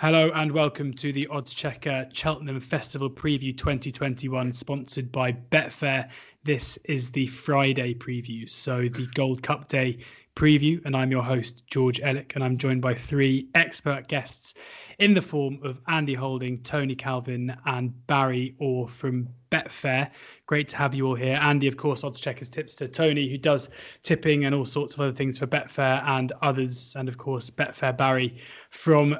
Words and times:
Hello 0.00 0.30
and 0.36 0.52
welcome 0.52 0.94
to 0.94 1.12
the 1.12 1.26
Odds 1.26 1.52
Checker 1.52 2.08
Cheltenham 2.12 2.60
Festival 2.60 3.10
Preview 3.10 3.58
2021, 3.58 4.52
sponsored 4.52 5.10
by 5.10 5.32
Betfair. 5.32 6.08
This 6.44 6.76
is 6.84 7.10
the 7.10 7.26
Friday 7.26 7.94
preview, 7.94 8.48
so 8.48 8.82
the 8.82 9.08
Gold 9.14 9.42
Cup 9.42 9.66
Day 9.66 9.98
preview, 10.36 10.80
and 10.84 10.94
I'm 10.94 11.10
your 11.10 11.24
host, 11.24 11.66
George 11.66 11.98
Elek, 12.00 12.36
and 12.36 12.44
I'm 12.44 12.58
joined 12.58 12.80
by 12.80 12.94
three 12.94 13.48
expert 13.56 14.06
guests 14.06 14.54
in 15.00 15.14
the 15.14 15.20
form 15.20 15.58
of 15.64 15.80
Andy 15.88 16.14
Holding, 16.14 16.62
Tony 16.62 16.94
Calvin, 16.94 17.56
and 17.66 18.06
Barry 18.06 18.54
Orr 18.60 18.86
from 18.86 19.28
Betfair. 19.50 20.12
Great 20.46 20.68
to 20.68 20.76
have 20.76 20.94
you 20.94 21.08
all 21.08 21.16
here. 21.16 21.40
Andy, 21.42 21.66
of 21.66 21.76
course, 21.76 22.04
Odds 22.04 22.20
Checkers 22.20 22.48
tipster. 22.48 22.86
Tony, 22.86 23.28
who 23.28 23.36
does 23.36 23.68
tipping 24.04 24.44
and 24.44 24.54
all 24.54 24.64
sorts 24.64 24.94
of 24.94 25.00
other 25.00 25.12
things 25.12 25.40
for 25.40 25.48
Betfair 25.48 26.04
and 26.06 26.32
others, 26.40 26.94
and 26.96 27.08
of 27.08 27.18
course, 27.18 27.50
Betfair 27.50 27.96
Barry 27.96 28.38
from 28.70 29.16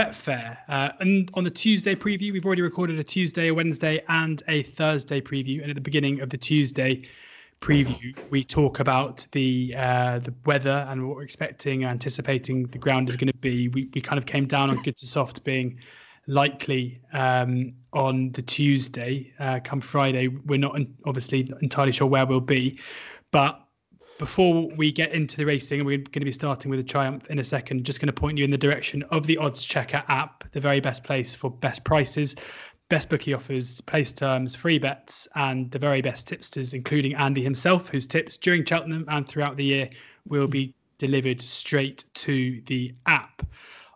Betfair. 0.00 0.56
Uh, 0.66 0.92
and 1.00 1.30
on 1.34 1.44
the 1.44 1.50
Tuesday 1.50 1.94
preview, 1.94 2.32
we've 2.32 2.46
already 2.46 2.62
recorded 2.62 2.98
a 2.98 3.04
Tuesday, 3.04 3.48
a 3.48 3.54
Wednesday, 3.54 4.02
and 4.08 4.42
a 4.48 4.62
Thursday 4.62 5.20
preview. 5.20 5.60
And 5.60 5.68
at 5.70 5.74
the 5.74 5.80
beginning 5.82 6.22
of 6.22 6.30
the 6.30 6.38
Tuesday 6.38 7.02
preview, 7.60 8.16
we 8.30 8.42
talk 8.42 8.80
about 8.80 9.26
the 9.32 9.74
uh, 9.76 10.18
the 10.20 10.32
weather 10.46 10.86
and 10.88 11.06
what 11.06 11.16
we're 11.16 11.22
expecting, 11.22 11.84
anticipating 11.84 12.66
the 12.68 12.78
ground 12.78 13.10
is 13.10 13.18
going 13.18 13.30
to 13.30 13.38
be. 13.38 13.68
We 13.68 13.90
we 13.94 14.00
kind 14.00 14.16
of 14.16 14.24
came 14.24 14.46
down 14.46 14.70
on 14.70 14.82
good 14.82 14.96
to 14.96 15.06
soft 15.06 15.44
being 15.44 15.78
likely 16.26 17.02
um, 17.12 17.74
on 17.92 18.32
the 18.32 18.40
Tuesday. 18.40 19.34
Uh, 19.38 19.60
come 19.62 19.82
Friday, 19.82 20.28
we're 20.28 20.58
not 20.58 20.80
obviously 21.04 21.52
entirely 21.60 21.92
sure 21.92 22.06
where 22.06 22.24
we'll 22.24 22.40
be, 22.40 22.78
but 23.32 23.66
before 24.20 24.68
we 24.76 24.92
get 24.92 25.12
into 25.12 25.38
the 25.38 25.46
racing, 25.46 25.82
we're 25.82 25.96
going 25.96 26.20
to 26.20 26.26
be 26.26 26.30
starting 26.30 26.70
with 26.70 26.78
a 26.78 26.82
triumph 26.82 27.30
in 27.30 27.38
a 27.38 27.44
second. 27.44 27.84
Just 27.84 28.00
going 28.00 28.06
to 28.08 28.12
point 28.12 28.36
you 28.36 28.44
in 28.44 28.50
the 28.50 28.58
direction 28.58 29.02
of 29.04 29.26
the 29.26 29.38
Odds 29.38 29.64
Checker 29.64 30.04
app, 30.08 30.44
the 30.52 30.60
very 30.60 30.78
best 30.78 31.04
place 31.04 31.34
for 31.34 31.50
best 31.50 31.84
prices, 31.84 32.36
best 32.90 33.08
bookie 33.08 33.32
offers, 33.32 33.80
place 33.80 34.12
terms, 34.12 34.54
free 34.54 34.78
bets, 34.78 35.26
and 35.36 35.70
the 35.70 35.78
very 35.78 36.02
best 36.02 36.28
tipsters, 36.28 36.74
including 36.74 37.14
Andy 37.14 37.42
himself, 37.42 37.88
whose 37.88 38.06
tips 38.06 38.36
during 38.36 38.62
Cheltenham 38.62 39.06
and 39.08 39.26
throughout 39.26 39.56
the 39.56 39.64
year 39.64 39.88
will 40.28 40.46
be 40.46 40.74
delivered 40.98 41.40
straight 41.40 42.04
to 42.12 42.60
the 42.66 42.92
app. 43.06 43.46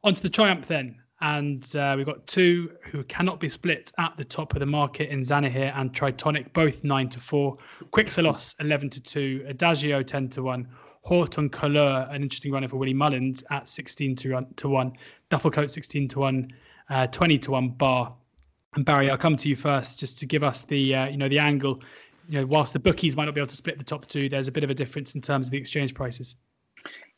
Onto 0.04 0.22
the 0.22 0.30
triumph 0.30 0.66
then 0.66 0.96
and 1.24 1.74
uh, 1.74 1.94
we've 1.96 2.04
got 2.04 2.26
two 2.26 2.70
who 2.90 3.02
cannot 3.04 3.40
be 3.40 3.48
split 3.48 3.90
at 3.98 4.14
the 4.18 4.24
top 4.24 4.52
of 4.52 4.60
the 4.60 4.66
market 4.66 5.08
in 5.08 5.20
Zanahiyr 5.20 5.74
and 5.74 5.90
Tritonic, 5.94 6.52
both 6.52 6.84
nine 6.84 7.08
to 7.08 7.18
four. 7.18 7.56
Quilixios 7.92 8.54
eleven 8.60 8.90
to 8.90 9.00
two, 9.02 9.42
Adagio 9.48 10.02
ten 10.02 10.28
to 10.28 10.42
one, 10.42 10.68
Haut 11.00 11.38
En 11.38 11.48
Couleurs, 11.48 12.08
an 12.10 12.22
interesting 12.22 12.52
runner 12.52 12.68
for 12.68 12.76
Willie 12.76 12.92
Mullins 12.92 13.42
at 13.50 13.70
sixteen 13.70 14.14
to, 14.16 14.30
run, 14.32 14.46
to 14.56 14.68
one, 14.68 14.92
Dufflecoat 15.30 15.70
sixteen 15.70 16.06
to 16.08 16.18
one, 16.18 16.52
uh, 16.90 17.06
twenty 17.06 17.38
to 17.38 17.52
one 17.52 17.70
bar. 17.70 18.14
And 18.74 18.84
Barry, 18.84 19.08
I'll 19.08 19.16
come 19.16 19.36
to 19.36 19.48
you 19.48 19.56
first, 19.56 19.98
just 19.98 20.18
to 20.18 20.26
give 20.26 20.42
us 20.42 20.64
the 20.64 20.94
uh, 20.94 21.06
you 21.08 21.16
know 21.16 21.28
the 21.28 21.38
angle. 21.38 21.82
You 22.28 22.40
know, 22.40 22.46
whilst 22.46 22.74
the 22.74 22.78
bookies 22.78 23.16
might 23.16 23.24
not 23.24 23.34
be 23.34 23.40
able 23.40 23.48
to 23.48 23.56
split 23.56 23.78
the 23.78 23.84
top 23.84 24.06
two, 24.08 24.28
there's 24.28 24.48
a 24.48 24.52
bit 24.52 24.64
of 24.64 24.70
a 24.70 24.74
difference 24.74 25.14
in 25.14 25.22
terms 25.22 25.46
of 25.46 25.52
the 25.52 25.58
exchange 25.58 25.94
prices. 25.94 26.36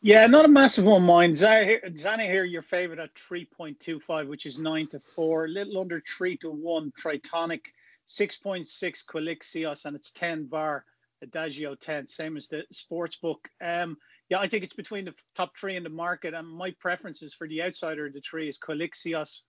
Yeah, 0.06 0.28
not 0.28 0.44
a 0.44 0.48
massive 0.48 0.84
one 0.84 1.02
mine. 1.02 1.32
Zanahiyr, 1.32 2.48
your 2.48 2.62
favorite 2.62 3.00
at 3.00 3.12
3.25, 3.16 4.28
which 4.28 4.46
is 4.46 4.56
9 4.56 4.86
to 4.86 5.00
4, 5.00 5.46
a 5.46 5.48
little 5.48 5.80
under 5.80 6.00
3 6.00 6.36
to 6.36 6.50
1. 6.52 6.92
Tritonic, 6.92 7.62
6.6 8.06 9.04
Quilixios, 9.04 9.84
and 9.84 9.96
it's 9.96 10.12
10 10.12 10.44
bar. 10.44 10.84
Adagio 11.22 11.74
10, 11.74 12.06
same 12.06 12.36
as 12.36 12.46
the 12.46 12.62
sports 12.70 13.16
book. 13.16 13.48
Um, 13.60 13.98
yeah, 14.28 14.38
I 14.38 14.46
think 14.46 14.62
it's 14.62 14.74
between 14.74 15.06
the 15.06 15.14
top 15.34 15.56
three 15.56 15.74
in 15.74 15.82
the 15.82 15.88
market, 15.88 16.34
and 16.34 16.46
my 16.46 16.70
preferences 16.78 17.34
for 17.34 17.48
the 17.48 17.64
outsider 17.64 18.06
of 18.06 18.12
the 18.12 18.20
three 18.20 18.46
is 18.46 18.60
Quilixios. 18.60 19.40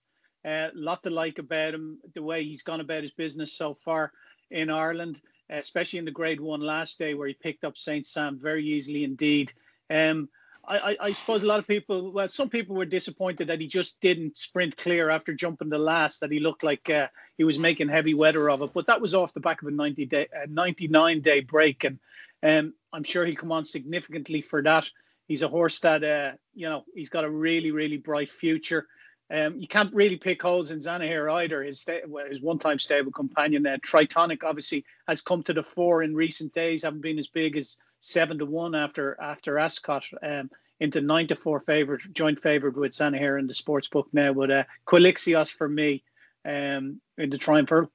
A 0.44 0.50
uh, 0.50 0.70
lot 0.74 1.04
to 1.04 1.10
like 1.10 1.38
about 1.38 1.74
him, 1.74 2.00
the 2.16 2.22
way 2.24 2.42
he's 2.42 2.64
gone 2.64 2.80
about 2.80 3.02
his 3.02 3.12
business 3.12 3.52
so 3.52 3.74
far 3.74 4.10
in 4.50 4.70
Ireland, 4.70 5.20
especially 5.50 6.00
in 6.00 6.04
the 6.04 6.10
grade 6.10 6.40
one 6.40 6.62
last 6.62 6.98
day 6.98 7.14
where 7.14 7.28
he 7.28 7.34
picked 7.34 7.62
up 7.62 7.78
St. 7.78 8.04
Sam 8.04 8.40
very 8.42 8.66
easily 8.66 9.04
indeed. 9.04 9.52
Um, 9.88 10.28
I, 10.68 10.96
I, 11.00 11.12
suppose 11.12 11.42
a 11.42 11.46
lot 11.46 11.58
of 11.58 11.66
people, 11.66 12.12
well, 12.12 12.28
some 12.28 12.50
people 12.50 12.76
were 12.76 12.84
disappointed 12.84 13.48
that 13.48 13.60
he 13.60 13.66
just 13.66 14.00
didn't 14.00 14.36
sprint 14.36 14.76
clear 14.76 15.08
after 15.08 15.32
jumping 15.32 15.70
the 15.70 15.78
last, 15.78 16.20
that 16.20 16.30
he 16.30 16.40
looked 16.40 16.62
like 16.62 16.90
uh, 16.90 17.08
he 17.38 17.44
was 17.44 17.58
making 17.58 17.88
heavy 17.88 18.14
weather 18.14 18.50
of 18.50 18.60
it. 18.62 18.72
But 18.74 18.86
that 18.86 19.00
was 19.00 19.14
off 19.14 19.32
the 19.32 19.40
back 19.40 19.62
of 19.62 19.68
a 19.68 19.70
90 19.70 20.06
day, 20.06 20.28
a 20.32 20.46
99 20.46 21.20
day 21.20 21.40
break. 21.40 21.84
And 21.84 21.98
um, 22.42 22.74
I'm 22.92 23.04
sure 23.04 23.24
he'll 23.24 23.34
come 23.34 23.52
on 23.52 23.64
significantly 23.64 24.42
for 24.42 24.62
that. 24.62 24.90
He's 25.26 25.42
a 25.42 25.48
horse 25.48 25.78
that, 25.80 26.04
uh, 26.04 26.32
you 26.54 26.68
know, 26.68 26.84
he's 26.94 27.10
got 27.10 27.24
a 27.24 27.30
really, 27.30 27.70
really 27.70 27.96
bright 27.96 28.30
future. 28.30 28.86
Um, 29.30 29.58
you 29.58 29.68
can't 29.68 29.94
really 29.94 30.16
pick 30.16 30.40
holes 30.40 30.70
in 30.70 30.80
Zanahiyr 30.80 31.30
either. 31.30 31.62
His, 31.62 31.84
his 32.28 32.40
one-time 32.40 32.78
stable 32.78 33.12
companion, 33.12 33.66
uh, 33.66 33.76
Tritonic, 33.78 34.42
obviously 34.42 34.84
has 35.06 35.20
come 35.20 35.42
to 35.42 35.52
the 35.52 35.62
fore 35.62 36.02
in 36.02 36.14
recent 36.14 36.54
days. 36.54 36.82
Haven't 36.82 37.02
been 37.02 37.18
as 37.18 37.28
big 37.28 37.56
as 37.56 37.76
seven 38.00 38.38
to 38.38 38.46
one 38.46 38.74
after 38.74 39.16
after 39.20 39.58
Ascot 39.58 40.04
um, 40.22 40.50
into 40.80 41.00
nine 41.00 41.26
to 41.28 41.36
four 41.36 41.60
favorite, 41.60 42.02
joint 42.12 42.40
favorite 42.40 42.76
with 42.76 42.92
Zanahiyr 42.92 43.38
in 43.38 43.46
the 43.46 43.54
sports 43.54 43.88
book 43.88 44.08
now. 44.12 44.32
But 44.32 44.50
uh, 44.50 44.64
Quilixios 44.86 45.52
for 45.52 45.68
me 45.68 46.02
um, 46.44 47.00
in 47.16 47.30
the 47.30 47.38
Triumph 47.38 47.72
Earl. 47.72 47.90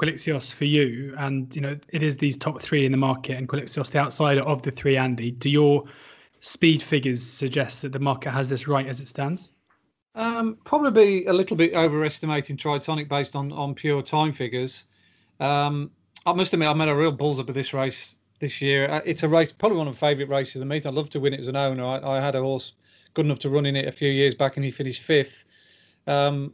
Quilixios 0.00 0.54
for 0.54 0.64
you, 0.64 1.14
and 1.18 1.54
you 1.54 1.60
know 1.60 1.78
it 1.88 2.02
is 2.02 2.16
these 2.16 2.36
top 2.36 2.62
three 2.62 2.86
in 2.86 2.92
the 2.92 2.98
market, 2.98 3.36
and 3.36 3.48
Quilixios 3.48 3.90
the 3.90 3.98
outsider 3.98 4.42
of 4.42 4.62
the 4.62 4.70
three. 4.70 4.96
Andy, 4.96 5.30
do 5.30 5.50
your 5.50 5.84
speed 6.40 6.82
figures 6.82 7.22
suggest 7.22 7.82
that 7.82 7.92
the 7.92 7.98
market 7.98 8.30
has 8.30 8.48
this 8.48 8.66
right 8.66 8.86
as 8.86 9.00
it 9.00 9.08
stands? 9.08 9.52
Um, 10.14 10.58
probably 10.64 11.26
a 11.26 11.32
little 11.32 11.56
bit 11.56 11.74
overestimating 11.74 12.56
Tritonic 12.56 13.08
based 13.08 13.36
on 13.36 13.52
on 13.52 13.74
pure 13.74 14.02
time 14.02 14.32
figures. 14.32 14.84
Um, 15.40 15.90
I 16.24 16.32
must 16.32 16.52
admit, 16.52 16.68
I 16.68 16.74
made 16.74 16.88
a 16.88 16.94
real 16.94 17.12
balls 17.12 17.40
up 17.40 17.48
of 17.48 17.54
this 17.54 17.74
race 17.74 18.14
this 18.42 18.60
year. 18.60 18.90
Uh, 18.90 19.00
it's 19.06 19.22
a 19.22 19.28
race, 19.28 19.52
probably 19.52 19.78
one 19.78 19.88
of 19.88 19.94
my 19.94 20.08
favourite 20.08 20.28
races 20.28 20.56
of 20.56 20.60
the 20.60 20.66
meet. 20.66 20.84
I'd 20.84 20.92
love 20.92 21.08
to 21.10 21.20
win 21.20 21.32
it 21.32 21.40
as 21.40 21.46
an 21.46 21.56
owner. 21.56 21.84
I, 21.84 22.18
I, 22.18 22.20
had 22.20 22.34
a 22.34 22.42
horse 22.42 22.72
good 23.14 23.24
enough 23.24 23.38
to 23.38 23.48
run 23.48 23.64
in 23.64 23.76
it 23.76 23.86
a 23.86 23.92
few 23.92 24.10
years 24.10 24.34
back, 24.34 24.56
and 24.56 24.64
he 24.64 24.70
finished 24.70 25.02
fifth. 25.02 25.44
Um, 26.06 26.52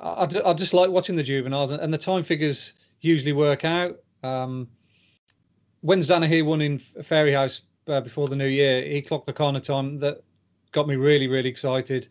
I, 0.00 0.28
I, 0.44 0.52
just 0.52 0.74
like 0.74 0.90
watching 0.90 1.16
the 1.16 1.22
juveniles, 1.22 1.72
and, 1.72 1.92
the 1.92 1.98
time 1.98 2.22
figures 2.22 2.74
usually 3.00 3.32
work 3.32 3.64
out. 3.64 3.96
Um, 4.22 4.68
when 5.80 6.00
Zanahiyr 6.00 6.44
won 6.44 6.60
in 6.60 6.78
Fairyhouse 6.78 7.62
uh, 7.88 8.02
before 8.02 8.28
the 8.28 8.36
new 8.36 8.46
year, 8.46 8.82
he 8.82 9.00
clocked 9.00 9.26
the 9.26 9.32
corner 9.32 9.60
time 9.60 9.98
that 9.98 10.22
got 10.72 10.86
me 10.86 10.96
really, 10.96 11.26
really 11.26 11.48
excited. 11.48 12.08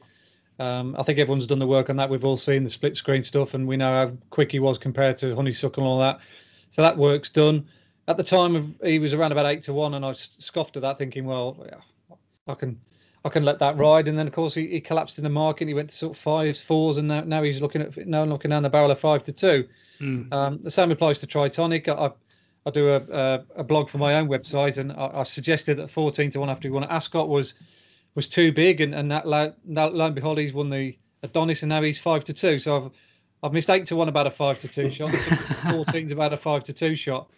Um, 0.58 0.96
I 0.98 1.04
think 1.04 1.20
everyone's 1.20 1.48
done 1.48 1.60
the 1.60 1.68
work 1.68 1.92
on 1.92 1.98
that. 1.98 2.10
We've 2.10 2.26
all 2.26 2.38
seen 2.38 2.64
the 2.64 2.70
split 2.72 2.98
screen 2.98 3.22
stuff, 3.22 3.54
and 3.54 3.68
we 3.68 3.78
know 3.78 3.92
how 3.92 4.12
quick 4.32 4.52
he 4.52 4.60
was 4.60 4.80
compared 4.80 5.18
to 5.18 5.36
Honeysuckle 5.36 5.84
and 5.84 5.88
all 5.88 6.00
that. 6.00 6.20
So 6.72 6.82
that 6.82 6.98
work's 6.98 7.30
done 7.30 7.68
at 8.08 8.18
the 8.18 8.24
time 8.24 8.56
of 8.56 8.74
he 8.84 9.00
was 9.00 9.14
around 9.14 9.32
about 9.32 9.46
eight 9.46 9.62
to 9.64 9.74
one, 9.74 9.94
and 9.94 10.06
I 10.06 10.14
scoffed 10.14 10.76
at 10.76 10.82
that, 10.82 10.98
thinking, 10.98 11.26
well, 11.26 11.66
yeah, 11.66 12.16
I 12.48 12.56
can 12.56 12.80
I 13.26 13.30
can 13.30 13.46
let 13.46 13.60
that 13.60 13.78
ride. 13.78 14.08
And 14.08 14.18
then 14.18 14.28
of 14.28 14.34
course 14.34 14.54
he, 14.54 14.68
he 14.68 14.82
collapsed 14.82 15.18
in 15.18 15.24
the 15.24 15.30
market. 15.30 15.68
He 15.68 15.74
went 15.74 15.90
to 15.90 15.96
sort 15.96 16.16
of 16.16 16.22
fives, 16.22 16.60
fours, 16.60 16.98
and 16.98 17.08
now, 17.08 17.22
now 17.22 17.44
he's 17.44 17.62
looking 17.62 17.82
at 17.82 18.08
now 18.08 18.24
looking 18.26 18.50
down 18.50 18.64
the 18.64 18.70
barrel 18.70 18.92
of 18.92 19.00
five 19.00 19.24
to 19.24 19.32
two. 19.32 19.68
Mm. 20.02 20.34
Um, 20.34 20.60
the 20.64 20.72
same 20.72 20.92
applies 20.92 21.20
to 21.20 21.28
Tritonic. 21.28 21.88
I, 21.88 22.12
I 22.66 22.72
do 22.72 22.90
a, 22.90 23.02
a, 23.12 23.46
a 23.58 23.64
blog 23.64 23.90
for 23.90 23.98
my 23.98 24.16
own 24.16 24.28
website, 24.28 24.78
and 24.78 24.92
I, 24.92 25.12
I, 25.16 25.24
suggested 25.24 25.78
that 25.78 25.90
fourteen 25.90 26.32
to 26.32 26.40
one 26.40 26.50
after 26.50 26.68
he 26.68 26.72
won 26.72 26.84
Ascot 26.86 27.30
was 27.30 27.54
was 28.16 28.28
too 28.28 28.52
big, 28.52 28.82
and 28.82 28.94
and 28.94 29.10
that 29.12 29.28
lo, 29.28 29.54
lo 29.66 30.06
and 30.06 30.16
behold, 30.16 30.38
he's 30.38 30.54
won 30.54 30.70
the 30.70 30.98
Adonis, 31.24 31.62
and 31.62 31.70
now 31.70 31.82
he's 31.82 32.00
five 32.00 32.26
to 32.26 32.34
two. 32.34 32.60
So 32.60 32.86
I've 32.86 32.92
I've 33.44 33.54
missed 33.54 33.70
eight 33.70 33.86
to 33.88 33.96
one 33.96 34.10
about 34.10 34.28
a 34.28 34.32
five 34.32 34.60
to 34.62 34.68
two 34.68 34.92
shot. 34.92 35.14
Fourteen's 35.72 36.12
about 36.12 36.34
a 36.34 36.38
five 36.38 36.64
to 36.66 36.74
two 36.74 36.96
shot. 36.96 37.30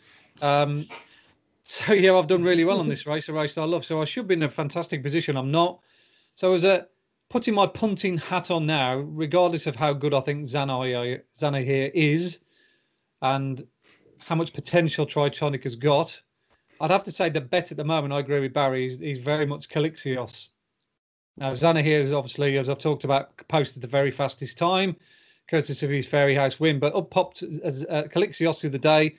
Um, 0.42 0.88
so 1.64 1.94
yeah, 1.94 2.16
I've 2.16 2.28
done 2.28 2.44
really 2.44 2.66
well 2.66 2.80
on 2.80 2.88
this 2.88 3.06
race, 3.06 3.30
a 3.30 3.34
race 3.34 3.58
I 3.58 3.64
love. 3.64 3.86
So 3.86 4.02
I 4.02 4.06
should 4.06 4.28
be 4.28 4.36
in 4.36 4.44
a 4.44 4.50
fantastic 4.50 5.04
position. 5.04 5.38
I'm 5.38 5.52
not. 5.52 5.80
So 6.36 6.54
as 6.54 6.64
a 6.64 6.88
putting 7.30 7.54
my 7.54 7.68
punting 7.68 8.18
hat 8.18 8.52
on 8.52 8.66
now, 8.66 8.98
regardless 8.98 9.68
of 9.68 9.76
how 9.76 9.94
good 9.94 10.14
I 10.14 10.22
think 10.22 10.46
Zanahiyr, 10.46 11.22
Zanahiyr 11.38 11.92
is, 11.94 12.40
and 13.22 13.66
how 14.20 14.36
much 14.36 14.54
potential 14.54 15.06
Tritonic 15.06 15.64
has 15.64 15.76
got, 15.76 16.20
I'd 16.82 16.92
have 16.92 17.04
to 17.06 17.12
say 17.12 17.30
the 17.30 17.42
bet 17.42 17.72
at 17.72 17.78
the 17.78 17.84
moment. 17.84 18.14
I 18.14 18.20
agree 18.20 18.42
with 18.42 18.54
Barry. 18.54 18.84
He's, 18.84 19.00
is 19.02 19.18
very 19.20 19.46
much 19.46 19.70
Quilixios. 19.70 20.50
Now 21.38 21.54
Zanahiyr 21.54 22.02
is 22.02 22.12
obviously, 22.12 22.58
as 22.58 22.70
I've 22.70 22.80
talked 22.80 23.04
about, 23.04 23.36
posted 23.48 23.82
the 23.82 23.88
very 23.88 24.12
fastest 24.12 24.58
time, 24.58 24.96
courtesy 25.50 25.86
of 25.86 25.92
his 25.92 26.08
Fairyhouse 26.08 26.60
win. 26.60 26.80
But 26.80 26.96
up 26.96 27.10
popped 27.10 27.44
as 27.44 27.86
uh, 27.90 28.04
Quilixios 28.14 28.70
the 28.70 28.80
day 28.80 29.18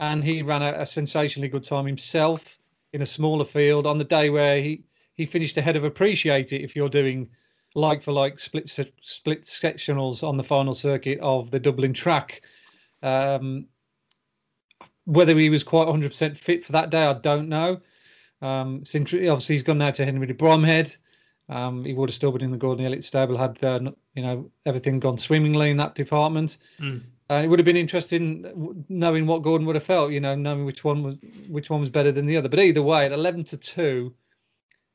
and 0.00 0.24
he 0.24 0.42
ran 0.42 0.62
a, 0.62 0.72
a, 0.80 0.86
sensationally 0.86 1.48
good 1.48 1.62
time 1.62 1.86
himself 1.86 2.58
in 2.92 3.02
a 3.02 3.06
smaller 3.06 3.44
field 3.44 3.86
on 3.86 3.98
the 3.98 4.04
day 4.04 4.30
where 4.30 4.60
he 4.60 4.82
he 5.14 5.26
finished 5.26 5.58
ahead 5.58 5.76
of 5.76 5.84
Appreciate 5.84 6.52
It. 6.52 6.62
If 6.62 6.74
you're 6.74 6.88
doing 6.88 7.28
like 7.74 8.02
for 8.02 8.12
like 8.12 8.38
split 8.38 8.68
split 8.68 9.42
sectionals 9.42 10.26
on 10.26 10.36
the 10.36 10.42
final 10.42 10.74
circuit 10.74 11.20
of 11.20 11.50
the 11.50 11.60
Dublin 11.60 11.92
track, 11.92 12.42
um, 13.02 13.66
whether 15.04 15.36
he 15.36 15.50
was 15.50 15.62
quite 15.62 15.86
100% 15.86 16.36
fit 16.36 16.64
for 16.64 16.72
that 16.72 16.90
day, 16.90 17.04
I 17.04 17.12
don't 17.12 17.48
know. 17.48 17.80
Um, 18.42 18.82
obviously 18.94 19.54
he's 19.54 19.62
gone 19.62 19.78
now 19.78 19.90
to 19.90 20.04
Henry 20.04 20.26
de 20.26 20.34
Bromhead. 20.34 20.96
Um, 21.50 21.84
he 21.84 21.92
would 21.92 22.08
have 22.08 22.14
still 22.14 22.32
been 22.32 22.42
in 22.42 22.52
the 22.52 22.56
Gordon 22.56 22.86
Elliott 22.86 23.04
stable 23.04 23.36
had 23.36 23.62
uh, 23.62 23.80
you 24.14 24.22
know 24.22 24.50
everything 24.64 25.00
gone 25.00 25.18
swimmingly 25.18 25.70
in 25.70 25.76
that 25.76 25.94
department. 25.94 26.58
Mm. 26.80 27.02
Uh, 27.30 27.42
it 27.44 27.46
would 27.46 27.60
have 27.60 27.66
been 27.66 27.76
interesting 27.76 28.84
knowing 28.88 29.24
what 29.24 29.42
Gordon 29.42 29.64
would 29.66 29.76
have 29.76 29.84
felt, 29.84 30.10
you 30.10 30.18
know, 30.18 30.34
knowing 30.34 30.64
which 30.64 30.82
one 30.82 31.04
was 31.04 31.16
which 31.48 31.70
one 31.70 31.78
was 31.78 31.88
better 31.88 32.10
than 32.10 32.26
the 32.26 32.36
other. 32.36 32.48
But 32.48 32.58
either 32.58 32.82
way, 32.82 33.06
at 33.06 33.12
eleven 33.12 33.44
to 33.44 33.56
two, 33.56 34.12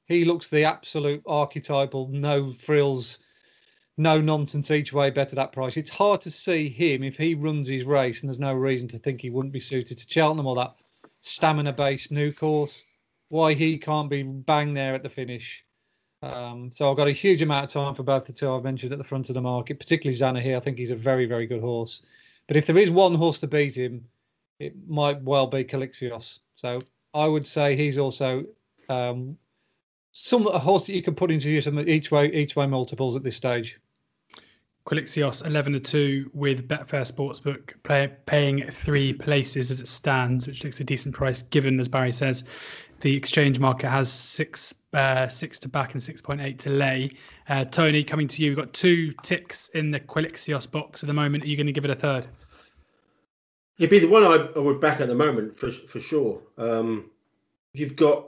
he 0.05 0.25
looks 0.25 0.49
the 0.49 0.65
absolute 0.65 1.23
archetypal, 1.25 2.09
no 2.09 2.51
frills, 2.51 3.19
no 3.97 4.19
nonsense 4.19 4.69
each 4.69 4.91
way 4.91 5.11
better 5.11 5.33
that 5.35 5.53
price. 5.53 5.77
It's 5.77 5.89
hard 5.89 6.19
to 6.21 6.31
see 6.31 6.67
him 6.67 7.03
if 7.03 7.15
he 7.15 7.35
runs 7.35 7.69
his 7.69 7.85
race, 7.85 8.19
and 8.19 8.29
there's 8.29 8.39
no 8.39 8.53
reason 8.53 8.89
to 8.89 8.97
think 8.97 9.21
he 9.21 9.29
wouldn't 9.29 9.53
be 9.53 9.61
suited 9.61 9.97
to 9.97 10.05
Cheltenham 10.05 10.47
or 10.47 10.57
that 10.57 10.75
stamina-based 11.21 12.11
new 12.11 12.33
course. 12.33 12.83
Why 13.29 13.53
he 13.53 13.77
can't 13.77 14.09
be 14.09 14.23
bang 14.23 14.73
there 14.73 14.93
at 14.93 15.03
the 15.03 15.09
finish 15.09 15.65
um, 16.21 16.71
so 16.71 16.89
I've 16.89 16.97
got 16.97 17.07
a 17.07 17.11
huge 17.11 17.41
amount 17.43 17.65
of 17.65 17.71
time 17.71 17.93
for 17.93 18.01
both 18.01 18.25
the 18.25 18.33
two 18.33 18.51
I've 18.51 18.63
mentioned 18.63 18.91
at 18.91 18.97
the 18.97 19.03
front 19.03 19.29
of 19.29 19.35
the 19.35 19.41
market, 19.41 19.79
particularly 19.79 20.17
Zanahiyr. 20.17 20.57
I 20.57 20.59
think 20.59 20.77
he's 20.77 20.91
a 20.91 20.95
very, 20.95 21.25
very 21.25 21.45
good 21.45 21.61
horse. 21.61 22.01
But 22.47 22.57
if 22.57 22.67
there 22.67 22.77
is 22.77 22.91
one 22.91 23.15
horse 23.15 23.39
to 23.39 23.47
beat 23.47 23.75
him, 23.75 24.05
it 24.59 24.73
might 24.87 25.21
well 25.21 25.47
be 25.47 25.63
Quilixios. 25.63 26.39
So 26.55 26.81
I 27.13 27.27
would 27.27 27.45
say 27.45 27.75
he's 27.75 27.97
also 27.97 28.45
um, 28.89 29.37
some 30.11 30.47
a 30.47 30.59
horse 30.59 30.85
that 30.85 30.93
you 30.93 31.01
can 31.01 31.15
put 31.15 31.31
into 31.31 31.49
each 31.49 32.11
way 32.11 32.31
each 32.31 32.55
way 32.55 32.67
multiples 32.67 33.15
at 33.15 33.23
this 33.23 33.35
stage. 33.35 33.79
Quilixios 34.85 35.43
11 35.43 35.73
to 35.73 35.79
2 35.79 36.31
with 36.33 36.67
Betfair 36.67 37.11
Sportsbook 37.11 37.73
play, 37.81 38.11
paying 38.27 38.69
three 38.69 39.13
places 39.13 39.71
as 39.71 39.81
it 39.81 39.87
stands, 39.87 40.47
which 40.47 40.63
looks 40.63 40.79
a 40.79 40.83
decent 40.83 41.15
price 41.15 41.41
given, 41.41 41.79
as 41.79 41.87
Barry 41.87 42.11
says, 42.11 42.43
the 43.01 43.15
exchange 43.15 43.57
market 43.57 43.89
has 43.89 44.11
six 44.11 44.75
uh, 44.95 45.27
six 45.27 45.59
to 45.59 45.69
back 45.69 45.93
and 45.93 46.01
6.8 46.01 46.57
to 46.57 46.69
lay. 46.69 47.11
Uh, 47.49 47.65
Tony, 47.65 48.03
coming 48.03 48.27
to 48.29 48.41
you, 48.41 48.51
we've 48.51 48.57
got 48.57 48.73
two 48.73 49.13
ticks 49.23 49.69
in 49.69 49.91
the 49.91 49.99
Quilixios 49.99 50.69
box 50.69 51.03
at 51.03 51.07
the 51.07 51.13
moment. 51.13 51.43
Are 51.43 51.47
you 51.47 51.57
going 51.57 51.67
to 51.67 51.73
give 51.73 51.85
it 51.85 51.91
a 51.91 51.95
third? 51.95 52.27
It'd 53.77 53.89
be 53.89 53.99
the 53.99 54.07
one 54.07 54.23
I, 54.23 54.47
I 54.55 54.59
would 54.59 54.79
back 54.79 55.01
at 55.01 55.09
the 55.09 55.15
moment 55.15 55.59
for 55.59 55.69
for 55.69 55.99
sure. 55.99 56.41
Um, 56.57 57.11
you've 57.73 57.97
got 57.97 58.27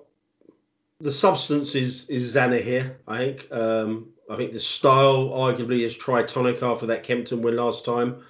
the 1.00 1.12
substance 1.12 1.74
is 1.74 2.10
is 2.10 2.36
Zanahiyr. 2.36 2.96
I 3.08 3.18
think. 3.18 3.52
Um, 3.52 4.10
I 4.30 4.36
think 4.36 4.52
the 4.52 4.60
style 4.60 5.30
arguably 5.30 5.86
is 5.86 5.98
tritonic 5.98 6.62
after 6.62 6.86
that 6.88 7.04
Kempton 7.04 7.42
win 7.42 7.56
last 7.56 7.86
time. 7.86 8.24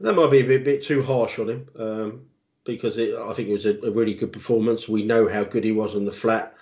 That 0.00 0.14
might 0.14 0.30
be 0.30 0.40
a 0.40 0.44
bit, 0.44 0.64
bit 0.64 0.82
too 0.82 1.02
harsh 1.02 1.38
on 1.38 1.50
him. 1.50 1.68
Um, 1.78 2.22
because 2.64 2.98
it, 2.98 3.14
I 3.14 3.32
think 3.32 3.48
it 3.48 3.52
was 3.52 3.66
a, 3.66 3.78
a, 3.86 3.90
really 3.90 4.14
good 4.14 4.32
performance. 4.32 4.88
We 4.88 5.04
know 5.04 5.28
how 5.28 5.44
good 5.44 5.62
he 5.62 5.72
was 5.72 5.94
on 5.94 6.04
the 6.04 6.12
flat. 6.12 6.55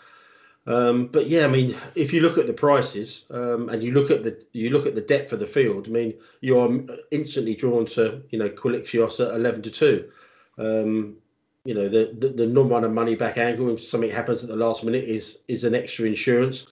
Um, 0.67 1.09
but 1.09 1.29
yeah, 1.29 1.45
I 1.45 1.49
mean, 1.49 1.77
if 1.95 2.13
you 2.13 2.21
look 2.21 2.39
at 2.39 2.47
the 2.47 2.53
prices 2.53 3.25
um, 3.31 3.69
and 3.69 3.83
you 3.83 3.93
look 3.93 4.11
at 4.11 4.23
the 4.23 4.39
you 4.53 4.71
look 4.71 4.87
at 4.87 4.95
the 4.95 5.01
depth 5.01 5.33
of 5.33 5.41
the 5.41 5.47
field, 5.47 5.87
I 5.87 5.91
mean, 5.91 6.15
you 6.41 6.59
are 6.59 6.71
instantly 7.11 7.55
drawn 7.55 7.87
to 7.87 8.23
you 8.31 8.39
know 8.39 8.49
Quilixios 8.49 9.21
at 9.21 9.35
eleven 9.35 9.63
to 9.63 9.71
two. 9.71 10.11
Um, 10.57 11.17
you 11.65 11.75
know 11.75 11.89
the 11.89 12.15
the, 12.19 12.29
the 12.29 12.47
non-runner 12.47 12.89
money 12.89 13.15
back 13.15 13.37
angle 13.37 13.71
if 13.71 13.85
something 13.85 14.11
happens 14.11 14.43
at 14.43 14.49
the 14.49 14.57
last 14.57 14.85
minute 14.85 15.05
is 15.05 15.39
is 15.49 15.65
an 15.65 15.75
extra 15.75 16.07
insurance. 16.07 16.67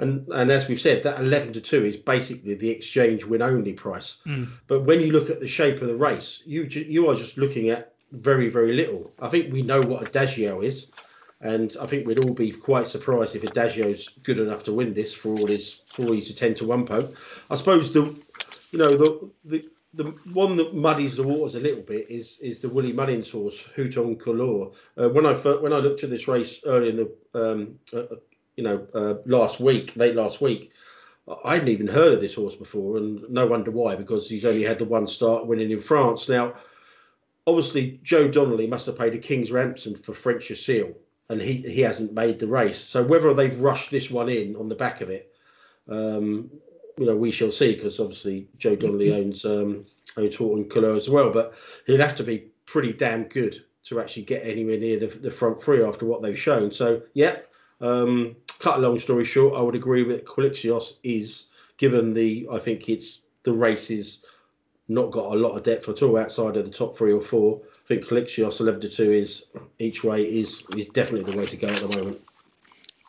And, 0.00 0.28
and 0.28 0.48
as 0.52 0.68
we've 0.68 0.80
said, 0.80 1.02
that 1.02 1.18
11 1.18 1.54
to 1.54 1.60
2 1.60 1.84
is 1.84 1.96
basically 1.96 2.54
the 2.54 2.70
exchange 2.70 3.24
win 3.24 3.42
only 3.42 3.72
price. 3.72 4.18
Mm. 4.26 4.46
But 4.68 4.82
when 4.82 5.00
you 5.00 5.10
look 5.10 5.28
at 5.28 5.40
the 5.40 5.48
shape 5.48 5.82
of 5.82 5.88
the 5.88 5.96
race, 5.96 6.40
you 6.46 6.62
you 6.62 7.08
are 7.08 7.16
just 7.16 7.36
looking 7.36 7.70
at 7.70 7.94
very, 8.12 8.48
very 8.48 8.72
little. 8.72 9.10
I 9.18 9.28
think 9.28 9.52
we 9.52 9.62
know 9.62 9.82
what 9.82 10.06
Adagio 10.06 10.60
is, 10.60 10.86
and 11.40 11.76
I 11.80 11.86
think 11.86 12.06
we'd 12.06 12.18
all 12.18 12.34
be 12.34 12.50
quite 12.50 12.86
surprised 12.86 13.36
if 13.36 13.44
Adagio's 13.44 14.08
good 14.22 14.38
enough 14.38 14.64
to 14.64 14.72
win 14.72 14.92
this 14.92 15.14
for 15.14 15.38
all 15.38 15.46
his 15.46 15.82
for 15.86 16.06
all 16.06 16.12
his 16.12 16.34
ten 16.34 16.54
to 16.54 16.66
one 16.66 16.84
poke. 16.84 17.14
I 17.50 17.56
suppose 17.56 17.92
the 17.92 18.16
you 18.72 18.78
know 18.78 18.90
the 18.90 19.30
the 19.44 19.68
the 19.94 20.04
one 20.32 20.56
that 20.56 20.74
muddies 20.74 21.16
the 21.16 21.22
waters 21.22 21.54
a 21.54 21.60
little 21.60 21.82
bit 21.82 22.10
is 22.10 22.38
is 22.40 22.58
the 22.60 22.68
Willie 22.68 22.92
Mullins 22.92 23.30
horse, 23.30 23.64
Haut 23.76 23.96
En 23.96 24.16
Couleurs. 24.16 24.74
Uh, 24.96 25.08
when 25.08 25.26
I 25.26 25.34
when 25.34 25.72
I 25.72 25.78
looked 25.78 26.02
at 26.02 26.10
this 26.10 26.28
race 26.28 26.60
early 26.66 26.90
in 26.90 26.96
the 26.96 27.12
um, 27.34 27.78
uh, 27.92 28.00
uh, 28.00 28.16
you 28.56 28.64
know 28.64 28.86
uh, 28.94 29.14
last 29.26 29.60
week, 29.60 29.92
late 29.94 30.16
last 30.16 30.40
week, 30.40 30.72
I 31.44 31.54
hadn't 31.54 31.68
even 31.68 31.86
heard 31.86 32.12
of 32.12 32.20
this 32.20 32.34
horse 32.34 32.56
before, 32.56 32.96
and 32.96 33.24
no 33.30 33.46
wonder 33.46 33.70
why 33.70 33.94
because 33.94 34.28
he's 34.28 34.44
only 34.44 34.64
had 34.64 34.78
the 34.78 34.84
one 34.84 35.06
start 35.06 35.46
winning 35.46 35.70
in 35.70 35.80
France. 35.80 36.28
Now 36.28 36.54
obviously 37.46 37.98
Joe 38.02 38.28
Donnelly 38.28 38.66
must 38.66 38.84
have 38.86 38.98
paid 38.98 39.14
a 39.14 39.18
king's 39.18 39.50
ransom 39.50 39.94
for 39.94 40.12
French 40.12 40.48
Seal, 40.48 40.92
and 41.28 41.40
he 41.40 41.56
he 41.62 41.80
hasn't 41.80 42.12
made 42.12 42.38
the 42.38 42.46
race. 42.46 42.80
So 42.80 43.02
whether 43.02 43.32
they've 43.34 43.60
rushed 43.60 43.90
this 43.90 44.10
one 44.10 44.28
in 44.28 44.56
on 44.56 44.68
the 44.68 44.74
back 44.74 45.00
of 45.00 45.10
it, 45.10 45.32
um, 45.88 46.50
you 46.96 47.06
know, 47.06 47.16
we 47.16 47.30
shall 47.30 47.52
see. 47.52 47.74
Because 47.74 48.00
obviously 48.00 48.48
Joe 48.58 48.76
Donnelly 48.76 49.08
mm-hmm. 49.08 49.20
owns 49.20 49.44
um, 49.44 49.86
owns 50.16 50.36
Haut 50.36 50.58
En 50.58 50.64
Couleurs 50.68 51.04
as 51.04 51.10
well, 51.10 51.30
but 51.30 51.54
he'll 51.86 51.98
have 51.98 52.16
to 52.16 52.24
be 52.24 52.50
pretty 52.66 52.92
damn 52.92 53.24
good 53.24 53.64
to 53.84 54.00
actually 54.00 54.22
get 54.22 54.46
anywhere 54.46 54.78
near 54.78 54.98
the, 54.98 55.06
the 55.06 55.30
front 55.30 55.62
three 55.62 55.82
after 55.82 56.04
what 56.04 56.20
they've 56.20 56.38
shown. 56.38 56.70
So 56.70 57.02
yeah, 57.14 57.38
um, 57.80 58.36
cut 58.58 58.78
a 58.78 58.82
long 58.82 58.98
story 58.98 59.24
short, 59.24 59.56
I 59.56 59.62
would 59.62 59.74
agree 59.74 60.02
with 60.02 60.24
Quilixios 60.24 60.94
is 61.02 61.46
given 61.76 62.12
the 62.12 62.46
I 62.52 62.58
think 62.58 62.88
it's 62.88 63.20
the 63.44 63.52
race 63.52 63.90
is 63.90 64.24
not 64.88 65.10
got 65.10 65.32
a 65.32 65.38
lot 65.38 65.56
of 65.56 65.62
depth 65.62 65.88
at 65.88 66.02
all 66.02 66.16
outside 66.16 66.56
of 66.56 66.64
the 66.64 66.70
top 66.70 66.96
three 66.96 67.12
or 67.12 67.22
four. 67.22 67.60
Think 67.88 68.10
11 68.12 68.80
to 68.82 68.88
2 68.90 69.10
is 69.12 69.44
each 69.78 70.04
way 70.04 70.22
is 70.22 70.62
is 70.76 70.88
definitely 70.88 71.32
the 71.32 71.38
way 71.38 71.46
to 71.46 71.56
go 71.56 71.66
at 71.66 71.80
the 71.80 71.88
moment. 71.96 72.20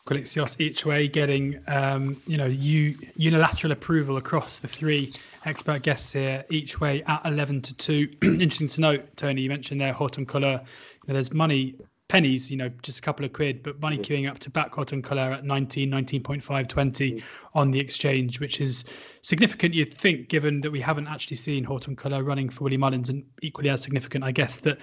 Quilixios 0.06 0.58
each 0.58 0.86
way 0.86 1.06
getting 1.06 1.60
um, 1.68 2.16
you 2.26 2.38
know 2.38 2.46
you, 2.46 2.96
unilateral 3.14 3.72
approval 3.72 4.16
across 4.16 4.58
the 4.58 4.66
three 4.66 5.12
expert 5.44 5.82
guests 5.82 6.14
here 6.14 6.46
each 6.48 6.80
way 6.80 7.02
at 7.06 7.20
11 7.26 7.60
to 7.60 7.74
2 7.74 8.08
interesting 8.22 8.68
to 8.68 8.80
note 8.80 9.16
tony 9.16 9.42
you 9.42 9.48
mentioned 9.48 9.80
there 9.80 9.92
Haut 9.92 10.18
En 10.18 10.26
Couleurs 10.26 10.60
you 10.60 11.08
know, 11.08 11.14
there's 11.14 11.32
money 11.32 11.76
pennies, 12.10 12.50
you 12.50 12.56
know, 12.56 12.68
just 12.82 12.98
a 12.98 13.02
couple 13.02 13.24
of 13.24 13.32
quid, 13.32 13.62
but 13.62 13.80
money 13.80 13.96
queuing 13.96 14.28
up 14.28 14.36
to 14.40 14.50
back 14.50 14.74
Haut 14.74 14.92
En 14.92 15.00
Couleurs 15.00 15.38
at 15.38 15.44
19, 15.44 15.88
19.5, 15.88 16.66
20 16.66 17.22
on 17.54 17.70
the 17.70 17.78
exchange, 17.78 18.40
which 18.40 18.60
is 18.60 18.84
significant, 19.22 19.74
you'd 19.74 19.96
think, 19.96 20.28
given 20.28 20.60
that 20.60 20.72
we 20.72 20.80
haven't 20.80 21.06
actually 21.06 21.36
seen 21.36 21.62
Haut 21.62 21.86
En 21.86 21.94
Couleurs 21.94 22.24
running 22.24 22.50
for 22.50 22.64
Willie 22.64 22.76
Mullins, 22.76 23.10
and 23.10 23.24
equally 23.42 23.70
as 23.70 23.80
significant, 23.80 24.24
I 24.24 24.32
guess, 24.32 24.58
that 24.58 24.78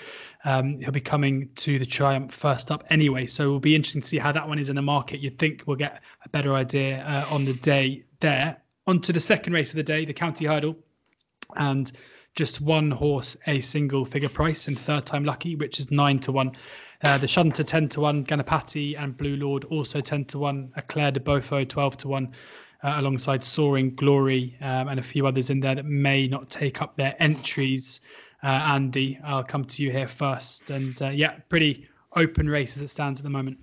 um, 0.45 0.79
he'll 0.79 0.91
be 0.91 1.01
coming 1.01 1.50
to 1.56 1.77
the 1.77 1.85
Triumph 1.85 2.33
first 2.33 2.71
up 2.71 2.85
anyway. 2.89 3.27
So 3.27 3.44
it'll 3.44 3.59
be 3.59 3.75
interesting 3.75 4.01
to 4.01 4.07
see 4.07 4.19
how 4.19 4.31
that 4.31 4.47
one 4.47 4.57
is 4.57 4.69
in 4.69 4.77
the 4.77 4.81
market. 4.81 5.19
You'd 5.19 5.38
think 5.38 5.63
we'll 5.65 5.75
get 5.75 6.01
a 6.23 6.30
better 6.30 6.53
idea 6.53 7.03
uh, 7.06 7.33
on 7.33 7.44
the 7.44 7.56
day 7.56 8.06
there. 8.21 8.56
On 8.88 9.01
to 9.01 9.12
the 9.12 9.19
second 9.19 9.51
race 9.51 9.71
of 9.71 9.75
the 9.75 9.83
day, 9.83 10.06
the 10.06 10.13
County 10.13 10.45
Hurdle. 10.45 10.77
And 11.57 11.92
just 12.35 12.61
one 12.61 12.90
horse, 12.92 13.35
a 13.47 13.59
single 13.59 14.06
figure 14.06 14.30
price, 14.30 14.69
and 14.69 14.80
third 14.80 15.06
time 15.06 15.25
lucky, 15.25 15.57
which 15.57 15.78
is 15.78 15.92
nine 15.92 16.19
to 16.19 16.31
one. 16.31 16.54
Uh, 17.04 17.18
the 17.18 17.27
Shunter 17.27 17.63
10 17.63 17.89
to 17.89 18.01
1, 18.01 18.25
Ganapati 18.25 18.99
and 18.99 19.16
Blue 19.16 19.35
Lord 19.35 19.66
also 19.66 20.01
10 20.01 20.25
to 20.25 20.39
1, 20.39 20.73
Eclair 20.77 21.11
de 21.11 21.19
Beaufort 21.19 21.69
12 21.69 21.97
to 21.97 22.07
1, 22.07 22.33
uh, 22.83 22.94
alongside 22.97 23.45
Soaring 23.45 23.94
Glory 23.95 24.57
um, 24.61 24.87
and 24.87 24.99
a 24.99 25.04
few 25.04 25.27
others 25.27 25.49
in 25.49 25.59
there 25.59 25.75
that 25.75 25.85
may 25.85 26.27
not 26.27 26.49
take 26.49 26.81
up 26.81 26.97
their 26.97 27.16
entries. 27.19 28.01
Uh, 28.44 28.47
Andy, 28.47 29.19
I'll 29.23 29.44
come 29.44 29.66
to 29.66 29.83
you 29.83 29.92
here 29.92 30.07
first. 30.07 30.69
And 30.71 30.99
uh, 31.01 31.09
yeah, 31.09 31.35
pretty 31.49 31.87
open 32.16 32.49
race 32.49 32.75
as 32.75 32.81
it 32.81 32.89
stands 32.89 33.19
at 33.19 33.23
the 33.23 33.30
moment. 33.30 33.57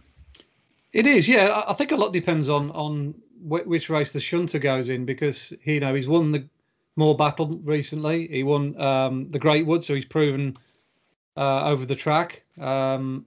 It 0.93 1.07
is, 1.07 1.29
yeah. 1.29 1.65
I 1.67 1.73
think 1.73 1.91
a 1.91 1.97
lot 1.97 2.13
depends 2.13 2.49
on 2.49 2.71
on 2.71 3.15
which 3.41 3.91
race 3.91 4.13
the 4.13 4.21
Shunter 4.21 4.59
goes 4.59 4.89
in 4.89 5.05
because 5.05 5.53
you 5.65 5.81
know 5.81 5.95
he's 5.95 6.07
won 6.07 6.31
the 6.31 6.49
Morebattle 6.99 7.61
recently. 7.65 8.29
He 8.29 8.45
won 8.45 8.81
um, 8.81 9.31
the 9.33 9.41
Greatwood, 9.41 9.83
so 9.83 9.95
he's 9.95 10.05
proven 10.05 10.57
uh, 11.37 11.65
over 11.65 11.85
the 11.85 11.97
track. 11.97 12.44
Um, 12.61 13.27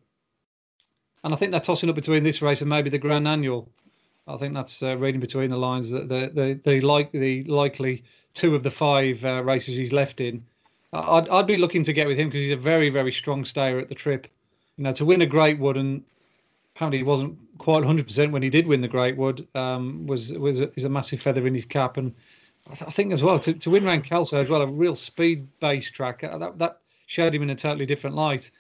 and 1.24 1.34
I 1.34 1.38
think 1.38 1.52
they're 1.52 1.60
tossing 1.60 1.90
up 1.90 1.96
between 1.96 2.24
this 2.24 2.42
race 2.42 2.62
and 2.62 2.70
maybe 2.70 2.90
the 2.90 2.98
Grand 2.98 3.28
Annual. 3.28 3.70
I 4.28 4.38
think 4.38 4.54
that's 4.54 4.84
uh, 4.84 4.98
reading 4.98 5.22
between 5.22 5.50
the 5.50 5.58
lines 5.58 5.90
that 5.92 6.10
the 6.10 6.32
the, 6.34 6.60
the 6.64 6.82
like 6.82 7.12
the 7.12 7.44
likely 7.44 8.04
two 8.34 8.56
of 8.56 8.64
the 8.64 8.72
five 8.72 9.24
uh, 9.26 9.44
races 9.44 9.76
he's 9.76 9.94
left 9.94 10.22
in. 10.22 10.46
I'd 10.94 11.28
I'd 11.30 11.48
be 11.48 11.58
looking 11.58 11.84
to 11.84 11.94
get 11.94 12.08
with 12.08 12.18
him 12.18 12.30
because 12.30 12.42
he's 12.42 12.54
a 12.54 12.58
very 12.58 12.90
very 12.90 13.12
strong 13.12 13.46
stayer 13.46 13.80
at 13.80 13.90
the 13.90 13.96
trip. 13.96 14.28
You 14.78 14.84
know, 14.84 14.94
to 14.94 15.06
win 15.06 15.22
a 15.22 15.26
Greatwood 15.26 15.78
and 15.78 16.04
apparently 16.76 17.00
he 17.00 17.04
wasn't 17.04 17.36
quite 17.58 17.84
100% 17.84 18.32
when 18.32 18.44
he 18.44 18.52
did 18.52 18.68
win 18.68 18.82
the 18.82 18.88
Greatwood 18.88 19.48
um, 19.56 20.06
was 20.06 20.32
was 20.34 20.60
a, 20.60 20.72
is 20.76 20.84
a 20.84 20.90
massive 20.90 21.20
feather 21.20 21.48
in 21.48 21.56
his 21.56 21.66
cap 21.66 21.98
and 21.98 22.14
I, 22.70 22.76
th- 22.76 22.88
I 22.88 22.92
think 22.92 23.14
as 23.14 23.24
well 23.24 23.40
to, 23.40 23.54
to 23.54 23.70
win 23.70 23.86
around 23.86 24.04
Kelso 24.04 24.38
as 24.38 24.50
well 24.50 24.62
a 24.62 24.68
real 24.68 24.96
speed 24.96 25.48
based 25.60 25.94
track 25.94 26.24
uh, 26.24 26.38
that 26.38 26.60
that 26.60 26.82
showed 27.08 27.34
him 27.34 27.42
in 27.42 27.50
a 27.50 27.56
totally 27.56 27.86
different 27.86 28.16
light. 28.16 28.52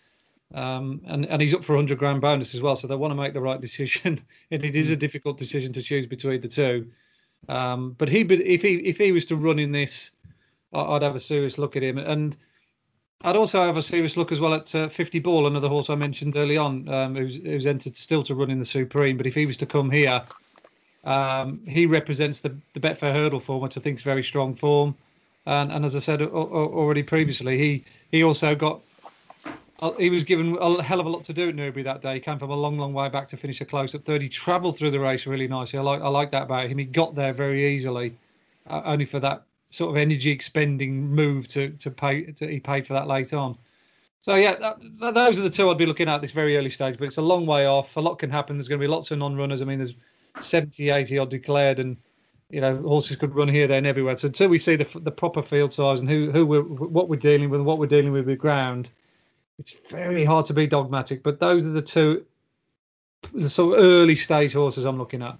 Um, 0.54 1.01
and 1.06 1.25
and 1.25 1.42
he's 1.42 1.54
up 1.54 1.63
for 1.63 1.74
100 1.74 1.98
grand 1.98 2.22
bonus 2.22 2.56
as 2.56 2.62
well, 2.62 2.75
so 2.75 2.88
they 2.88 2.96
want 2.96 3.12
to 3.12 3.16
make 3.16 3.34
the 3.34 3.42
right 3.42 3.60
decision. 3.60 4.22
and 4.51 4.63
it 4.63 4.75
is 4.75 4.89
a 4.89 4.94
hmm. 4.94 5.00
difficult 5.00 5.38
decision 5.38 5.74
to 5.74 5.82
choose 5.82 6.08
between 6.08 6.42
the 6.42 6.48
two. 6.48 6.89
Um, 7.50 7.96
but 7.98 8.10
he, 8.10 8.22
if 8.22 8.62
he 8.62 8.75
if 8.75 8.98
he 8.98 9.12
was 9.12 9.25
to 9.25 9.36
run 9.36 9.60
in 9.60 9.72
this, 9.72 10.12
I'd 10.74 11.04
have 11.04 11.16
a 11.16 11.20
serious 11.20 11.58
look 11.58 11.75
at 11.75 11.84
him, 11.84 11.98
and 11.98 12.36
I'd 13.24 13.36
also 13.36 13.63
have 13.66 13.77
a 13.77 13.84
serious 13.84 14.18
look 14.18 14.32
as 14.32 14.39
well 14.39 14.54
at 14.54 14.74
uh, 14.75 14.89
50 14.89 15.20
Ball, 15.20 15.48
another 15.48 15.70
horse 15.70 15.89
I 15.89 15.96
mentioned 15.96 16.36
early 16.36 16.58
on, 16.58 16.88
um, 16.89 17.16
who's 17.16 17.36
who's 17.36 17.66
entered 17.66 17.96
still 17.98 18.24
to 18.24 18.36
run 18.36 18.51
in 18.51 18.60
the 18.60 18.66
Supreme. 18.66 19.18
But 19.18 19.27
if 19.27 19.36
he 19.36 19.46
was 19.46 19.58
to 19.58 19.66
come 19.66 19.92
here, 19.92 20.24
Um, 21.08 21.62
he 21.66 21.86
represents 21.86 22.42
the, 22.42 22.54
the 22.74 22.82
Betfair 22.82 23.13
hurdle 23.13 23.39
form, 23.39 23.62
which 23.62 23.77
I 23.77 23.82
think 23.82 23.98
is 23.98 24.04
very 24.04 24.24
strong 24.24 24.54
form. 24.54 24.94
And, 25.46 25.72
and 25.72 25.86
as 25.86 25.96
I 25.96 26.00
said 26.00 26.22
already 26.22 27.01
previously, 27.01 27.58
he 27.58 27.86
he 28.12 28.24
also 28.24 28.54
got 28.54 28.82
he 29.98 30.10
was 30.10 30.24
given 30.24 30.57
a 30.60 30.81
hell 30.81 31.00
of 31.00 31.05
a 31.05 31.10
lot 31.10 31.24
to 31.25 31.34
do 31.34 31.50
at 31.50 31.55
Newbury 31.55 31.84
that 31.84 32.01
day. 32.01 32.15
He 32.15 32.19
came 32.19 32.39
from 32.39 32.50
a 32.50 32.55
long, 32.55 32.77
long 32.77 32.93
way 32.93 33.10
back 33.10 33.27
to 33.29 33.38
finish 33.38 33.62
a 33.62 33.65
close 33.65 33.93
at 33.93 34.03
third. 34.03 34.22
He 34.22 34.29
travelled 34.29 34.77
through 34.77 34.91
the 34.91 35.00
race 35.00 35.27
really 35.27 35.48
nicely. 35.48 35.77
I 35.77 35.84
like 35.84 36.01
I 36.01 36.07
like 36.07 36.31
that 36.31 36.43
about 36.43 36.67
him. 36.67 36.77
He 36.77 36.86
got 36.86 37.15
there 37.15 37.34
very 37.34 37.75
easily, 37.75 38.15
uh, 38.69 38.81
only 38.86 39.05
for 39.05 39.19
that 39.19 39.43
sort 39.69 39.91
of 39.91 39.98
energy 39.98 40.31
expending 40.31 41.07
move 41.07 41.48
to 41.50 41.69
to 41.69 41.91
pay. 41.91 42.24
To, 42.24 42.48
he 42.48 42.60
paid 42.60 42.88
for 42.88 42.93
that 42.93 43.07
late 43.07 43.34
on. 43.34 43.57
So 44.22 44.36
yeah, 44.36 44.55
that, 44.55 44.79
those 45.13 45.38
are 45.38 45.43
the 45.43 45.50
two 45.50 45.69
I'd 45.69 45.77
be 45.77 45.86
looking 45.86 46.10
at 46.10 46.22
this 46.22 46.31
very 46.31 46.57
early 46.57 46.72
stage. 46.72 46.98
But 46.98 47.05
it's 47.05 47.17
a 47.17 47.22
long 47.22 47.46
way 47.46 47.67
off. 47.67 47.96
A 47.98 48.00
lot 48.00 48.19
can 48.19 48.29
happen. 48.29 48.57
There's 48.57 48.67
going 48.67 48.81
to 48.81 48.84
be 48.84 48.91
lots 48.91 49.12
of 49.12 49.19
non-runners. 49.19 49.62
I 49.62 49.65
mean, 49.65 49.77
there's 49.77 49.93
70, 50.41 50.89
80 50.89 51.19
odd 51.19 51.29
declared, 51.29 51.79
and 51.79 51.98
you 52.50 52.62
know 52.62 52.77
horses 52.81 53.17
could 53.17 53.36
run 53.36 53.48
here, 53.48 53.67
there, 53.67 53.77
and 53.77 53.88
everywhere. 53.88 54.17
So 54.17 54.27
until 54.27 54.50
we 54.50 54.57
see 54.57 54.75
the 54.75 54.88
the 55.01 55.12
proper 55.12 55.43
field 55.43 55.72
size 55.72 56.00
and 56.00 56.10
who 56.10 56.31
who 56.31 56.48
we're 56.48 56.63
what 56.63 57.10
we're 57.10 57.17
dealing 57.17 57.51
with, 57.51 57.60
and 57.60 57.65
what 57.65 57.77
we're 57.77 57.86
dealing 57.86 58.12
with 58.12 58.25
with 58.25 58.39
ground, 58.39 58.89
it's 59.60 59.76
very 59.90 60.26
hard 60.26 60.46
to 60.48 60.54
be 60.54 60.68
dogmatic. 60.68 61.24
But 61.24 61.40
those 61.40 61.66
are 61.66 61.72
the 61.72 61.82
two 61.82 62.26
the 63.34 63.50
sort 63.50 63.78
of 63.78 63.86
early 63.86 64.16
stage 64.16 64.54
horses 64.54 64.86
I'm 64.86 64.98
looking 64.98 65.22
at. 65.22 65.38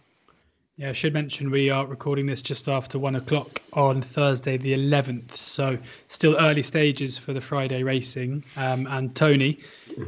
Yeah, 0.78 0.90
I 0.90 0.94
should 0.94 1.14
mention 1.14 1.50
we 1.50 1.72
are 1.72 1.88
recording 1.88 2.28
this 2.28 2.40
just 2.40 2.70
after 2.70 3.00
one 3.00 3.16
o'clock 3.16 3.62
on 3.74 4.00
Thursday, 4.00 4.58
the 4.58 4.74
11th. 4.76 5.36
So, 5.36 5.76
still 6.08 6.38
early 6.38 6.62
stages 6.62 7.18
for 7.18 7.34
the 7.34 7.42
Friday 7.42 7.82
racing. 7.82 8.46
Um, 8.58 8.86
and 8.86 9.16
Tony, 9.16 9.60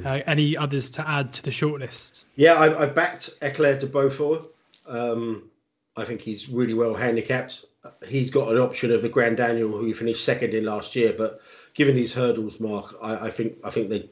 uh, 0.06 0.20
any 0.28 0.56
others 0.56 0.92
to 0.92 1.10
add 1.10 1.34
to 1.34 1.44
the 1.44 1.50
shortlist? 1.50 2.26
Yeah, 2.36 2.54
I, 2.54 2.84
I 2.84 2.86
backed 2.86 3.32
Eclair 3.42 3.80
de 3.80 3.88
Beaufort. 3.88 4.46
Um, 4.86 5.50
I 5.98 6.06
think 6.06 6.22
he's 6.22 6.50
really 6.50 6.76
well 6.76 6.94
handicapped. 6.94 7.66
He's 8.08 8.30
got 8.30 8.52
an 8.52 8.60
option 8.60 8.92
of 8.92 9.02
the 9.02 9.10
Grand 9.10 9.40
Annual, 9.40 9.76
who 9.76 9.86
he 9.86 9.94
finished 9.94 10.24
second 10.24 10.54
in 10.54 10.66
last 10.66 10.96
year. 10.96 11.16
But 11.18 11.42
given 11.80 11.96
his 11.96 12.12
hurdles, 12.12 12.60
Mark, 12.60 12.94
I, 13.02 13.28
I 13.28 13.32
think 13.32 13.56
I 13.64 13.72
think 13.72 13.90
they 13.90 14.10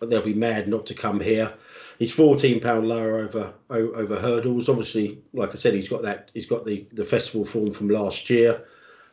they'll 0.00 0.22
be 0.22 0.32
mad 0.32 0.66
not 0.68 0.86
to 0.86 0.94
come 0.94 1.20
here. 1.20 1.52
He's 1.98 2.12
fourteen 2.12 2.60
pound 2.60 2.88
lower 2.88 3.18
over 3.18 3.52
over 3.68 4.16
hurdles. 4.18 4.70
Obviously, 4.70 5.18
like 5.34 5.50
I 5.50 5.56
said, 5.56 5.74
he's 5.74 5.88
got 5.88 6.02
that. 6.02 6.30
He's 6.32 6.46
got 6.46 6.64
the 6.64 6.86
the 6.94 7.04
festival 7.04 7.44
form 7.44 7.72
from 7.72 7.90
last 7.90 8.30
year. 8.30 8.64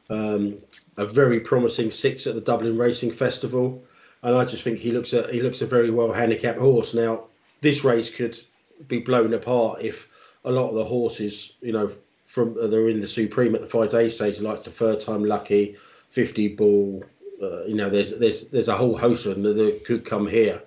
Um, 0.09 0.57
a 0.95 1.05
very 1.05 1.41
promising 1.41 1.91
six 1.91 2.25
at 2.25 2.33
the 2.33 2.41
Dublin 2.41 2.77
Racing 2.77 3.11
Festival, 3.11 3.83
and 4.23 4.35
I 4.35 4.45
just 4.45 4.63
think 4.63 4.79
he 4.79 4.91
looks 4.91 5.11
a 5.11 5.29
he 5.29 5.41
looks 5.41 5.61
a 5.61 5.67
very 5.67 5.91
well 5.91 6.13
handicapped 6.13 6.59
horse. 6.59 6.93
Now, 6.93 7.25
this 7.59 7.83
race 7.83 8.09
could 8.09 8.39
be 8.87 8.99
blown 8.99 9.33
apart 9.33 9.81
if 9.81 10.07
a 10.45 10.51
lot 10.51 10.69
of 10.69 10.75
the 10.75 10.85
horses, 10.85 11.57
you 11.59 11.73
know, 11.73 11.91
from 12.25 12.55
they're 12.71 12.87
in 12.87 13.01
the 13.01 13.07
Supreme 13.07 13.53
at 13.53 13.59
the 13.59 13.67
five 13.67 13.89
day 13.89 14.07
stage, 14.07 14.39
like 14.39 14.63
the 14.63 14.71
third 14.71 15.01
time 15.01 15.25
lucky, 15.25 15.75
fifty 16.09 16.47
ball. 16.47 17.03
Uh, 17.41 17.63
you 17.65 17.75
know, 17.75 17.89
there's 17.89 18.17
there's 18.17 18.45
there's 18.45 18.67
a 18.67 18.75
whole 18.75 18.97
host 18.97 19.25
of 19.25 19.35
them 19.35 19.43
that 19.43 19.85
could 19.85 20.05
come 20.05 20.27
here, 20.27 20.61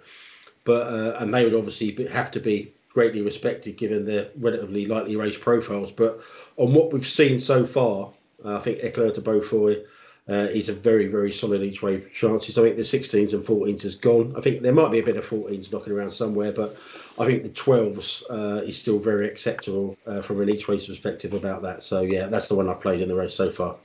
but 0.65 0.87
uh, 0.87 1.17
and 1.19 1.33
they 1.35 1.45
would 1.45 1.55
obviously 1.55 2.07
have 2.07 2.31
to 2.31 2.41
be 2.41 2.73
greatly 2.93 3.23
respected 3.23 3.77
given 3.77 4.05
their 4.05 4.29
relatively 4.39 4.87
lightly 4.87 5.17
raced 5.17 5.41
profiles. 5.41 5.93
But 5.93 6.21
on 6.57 6.75
what 6.75 6.93
we've 6.93 7.07
seen 7.07 7.39
so 7.39 7.67
far, 7.67 8.13
uh, 8.45 8.57
I 8.57 8.61
think 8.61 8.83
Eclair 8.83 9.13
de 9.13 9.21
Beaufort 9.21 9.87
uh, 10.29 10.49
is 10.53 10.69
a 10.69 10.73
very, 10.73 11.09
very 11.09 11.33
solid 11.33 11.63
each 11.63 11.83
way 11.83 12.03
chances. 12.15 12.57
I 12.57 12.63
think 12.63 12.77
the 12.77 12.83
16s 12.83 13.33
and 13.33 13.45
14s 13.45 13.83
has 13.83 13.97
gone. 13.97 14.35
I 14.37 14.41
think 14.41 14.63
there 14.63 14.73
might 14.73 14.93
be 14.93 15.01
a 15.01 15.03
bit 15.03 15.17
of 15.17 15.27
14s 15.27 15.73
knocking 15.73 15.93
around 15.93 16.13
somewhere, 16.13 16.53
but 16.53 16.77
I 17.19 17.27
think 17.27 17.43
the 17.43 17.51
12s 17.51 18.23
uh, 18.31 18.63
is 18.63 18.79
still 18.79 18.99
very 18.99 19.27
acceptable 19.27 19.97
uh, 20.07 20.23
from 20.23 20.41
an 20.41 20.49
each 20.49 20.69
way 20.69 20.85
perspective 20.85 21.35
about 21.35 21.63
that. 21.63 21.83
So, 21.83 22.03
yeah, 22.03 22.27
that's 22.27 22.49
the 22.49 22.55
one 22.55 22.69
I've 22.69 22.81
played 22.81 23.01
in 23.01 23.09
the 23.09 23.15
race 23.15 23.35
so 23.35 23.51
far. 23.51 23.77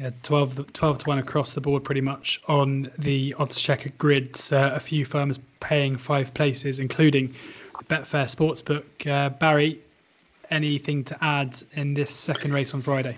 Yeah, 0.00 0.08
12, 0.22 0.72
12 0.72 0.98
to 0.98 1.08
1 1.10 1.18
across 1.18 1.52
the 1.52 1.60
board 1.60 1.84
pretty 1.84 2.00
much 2.00 2.40
on 2.48 2.90
the 2.96 3.34
odds 3.38 3.60
checker 3.60 3.90
grids. 3.98 4.50
Uh, 4.50 4.72
a 4.74 4.80
few 4.80 5.04
firms 5.04 5.38
paying 5.60 5.98
five 5.98 6.32
places, 6.32 6.78
including 6.78 7.34
Betfair 7.90 8.24
Sportsbook. 8.24 9.06
Uh, 9.06 9.28
Barry, 9.28 9.78
anything 10.50 11.04
to 11.04 11.22
add 11.22 11.62
in 11.74 11.92
this 11.92 12.10
second 12.12 12.54
race 12.54 12.72
on 12.72 12.80
Friday? 12.80 13.14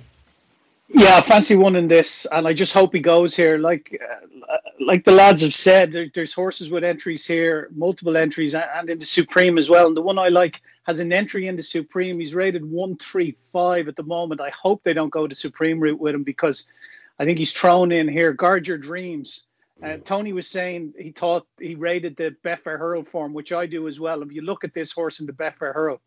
Yeah, 0.89 1.21
fancy 1.21 1.55
one 1.55 1.77
in 1.77 1.87
this, 1.87 2.27
and 2.33 2.49
I 2.49 2.53
just 2.53 2.75
hope 2.75 2.93
he 2.93 2.99
goes 2.99 3.37
here. 3.37 3.59
Like, 3.59 4.03
uh, 4.51 4.57
like 4.81 5.05
the 5.05 5.12
lads 5.12 5.43
have 5.43 5.55
said, 5.55 5.93
there, 5.93 6.07
there's 6.14 6.33
horses 6.33 6.71
with 6.71 6.85
entries 6.85 7.26
here, 7.26 7.69
multiple 7.75 8.17
entries, 8.17 8.55
and 8.55 8.91
in 8.91 8.99
the 8.99 9.05
Supreme 9.05 9.59
as 9.59 9.71
well. 9.71 9.87
And 9.87 9.97
the 9.97 10.02
one 10.02 10.19
I 10.19 10.29
like 10.29 10.62
has 10.85 11.00
an 11.00 11.12
entry 11.12 11.47
in 11.47 11.57
the 11.57 11.62
Supreme. 11.62 12.19
He's 12.19 12.35
rated 12.35 12.64
one 12.64 12.97
three 12.97 13.37
five 13.52 13.88
at 13.88 13.97
the 13.97 14.02
moment. 14.02 14.41
I 14.41 14.50
hope 14.50 14.83
they 14.83 14.95
don't 14.95 15.11
go 15.11 15.26
the 15.26 15.35
Supreme 15.35 15.81
route 15.81 16.00
with 16.00 16.14
him 16.14 16.23
because 16.23 16.69
I 17.19 17.25
think 17.25 17.38
he's 17.38 17.52
thrown 17.52 17.93
in 17.93 18.09
here. 18.09 18.33
Guard 18.33 18.67
your 18.67 18.79
dreams. 18.79 19.47
Uh, 19.83 19.97
Tony 20.05 20.33
was 20.33 20.47
saying 20.47 20.95
he 20.99 21.11
thought 21.11 21.47
he 21.59 21.75
rated 21.75 22.17
the 22.17 22.37
Betfair 22.45 22.79
Hurl 22.79 23.02
form, 23.02 23.33
which 23.33 23.52
I 23.52 23.67
do 23.67 23.88
as 23.88 23.99
well. 23.99 24.23
If 24.23 24.33
you 24.33 24.43
look 24.43 24.64
at 24.64 24.75
this 24.75 24.93
horse 24.93 25.19
in 25.19 25.26
the 25.26 25.33
Betfair 25.33 25.75
Hurl, 25.75 26.00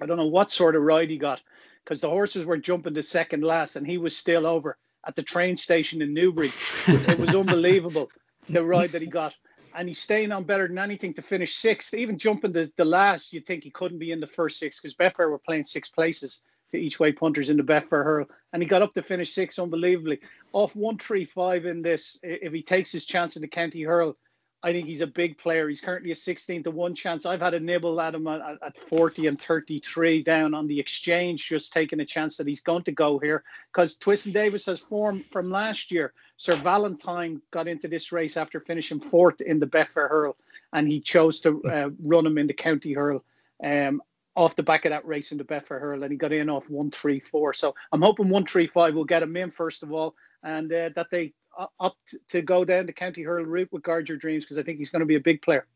I 0.00 0.06
don't 0.06 0.16
know 0.16 0.26
what 0.26 0.50
sort 0.50 0.76
of 0.76 0.82
ride 0.82 1.10
he 1.10 1.18
got 1.18 1.40
because 1.84 2.00
the 2.00 2.08
horses 2.08 2.46
were 2.46 2.56
jumping 2.56 2.94
to 2.94 3.02
second 3.02 3.44
last 3.44 3.76
and 3.76 3.86
he 3.86 3.98
was 3.98 4.16
still 4.16 4.46
over 4.46 4.78
at 5.08 5.16
the 5.16 5.22
train 5.22 5.56
station 5.56 6.02
in 6.02 6.12
Newbury. 6.12 6.52
it 6.86 7.18
was 7.18 7.34
unbelievable 7.34 8.08
the 8.50 8.62
ride 8.62 8.92
that 8.92 9.02
he 9.02 9.08
got. 9.08 9.34
And 9.74 9.88
he's 9.88 10.00
staying 10.00 10.32
on 10.32 10.44
better 10.44 10.68
than 10.68 10.78
anything 10.78 11.14
to 11.14 11.22
finish 11.22 11.56
sixth. 11.56 11.94
Even 11.94 12.18
jumping 12.18 12.52
the, 12.52 12.70
the 12.76 12.84
last, 12.84 13.32
you'd 13.32 13.46
think 13.46 13.64
he 13.64 13.70
couldn't 13.70 13.98
be 13.98 14.12
in 14.12 14.20
the 14.20 14.26
first 14.26 14.58
six 14.58 14.80
because 14.80 14.94
Betfair 14.94 15.30
were 15.30 15.38
playing 15.38 15.64
six 15.64 15.88
places 15.88 16.42
to 16.70 16.78
each 16.78 17.00
way 17.00 17.10
punters 17.12 17.48
in 17.48 17.56
the 17.56 17.62
Betfair 17.62 18.04
hurl. 18.04 18.26
And 18.52 18.62
he 18.62 18.68
got 18.68 18.82
up 18.82 18.94
to 18.94 19.02
finish 19.02 19.32
six 19.32 19.58
unbelievably. 19.58 20.20
Off 20.52 20.76
135 20.76 21.66
in 21.66 21.82
this, 21.82 22.18
if 22.22 22.52
he 22.52 22.62
takes 22.62 22.92
his 22.92 23.06
chance 23.06 23.36
in 23.36 23.42
the 23.42 23.48
county 23.48 23.82
hurl, 23.82 24.16
I 24.62 24.72
think 24.72 24.88
he's 24.88 25.02
a 25.02 25.06
big 25.06 25.38
player. 25.38 25.68
He's 25.68 25.80
currently 25.80 26.10
a 26.10 26.16
16 26.16 26.64
to 26.64 26.70
1 26.72 26.94
chance. 26.94 27.24
I've 27.24 27.40
had 27.40 27.54
a 27.54 27.60
nibble 27.60 28.00
at 28.00 28.14
him 28.14 28.26
at, 28.26 28.40
at 28.60 28.76
40 28.76 29.28
and 29.28 29.40
33 29.40 30.22
down 30.24 30.52
on 30.52 30.66
the 30.66 30.78
exchange, 30.80 31.48
just 31.48 31.72
taking 31.72 32.00
a 32.00 32.04
chance 32.04 32.36
that 32.36 32.48
he's 32.48 32.60
going 32.60 32.82
to 32.84 32.92
go 32.92 33.20
here 33.20 33.44
because 33.72 33.96
Twiston-Davies 33.96 34.66
has 34.66 34.80
form 34.80 35.24
from 35.30 35.50
last 35.50 35.92
year. 35.92 36.12
Sir 36.38 36.56
Valentine 36.56 37.40
got 37.52 37.68
into 37.68 37.86
this 37.86 38.10
race 38.10 38.36
after 38.36 38.58
finishing 38.58 38.98
fourth 38.98 39.40
in 39.40 39.60
the 39.60 39.66
Betfair 39.66 40.08
Hurl, 40.08 40.36
and 40.72 40.88
he 40.88 41.00
chose 41.00 41.38
to 41.40 41.62
uh, 41.64 41.90
run 42.02 42.26
him 42.26 42.38
in 42.38 42.48
the 42.48 42.54
County 42.54 42.92
Hurl. 42.92 43.24
Um, 43.62 44.02
off 44.34 44.54
the 44.54 44.62
back 44.62 44.84
of 44.84 44.90
that 44.90 45.04
race 45.04 45.32
in 45.32 45.38
the 45.38 45.44
Betfair 45.44 45.80
Hurl, 45.80 46.04
and 46.04 46.12
he 46.12 46.16
got 46.16 46.32
in 46.32 46.48
off 46.48 46.70
one 46.70 46.92
three 46.92 47.18
four. 47.18 47.52
So 47.52 47.74
I'm 47.90 48.02
hoping 48.02 48.28
one 48.28 48.46
three 48.46 48.68
five 48.68 48.94
will 48.94 49.04
get 49.04 49.22
him 49.22 49.36
in 49.36 49.50
first 49.50 49.82
of 49.82 49.92
all, 49.92 50.14
and 50.44 50.72
uh, 50.72 50.90
that 50.94 51.08
they 51.10 51.32
up 51.80 51.96
to 52.30 52.42
go 52.42 52.64
down 52.64 52.86
the 52.86 52.92
county 52.92 53.22
hurl 53.22 53.44
route 53.44 53.68
with 53.72 53.82
Guard 53.82 54.08
Your 54.08 54.18
Dreams 54.18 54.44
because 54.44 54.58
I 54.58 54.62
think 54.62 54.78
he's 54.78 54.90
going 54.90 55.00
to 55.00 55.06
be 55.06 55.16
a 55.16 55.20
big 55.20 55.42
player. 55.42 55.66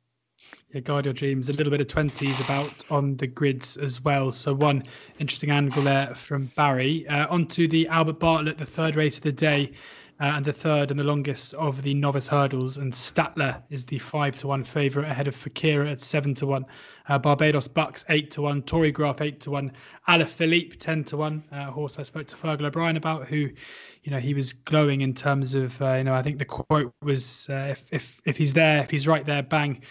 Yeah, 0.73 0.81
Guard 0.81 1.05
Your 1.05 1.15
Dreams, 1.15 1.51
a 1.51 1.53
little 1.53 1.71
bit 1.71 1.81
of 1.81 1.87
20s 1.87 2.41
about 2.41 2.85
on 2.91 3.17
the 3.17 3.27
grids 3.27 3.77
as 3.77 4.03
well. 4.03 4.33
So, 4.33 4.55
one 4.55 4.85
interesting 5.19 5.51
angle 5.51 5.83
there 5.83 6.15
from 6.15 6.47
Barry. 6.57 7.07
Uh, 7.09 7.27
onto 7.29 7.69
the 7.69 7.87
Albert 7.89 8.19
Bartlett, 8.19 8.59
the 8.59 8.67
third 8.67 8.97
race 8.97 9.19
of 9.19 9.25
the 9.25 9.33
day 9.33 9.73
uh, 10.23 10.37
and 10.37 10.45
the 10.45 10.53
third 10.53 10.93
and 10.93 11.01
the 11.01 11.05
longest 11.05 11.53
of 11.55 11.83
the 11.83 11.93
novice 11.95 12.29
hurdles. 12.29 12.79
And 12.79 12.93
Statler 12.93 13.61
is 13.71 13.85
the 13.85 13.99
five 13.99 14.37
to 14.39 14.47
one 14.47 14.63
favourite 14.63 15.11
ahead 15.11 15.27
of 15.27 15.35
Fakira 15.35 15.91
at 15.91 16.01
seven 16.01 16.33
to 16.37 16.47
one. 16.47 16.65
Uh, 17.09 17.19
Barbados 17.19 17.67
Bucks 17.67 18.05
eight 18.09 18.31
to 18.31 18.43
one. 18.43 18.63
Tory 18.63 18.93
Graph 18.93 19.21
eight 19.21 19.41
to 19.41 19.51
one. 19.51 19.73
Alaphilippe 20.09 20.77
ten 20.79 21.03
to 21.05 21.17
one. 21.17 21.43
Uh, 21.51 21.73
horse 21.73 21.99
I 21.99 22.05
spoke 22.05 22.29
to 22.29 22.37
Fergal 22.37 22.67
O'Brien 22.67 22.97
about, 22.97 23.27
who, 23.27 23.51
you 24.05 24.13
know, 24.13 24.21
he 24.21 24.33
was 24.33 24.53
glowing 24.53 25.01
in 25.01 25.13
terms 25.13 25.57
of, 25.57 25.83
uh, 25.83 25.95
you 25.95 26.05
know, 26.05 26.15
I 26.15 26.23
think 26.23 26.39
the 26.39 26.45
quote 26.45 26.95
was, 27.03 27.49
uh, 27.51 27.71
if 27.73 27.85
if 27.91 28.21
if 28.25 28.37
he's 28.37 28.53
there, 28.53 28.81
if 28.81 28.91
he's 28.91 29.09
right 29.09 29.27
there, 29.27 29.43
bang 29.43 29.83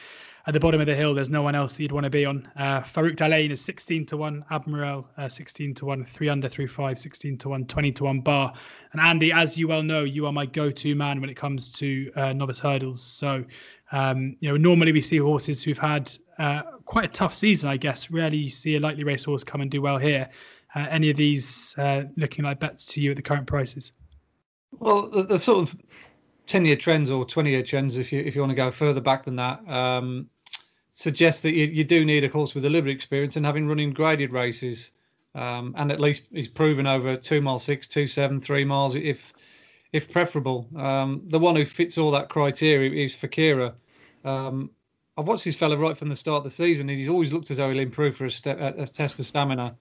at 0.47 0.53
the 0.53 0.59
bottom 0.59 0.81
of 0.81 0.87
the 0.87 0.95
hill, 0.95 1.13
there's 1.13 1.29
no 1.29 1.43
one 1.43 1.53
else 1.53 1.73
that 1.73 1.81
you'd 1.81 1.91
want 1.91 2.05
to 2.05 2.09
be 2.09 2.25
on. 2.25 2.49
Uh, 2.55 2.81
Farouk 2.81 3.15
Dalain 3.15 3.51
is 3.51 3.63
16 3.63 4.05
to 4.07 4.17
1, 4.17 4.45
Adrimel 4.51 5.05
uh, 5.17 5.29
16 5.29 5.75
to 5.75 5.85
1, 5.85 6.03
3 6.03 6.29
under 6.29 6.49
3 6.49 6.65
5, 6.65 6.99
16 6.99 7.37
to 7.37 7.49
1, 7.49 7.65
20 7.65 7.91
to 7.91 8.03
1 8.05 8.21
bar. 8.21 8.53
And 8.91 9.01
Andy, 9.01 9.31
as 9.31 9.57
you 9.57 9.67
well 9.67 9.83
know, 9.83 10.03
you 10.03 10.25
are 10.25 10.31
my 10.31 10.45
go 10.45 10.71
to 10.71 10.95
man 10.95 11.21
when 11.21 11.29
it 11.29 11.35
comes 11.35 11.69
to 11.73 12.11
uh, 12.15 12.33
novice 12.33 12.59
hurdles. 12.59 13.01
So, 13.01 13.45
um, 13.91 14.35
you 14.39 14.49
know, 14.49 14.57
normally 14.57 14.91
we 14.91 15.01
see 15.01 15.17
horses 15.17 15.61
who've 15.61 15.77
had 15.77 16.15
uh, 16.39 16.63
quite 16.85 17.05
a 17.05 17.09
tough 17.09 17.35
season, 17.35 17.69
I 17.69 17.77
guess. 17.77 18.09
Rarely 18.09 18.49
see 18.49 18.77
a 18.77 18.79
lightly 18.79 19.03
race 19.03 19.23
horse 19.23 19.43
come 19.43 19.61
and 19.61 19.69
do 19.69 19.81
well 19.81 19.97
here. 19.97 20.27
Uh, 20.73 20.87
any 20.89 21.09
of 21.09 21.17
these 21.17 21.75
uh, 21.77 22.03
looking 22.17 22.45
like 22.45 22.59
bets 22.59 22.85
to 22.85 23.01
you 23.01 23.11
at 23.11 23.17
the 23.17 23.21
current 23.21 23.45
prices? 23.45 23.91
Well, 24.79 25.09
the, 25.09 25.23
the 25.23 25.37
sort 25.37 25.69
of 25.69 25.75
10 26.51 26.65
year 26.65 26.75
trends 26.75 27.09
or 27.09 27.23
20 27.23 27.49
year 27.49 27.63
trends, 27.63 27.97
if 27.97 28.11
you 28.11 28.19
if 28.19 28.35
you 28.35 28.41
want 28.41 28.51
to 28.51 28.55
go 28.55 28.69
further 28.71 28.99
back 28.99 29.23
than 29.23 29.37
that, 29.37 29.65
um, 29.69 30.29
suggest 30.91 31.43
that 31.43 31.53
you, 31.53 31.67
you 31.67 31.85
do 31.85 32.03
need 32.03 32.25
a 32.25 32.27
horse 32.27 32.53
with 32.53 32.65
a 32.65 32.69
little 32.69 32.83
bit 32.83 32.91
of 32.91 32.95
experience 32.95 33.37
and 33.37 33.45
having 33.45 33.69
running 33.69 33.93
graded 33.93 34.33
races. 34.33 34.91
Um, 35.33 35.73
and 35.77 35.93
at 35.93 36.01
least 36.01 36.23
he's 36.29 36.49
proven 36.49 36.85
over 36.85 37.15
two 37.15 37.39
mile 37.39 37.57
six, 37.57 37.87
two 37.87 38.03
seven, 38.03 38.41
three 38.41 38.65
miles, 38.65 38.95
if 38.95 39.31
if 39.93 40.11
preferable. 40.11 40.67
Um, 40.75 41.21
the 41.27 41.39
one 41.39 41.55
who 41.55 41.63
fits 41.63 41.97
all 41.97 42.11
that 42.11 42.27
criteria 42.27 42.91
is 42.91 43.15
Fakira. 43.15 43.73
Um, 44.25 44.71
I've 45.17 45.27
watched 45.27 45.45
this 45.45 45.55
fella 45.55 45.77
right 45.77 45.97
from 45.97 46.09
the 46.09 46.17
start 46.17 46.39
of 46.39 46.43
the 46.43 46.51
season, 46.51 46.89
and 46.89 46.99
he's 46.99 47.07
always 47.07 47.31
looked 47.31 47.49
as 47.51 47.57
though 47.57 47.71
he'll 47.71 47.79
improve 47.79 48.17
for 48.17 48.25
a, 48.25 48.31
a, 48.45 48.83
a 48.83 48.87
test 48.87 49.19
of 49.19 49.25
stamina. 49.25 49.77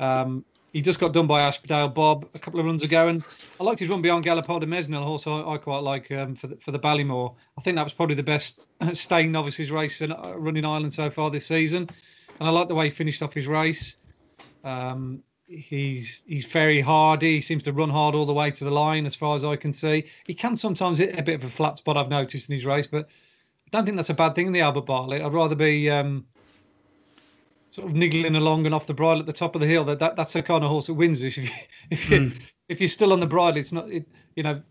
Um, 0.00 0.44
he 0.72 0.80
just 0.80 1.00
got 1.00 1.12
done 1.12 1.26
by 1.26 1.40
Ashburdale 1.40 1.92
Bob 1.92 2.28
a 2.34 2.38
couple 2.38 2.60
of 2.60 2.66
runs 2.66 2.82
ago, 2.82 3.08
and 3.08 3.24
I 3.58 3.64
liked 3.64 3.80
his 3.80 3.88
run 3.88 4.02
beyond 4.02 4.24
Gaillard 4.24 4.46
du 4.46 4.66
Mesnil. 4.66 5.02
Also, 5.02 5.48
I, 5.48 5.56
quite 5.58 5.82
like 5.82 6.10
um, 6.12 6.34
for 6.34 6.46
the, 6.46 6.56
for 6.56 6.70
the 6.70 6.78
Ballymore. 6.78 7.34
I 7.58 7.62
think 7.62 7.76
that 7.76 7.84
was 7.84 7.92
probably 7.92 8.14
the 8.14 8.22
best 8.22 8.60
staying 8.92 9.32
novices 9.32 9.70
race 9.70 10.00
in, 10.00 10.12
uh, 10.12 10.34
running 10.36 10.64
Ireland 10.64 10.94
so 10.94 11.10
far 11.10 11.30
this 11.30 11.46
season, 11.46 11.88
and 12.38 12.48
I 12.48 12.50
like 12.50 12.68
the 12.68 12.74
way 12.74 12.86
he 12.86 12.90
finished 12.90 13.22
off 13.22 13.34
his 13.34 13.46
race. 13.46 13.96
Um, 14.64 15.22
he's 15.46 16.22
he's 16.24 16.44
very 16.44 16.80
hardy. 16.80 17.36
He 17.36 17.40
seems 17.40 17.64
to 17.64 17.72
run 17.72 17.90
hard 17.90 18.14
all 18.14 18.26
the 18.26 18.32
way 18.32 18.50
to 18.50 18.64
the 18.64 18.70
line, 18.70 19.06
as 19.06 19.16
far 19.16 19.34
as 19.34 19.44
I 19.44 19.56
can 19.56 19.72
see. 19.72 20.04
He 20.26 20.34
can 20.34 20.54
sometimes 20.54 20.98
hit 20.98 21.18
a 21.18 21.22
bit 21.22 21.34
of 21.34 21.44
a 21.44 21.50
flat 21.50 21.78
spot. 21.78 21.96
I've 21.96 22.08
noticed 22.08 22.48
in 22.48 22.54
his 22.54 22.64
race, 22.64 22.86
but 22.86 23.06
I 23.06 23.76
don't 23.76 23.84
think 23.84 23.96
that's 23.96 24.10
a 24.10 24.14
bad 24.14 24.34
thing 24.34 24.46
in 24.46 24.52
the 24.52 24.60
Albert 24.60 24.86
Bartlett. 24.86 25.22
I'd 25.22 25.32
rather 25.32 25.56
be 25.56 25.90
um, 25.90 26.26
sort 27.70 27.88
of 27.88 27.94
niggling 27.94 28.36
along 28.36 28.66
and 28.66 28.74
off 28.74 28.86
the 28.86 28.94
bridle 28.94 29.20
at 29.20 29.26
the 29.26 29.32
top 29.32 29.54
of 29.54 29.60
the 29.60 29.66
hill. 29.66 29.84
That, 29.84 29.98
that 30.00 30.16
that's 30.16 30.32
the 30.32 30.42
kind 30.42 30.64
of 30.64 30.70
horse 30.70 30.86
that 30.86 30.94
wins. 30.94 31.22
If 31.22 31.36
you 31.36 31.48
if 31.90 32.10
you 32.10 32.20
mm. 32.20 32.40
if 32.68 32.80
you're 32.80 32.88
still 32.88 33.12
on 33.12 33.20
the 33.20 33.26
bridle, 33.26 33.58
it's 33.58 33.72
not 33.72 33.90
it, 33.90 34.06
you 34.36 34.42
know 34.42 34.62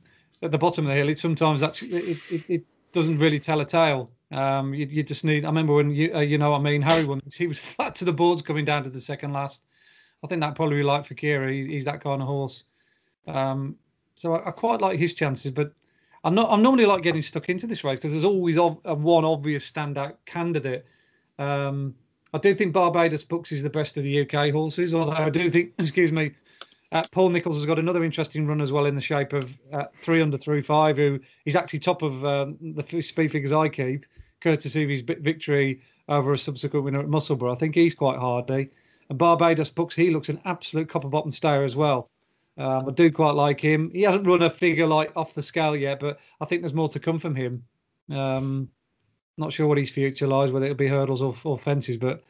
at 0.41 0.51
the 0.51 0.57
bottom 0.57 0.85
of 0.85 0.89
the 0.89 0.95
hill. 0.95 1.09
It 1.09 1.19
sometimes 1.19 1.59
that's 1.59 1.81
it, 1.81 2.17
it, 2.29 2.43
it 2.47 2.65
doesn't 2.93 3.17
really 3.17 3.39
tell 3.39 3.61
a 3.61 3.65
tale. 3.65 4.11
Um, 4.31 4.73
you, 4.73 4.85
you 4.85 5.03
just 5.03 5.23
need. 5.23 5.45
I 5.45 5.47
remember 5.47 5.73
when 5.73 5.91
you 5.91 6.13
uh, 6.13 6.19
you 6.19 6.37
know 6.37 6.51
what 6.51 6.59
I 6.59 6.63
mean. 6.63 6.81
Harry 6.81 7.05
won. 7.05 7.21
He 7.33 7.47
was 7.47 7.57
flat 7.75 7.95
to 7.97 8.05
the 8.05 8.13
boards 8.13 8.41
coming 8.41 8.65
down 8.65 8.83
to 8.83 8.89
the 8.89 9.01
second 9.01 9.33
last. 9.33 9.61
I 10.23 10.27
think 10.27 10.41
that 10.41 10.55
probably 10.55 10.83
like 10.83 11.07
Fakira. 11.07 11.51
He, 11.51 11.73
he's 11.73 11.85
that 11.85 12.01
kind 12.01 12.21
of 12.21 12.27
horse. 12.27 12.63
Um, 13.27 13.75
so 14.15 14.35
I, 14.35 14.49
I, 14.49 14.51
quite 14.51 14.81
like 14.81 14.99
his 14.99 15.13
chances, 15.13 15.51
but 15.51 15.71
I'm 16.23 16.35
not. 16.35 16.49
I'm 16.51 16.61
normally 16.61 16.85
like 16.85 17.03
getting 17.03 17.21
stuck 17.21 17.49
into 17.49 17.67
this 17.67 17.83
race 17.83 17.97
because 17.97 18.11
there's 18.11 18.25
always 18.25 18.57
ov- 18.57 18.81
a 18.85 18.93
one 18.93 19.25
obvious 19.25 19.69
standout 19.69 20.15
candidate. 20.25 20.85
Um, 21.37 21.95
I 22.33 22.37
do 22.37 22.53
think 22.53 22.73
Barbados 22.73 23.23
Bucks 23.23 23.51
is 23.51 23.63
the 23.63 23.69
best 23.69 23.97
of 23.97 24.03
the 24.03 24.21
UK 24.21 24.51
horses, 24.51 24.93
although 24.93 25.11
I 25.11 25.29
do 25.29 25.49
think, 25.49 25.73
excuse 25.79 26.11
me, 26.11 26.31
uh, 26.91 27.03
Paul 27.11 27.29
Nicholls 27.29 27.57
has 27.57 27.65
got 27.65 27.79
another 27.79 28.03
interesting 28.03 28.47
run 28.47 28.61
as 28.61 28.71
well 28.71 28.85
in 28.85 28.95
the 28.95 29.01
shape 29.01 29.33
of 29.33 29.45
uh, 29.71 29.85
Threeunderthrufive, 30.03 30.97
who 30.97 31.19
is 31.45 31.55
actually 31.55 31.79
top 31.79 32.01
of 32.01 32.25
um, 32.25 32.57
the 32.61 33.01
speed 33.01 33.31
figures 33.31 33.51
I 33.51 33.69
keep, 33.69 34.05
courtesy 34.41 34.83
of 34.83 34.89
his 34.89 35.01
victory 35.01 35.81
over 36.07 36.33
a 36.33 36.37
subsequent 36.37 36.85
winner 36.85 36.99
at 36.99 37.07
Musselburgh. 37.07 37.51
I 37.51 37.55
think 37.55 37.75
he's 37.75 37.93
quite 37.93 38.17
hardy. 38.17 38.69
And 39.09 39.17
Barbados 39.17 39.69
Bucks, 39.69 39.95
he 39.95 40.09
looks 40.09 40.29
an 40.29 40.41
absolute 40.45 40.89
copper 40.89 41.09
bottom 41.09 41.31
stayer 41.31 41.63
as 41.63 41.75
well. 41.75 42.09
Um, 42.57 42.81
I 42.87 42.91
do 42.91 43.11
quite 43.11 43.35
like 43.35 43.61
him. 43.61 43.91
He 43.93 44.01
hasn't 44.01 44.27
run 44.27 44.41
a 44.41 44.49
figure 44.49 44.87
like 44.87 45.15
off 45.15 45.33
the 45.33 45.43
scale 45.43 45.75
yet, 45.75 45.99
but 45.99 46.19
I 46.41 46.45
think 46.45 46.61
there's 46.61 46.73
more 46.73 46.89
to 46.89 46.99
come 46.99 47.17
from 47.17 47.35
him. 47.35 47.63
Um, 48.11 48.69
not 49.39 49.53
sure 49.53 49.67
what 49.67 49.77
his 49.77 49.89
future 49.89 50.27
lies, 50.27 50.51
whether 50.51 50.65
it'll 50.65 50.77
be 50.77 50.87
hurdles 50.87 51.21
or, 51.21 51.35
or 51.43 51.57
fences, 51.57 51.97
but 51.97 52.23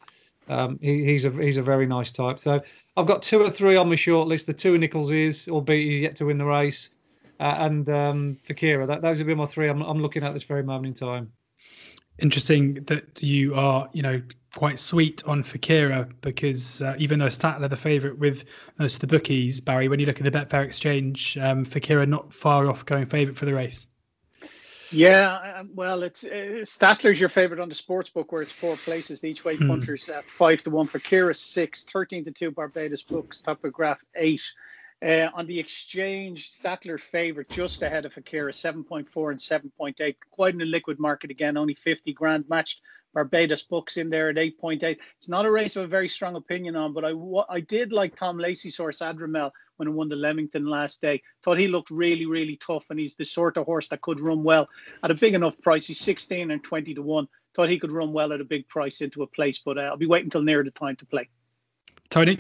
um, 0.48 0.80
he, 0.82 1.06
he's 1.06 1.26
a 1.26 1.32
he's 1.32 1.58
a 1.58 1.64
very 1.64 1.86
nice 1.86 2.12
type. 2.12 2.40
So 2.40 2.62
I've 2.98 3.06
got 3.06 3.22
two 3.22 3.42
or 3.42 3.50
three 3.50 3.76
on 3.76 3.90
my 3.90 3.96
short 3.96 4.28
list. 4.28 4.48
The 4.48 4.54
two 4.54 4.78
Nicholls 4.78 5.12
is, 5.12 5.48
albeit 5.48 5.88
he's 5.88 6.02
yet 6.02 6.16
to 6.18 6.26
win 6.26 6.38
the 6.38 6.46
race, 6.46 6.90
uh, 7.40 7.56
and 7.60 7.88
um, 7.90 8.38
Fakira. 8.48 8.88
That 8.88 9.02
those 9.02 9.20
have 9.20 9.28
be 9.28 9.36
my 9.36 9.46
three. 9.46 9.70
I'm 9.70 9.82
I'm 9.82 10.02
looking 10.02 10.24
at 10.24 10.34
this 10.34 10.44
very 10.44 10.64
moment 10.64 11.02
in 11.02 11.08
time. 11.08 11.32
Interesting 12.20 12.84
that 12.86 13.24
you 13.24 13.56
are, 13.56 13.90
you 13.94 14.02
know, 14.02 14.22
quite 14.54 14.78
sweet 14.78 15.24
on 15.26 15.44
Fakira 15.44 16.12
because 16.22 16.82
uh, 16.82 16.96
even 16.98 17.20
though 17.20 17.28
Statler 17.28 17.70
the 17.70 17.78
favourite 17.78 18.18
with 18.18 18.44
most 18.78 18.96
of 18.96 19.02
the 19.02 19.08
bookies, 19.08 19.62
Barry, 19.62 19.88
when 19.88 20.00
you 20.00 20.06
look 20.06 20.20
at 20.20 20.24
the 20.24 20.32
Betfair 20.32 20.66
exchange, 20.66 21.38
um, 21.38 21.66
Fakira 21.66 22.08
not 22.08 22.34
far 22.34 22.68
off 22.68 22.86
going 22.86 23.06
favourite 23.06 23.38
for 23.38 23.46
the 23.46 23.54
race. 23.54 23.88
Yeah, 24.92 25.64
well, 25.76 26.04
it's 26.04 26.24
uh, 26.24 26.64
Statler's 26.64 27.20
your 27.20 27.30
favorite 27.30 27.60
on 27.60 27.70
the 27.70 27.76
sports 27.76 28.10
book, 28.10 28.32
where 28.32 28.42
it's 28.42 28.54
four 28.54 28.76
places. 28.78 29.22
The 29.22 29.30
each 29.30 29.46
way 29.46 29.56
hmm. 29.56 29.68
punters 29.68 30.10
at 30.10 30.28
five 30.28 30.64
to 30.64 30.72
one 30.72 30.88
Fakira 30.88 31.36
six, 31.36 31.84
13 31.84 32.26
to 32.26 32.32
two 32.32 32.52
Barbados 32.52 33.04
Bucks, 33.04 33.42
Topograph 33.46 33.98
eight. 34.16 34.44
Uh, 35.02 35.30
on 35.34 35.46
the 35.48 35.58
exchange, 35.58 36.52
Statler 36.52 37.00
favorite 37.00 37.50
just 37.50 37.82
ahead 37.84 38.06
of 38.06 38.18
Akira, 38.18 38.52
7.4 38.52 39.32
and 39.32 39.40
7.8. 39.40 40.16
Quite 40.30 40.54
an 40.56 40.60
illiquid 40.60 41.00
market 41.00 41.32
again, 41.32 41.56
only 41.56 41.74
50 41.74 42.12
grand 42.12 42.44
matched. 42.50 42.82
Barbados 43.14 43.64
Bucks 43.64 43.98
in 43.98 44.10
there 44.10 44.30
at 44.30 44.36
8.8. 44.36 44.98
It's 45.18 45.30
not 45.30 45.46
a 45.46 45.52
race 45.52 45.76
of 45.76 45.84
a 45.84 45.88
very 45.88 46.08
strong 46.08 46.36
opinion 46.36 46.76
on, 46.76 46.94
but 46.94 47.06
I, 47.06 47.14
I 47.50 47.60
did 47.60 47.92
like 47.92 48.16
Tom 48.16 48.38
Lacey's 48.38 48.78
horse, 48.78 49.00
Adrimel, 49.00 49.52
when 49.78 49.88
he 49.88 49.94
won 49.94 50.10
the 50.10 50.16
Leamington 50.16 50.66
last 50.66 51.02
day. 51.02 51.22
Thought 51.44 51.60
he 51.60 51.68
looked 51.68 51.90
really, 51.90 52.26
really 52.26 52.58
tough, 52.58 52.86
and 52.90 53.00
he's 53.00 53.16
the 53.16 53.26
sort 53.26 53.58
of 53.58 53.66
horse 53.66 53.88
that 53.90 54.02
could 54.02 54.20
run 54.20 54.44
well 54.44 54.68
at 55.04 55.12
a 55.12 55.16
big 55.16 55.34
enough 55.34 55.60
price. 55.62 55.88
He's 55.88 56.00
16 56.00 56.52
and 56.52 56.64
20 56.64 56.94
to 56.94 57.02
1. 57.02 57.28
Thought 57.56 57.70
he 57.70 57.80
could 57.80 57.92
run 57.92 58.14
well 58.14 58.32
at 58.34 58.42
a 58.42 58.46
big 58.46 58.68
price 58.68 59.02
into 59.02 59.24
a 59.24 59.28
place, 59.28 59.60
but 59.64 59.78
uh, 59.78 59.82
I'll 59.82 59.98
be 59.98 60.06
waiting 60.06 60.28
until 60.28 60.44
near 60.44 60.64
the 60.64 60.72
time 60.72 60.96
to 60.98 61.06
play. 61.06 61.30
Tony? 62.10 62.40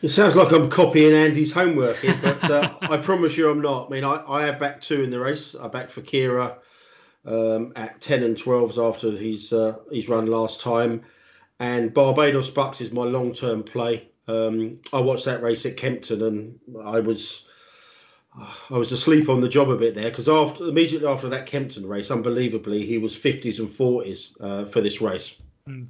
It 0.00 0.08
sounds 0.08 0.36
like 0.36 0.52
I'm 0.52 0.70
copying 0.70 1.12
Andy's 1.12 1.52
homework 1.52 1.96
here, 1.98 2.18
but 2.22 2.50
uh, 2.50 2.74
I 2.82 2.96
promise 2.98 3.36
you 3.36 3.50
I'm 3.50 3.60
not. 3.60 3.88
I 3.88 3.90
mean, 3.90 4.04
I, 4.04 4.22
I 4.28 4.46
have 4.46 4.60
backed 4.60 4.86
two 4.86 5.02
in 5.02 5.10
the 5.10 5.18
race. 5.18 5.54
I 5.54 5.68
backed 5.68 5.94
Fakira 5.94 6.58
um, 7.24 7.72
at 7.76 8.00
10 8.00 8.22
and 8.22 8.36
12s 8.36 8.78
after 8.78 9.10
his, 9.10 9.52
uh, 9.52 9.76
his 9.90 10.08
run 10.08 10.26
last 10.26 10.60
time. 10.60 11.02
And 11.60 11.92
Barbados 11.92 12.50
Bucks 12.50 12.80
is 12.80 12.92
my 12.92 13.04
long 13.04 13.34
term 13.34 13.62
play. 13.62 14.08
Um, 14.28 14.78
I 14.92 15.00
watched 15.00 15.24
that 15.24 15.42
race 15.42 15.66
at 15.66 15.76
Kempton 15.76 16.22
and 16.22 16.58
I 16.84 17.00
was. 17.00 17.44
I 18.70 18.74
was 18.78 18.92
asleep 18.92 19.28
on 19.28 19.40
the 19.40 19.48
job 19.48 19.68
a 19.68 19.76
bit 19.76 19.96
there 19.96 20.10
because 20.10 20.28
after 20.28 20.68
immediately 20.68 21.08
after 21.08 21.28
that 21.30 21.46
Kempton 21.46 21.84
race, 21.84 22.10
unbelievably, 22.10 22.86
he 22.86 22.98
was 22.98 23.18
50s 23.18 23.58
and 23.58 23.68
40s 23.68 24.30
uh, 24.40 24.66
for 24.66 24.80
this 24.80 25.00
race. 25.00 25.34
Mm. 25.66 25.86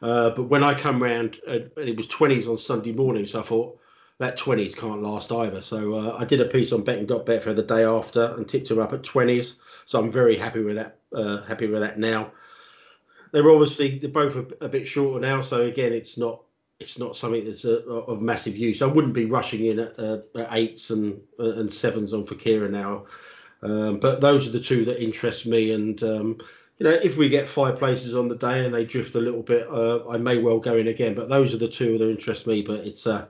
Uh, 0.00 0.30
but 0.30 0.44
when 0.44 0.62
I 0.62 0.74
come 0.74 1.02
round, 1.02 1.38
uh, 1.48 1.60
it 1.76 1.96
was 1.96 2.06
20s 2.06 2.46
on 2.46 2.56
Sunday 2.56 2.92
morning, 2.92 3.26
so 3.26 3.40
I 3.40 3.42
thought 3.42 3.80
that 4.18 4.38
20s 4.38 4.76
can't 4.76 5.02
last 5.02 5.30
either. 5.30 5.62
So 5.62 5.94
uh, 5.94 6.16
I 6.18 6.24
did 6.24 6.40
a 6.40 6.44
piece 6.44 6.72
on 6.72 6.82
Bet 6.82 6.98
and 6.98 7.08
got 7.08 7.24
bet 7.24 7.42
for 7.42 7.54
the 7.54 7.62
day 7.62 7.84
after 7.84 8.34
and 8.36 8.48
tipped 8.48 8.70
him 8.70 8.80
up 8.80 8.92
at 8.92 9.02
20s. 9.02 9.54
So 9.86 9.98
I'm 9.98 10.10
very 10.10 10.36
happy 10.36 10.62
with 10.62 10.76
that. 10.76 10.98
Uh, 11.14 11.42
happy 11.42 11.66
with 11.66 11.80
that 11.80 11.98
now. 11.98 12.32
They're 13.32 13.50
obviously 13.50 13.98
they're 13.98 14.10
both 14.10 14.36
a, 14.36 14.64
a, 14.64 14.68
bit 14.68 14.86
shorter 14.86 15.20
now, 15.20 15.42
so 15.42 15.62
again, 15.62 15.92
it's 15.92 16.16
not 16.16 16.42
it's 16.80 16.98
not 16.98 17.16
something 17.16 17.44
that's 17.44 17.64
a, 17.64 17.86
uh, 17.86 18.04
of 18.04 18.22
massive 18.22 18.56
use. 18.56 18.82
I 18.82 18.86
wouldn't 18.86 19.12
be 19.12 19.26
rushing 19.26 19.66
in 19.66 19.78
at, 19.80 19.98
at 19.98 20.48
eights 20.52 20.90
and 20.90 21.20
and 21.38 21.72
sevens 21.72 22.14
on 22.14 22.26
Fakira 22.26 22.70
now. 22.70 23.06
Um, 23.62 23.98
but 23.98 24.20
those 24.20 24.46
are 24.46 24.50
the 24.50 24.60
two 24.60 24.84
that 24.86 25.02
interest 25.02 25.46
me, 25.46 25.72
and 25.72 26.02
um, 26.02 26.38
you 26.78 26.84
know, 26.84 26.98
if 27.02 27.16
we 27.16 27.28
get 27.28 27.48
five 27.48 27.78
places 27.78 28.14
on 28.14 28.28
the 28.28 28.36
day 28.36 28.64
and 28.64 28.74
they 28.74 28.84
drift 28.84 29.14
a 29.14 29.20
little 29.20 29.42
bit, 29.42 29.66
uh, 29.68 30.08
I 30.08 30.16
may 30.16 30.38
well 30.38 30.58
go 30.58 30.76
in 30.76 30.88
again. 30.88 31.14
But 31.14 31.28
those 31.28 31.52
are 31.52 31.58
the 31.58 31.68
two 31.68 31.98
that 31.98 32.10
interest 32.10 32.46
me. 32.46 32.62
But 32.62 32.80
it's 32.80 33.06
uh, 33.06 33.26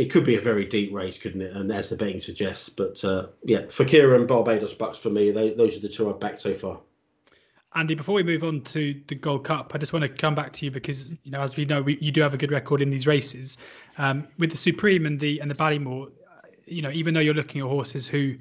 it 0.00 0.10
could 0.10 0.24
be 0.24 0.36
a 0.36 0.40
very 0.40 0.64
deep 0.64 0.94
race, 0.94 1.18
couldn't 1.18 1.42
it? 1.42 1.54
And 1.54 1.70
as 1.70 1.90
the 1.90 1.96
betting 1.96 2.22
suggests, 2.22 2.70
but 2.70 3.04
uh, 3.04 3.26
yeah, 3.44 3.64
Fakira 3.64 4.16
and 4.16 4.26
Barbados 4.26 4.72
Bucks 4.72 4.96
for 4.96 5.10
me, 5.10 5.30
they, 5.30 5.50
those 5.50 5.76
are 5.76 5.80
the 5.80 5.90
two 5.90 6.08
I've 6.08 6.18
backed 6.18 6.40
so 6.40 6.54
far. 6.54 6.80
Andy, 7.74 7.94
before 7.94 8.14
we 8.14 8.22
move 8.22 8.42
on 8.42 8.62
to 8.62 8.98
the 9.08 9.14
Gold 9.14 9.44
Cup, 9.44 9.72
I 9.74 9.78
just 9.78 9.92
want 9.92 10.04
to 10.04 10.08
come 10.08 10.34
back 10.34 10.54
to 10.54 10.64
you 10.64 10.70
because 10.70 11.12
you 11.22 11.30
know, 11.30 11.42
as 11.42 11.54
we 11.54 11.66
know, 11.66 11.82
we, 11.82 11.98
you 12.00 12.10
do 12.12 12.22
have 12.22 12.32
a 12.32 12.38
good 12.38 12.50
record 12.50 12.80
in 12.80 12.88
these 12.88 13.06
races. 13.06 13.58
Um, 13.98 14.26
with 14.38 14.50
the 14.50 14.56
Supreme 14.56 15.04
and 15.04 15.20
the 15.20 15.38
and 15.38 15.50
the 15.50 15.54
Ballymore, 15.54 16.10
you 16.64 16.80
know, 16.80 16.90
even 16.90 17.12
though 17.12 17.20
you're 17.20 17.34
looking 17.34 17.60
at 17.60 17.66
horses 17.66 18.08
who 18.08 18.36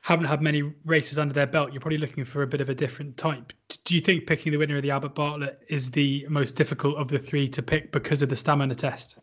haven't 0.00 0.24
had 0.24 0.40
many 0.40 0.62
races 0.86 1.18
under 1.18 1.34
their 1.34 1.46
belt, 1.46 1.70
you're 1.72 1.82
probably 1.82 1.98
looking 1.98 2.24
for 2.24 2.42
a 2.42 2.46
bit 2.46 2.62
of 2.62 2.70
a 2.70 2.74
different 2.74 3.18
type. 3.18 3.52
Do 3.84 3.94
you 3.94 4.00
think 4.00 4.26
picking 4.26 4.52
the 4.52 4.58
winner 4.58 4.78
of 4.78 4.82
the 4.82 4.90
Albert 4.90 5.14
Bartlett 5.14 5.60
is 5.68 5.90
the 5.90 6.26
most 6.30 6.52
difficult 6.56 6.96
of 6.96 7.08
the 7.08 7.18
three 7.18 7.46
to 7.50 7.62
pick 7.62 7.92
because 7.92 8.22
of 8.22 8.30
the 8.30 8.36
stamina 8.36 8.74
test? 8.74 9.18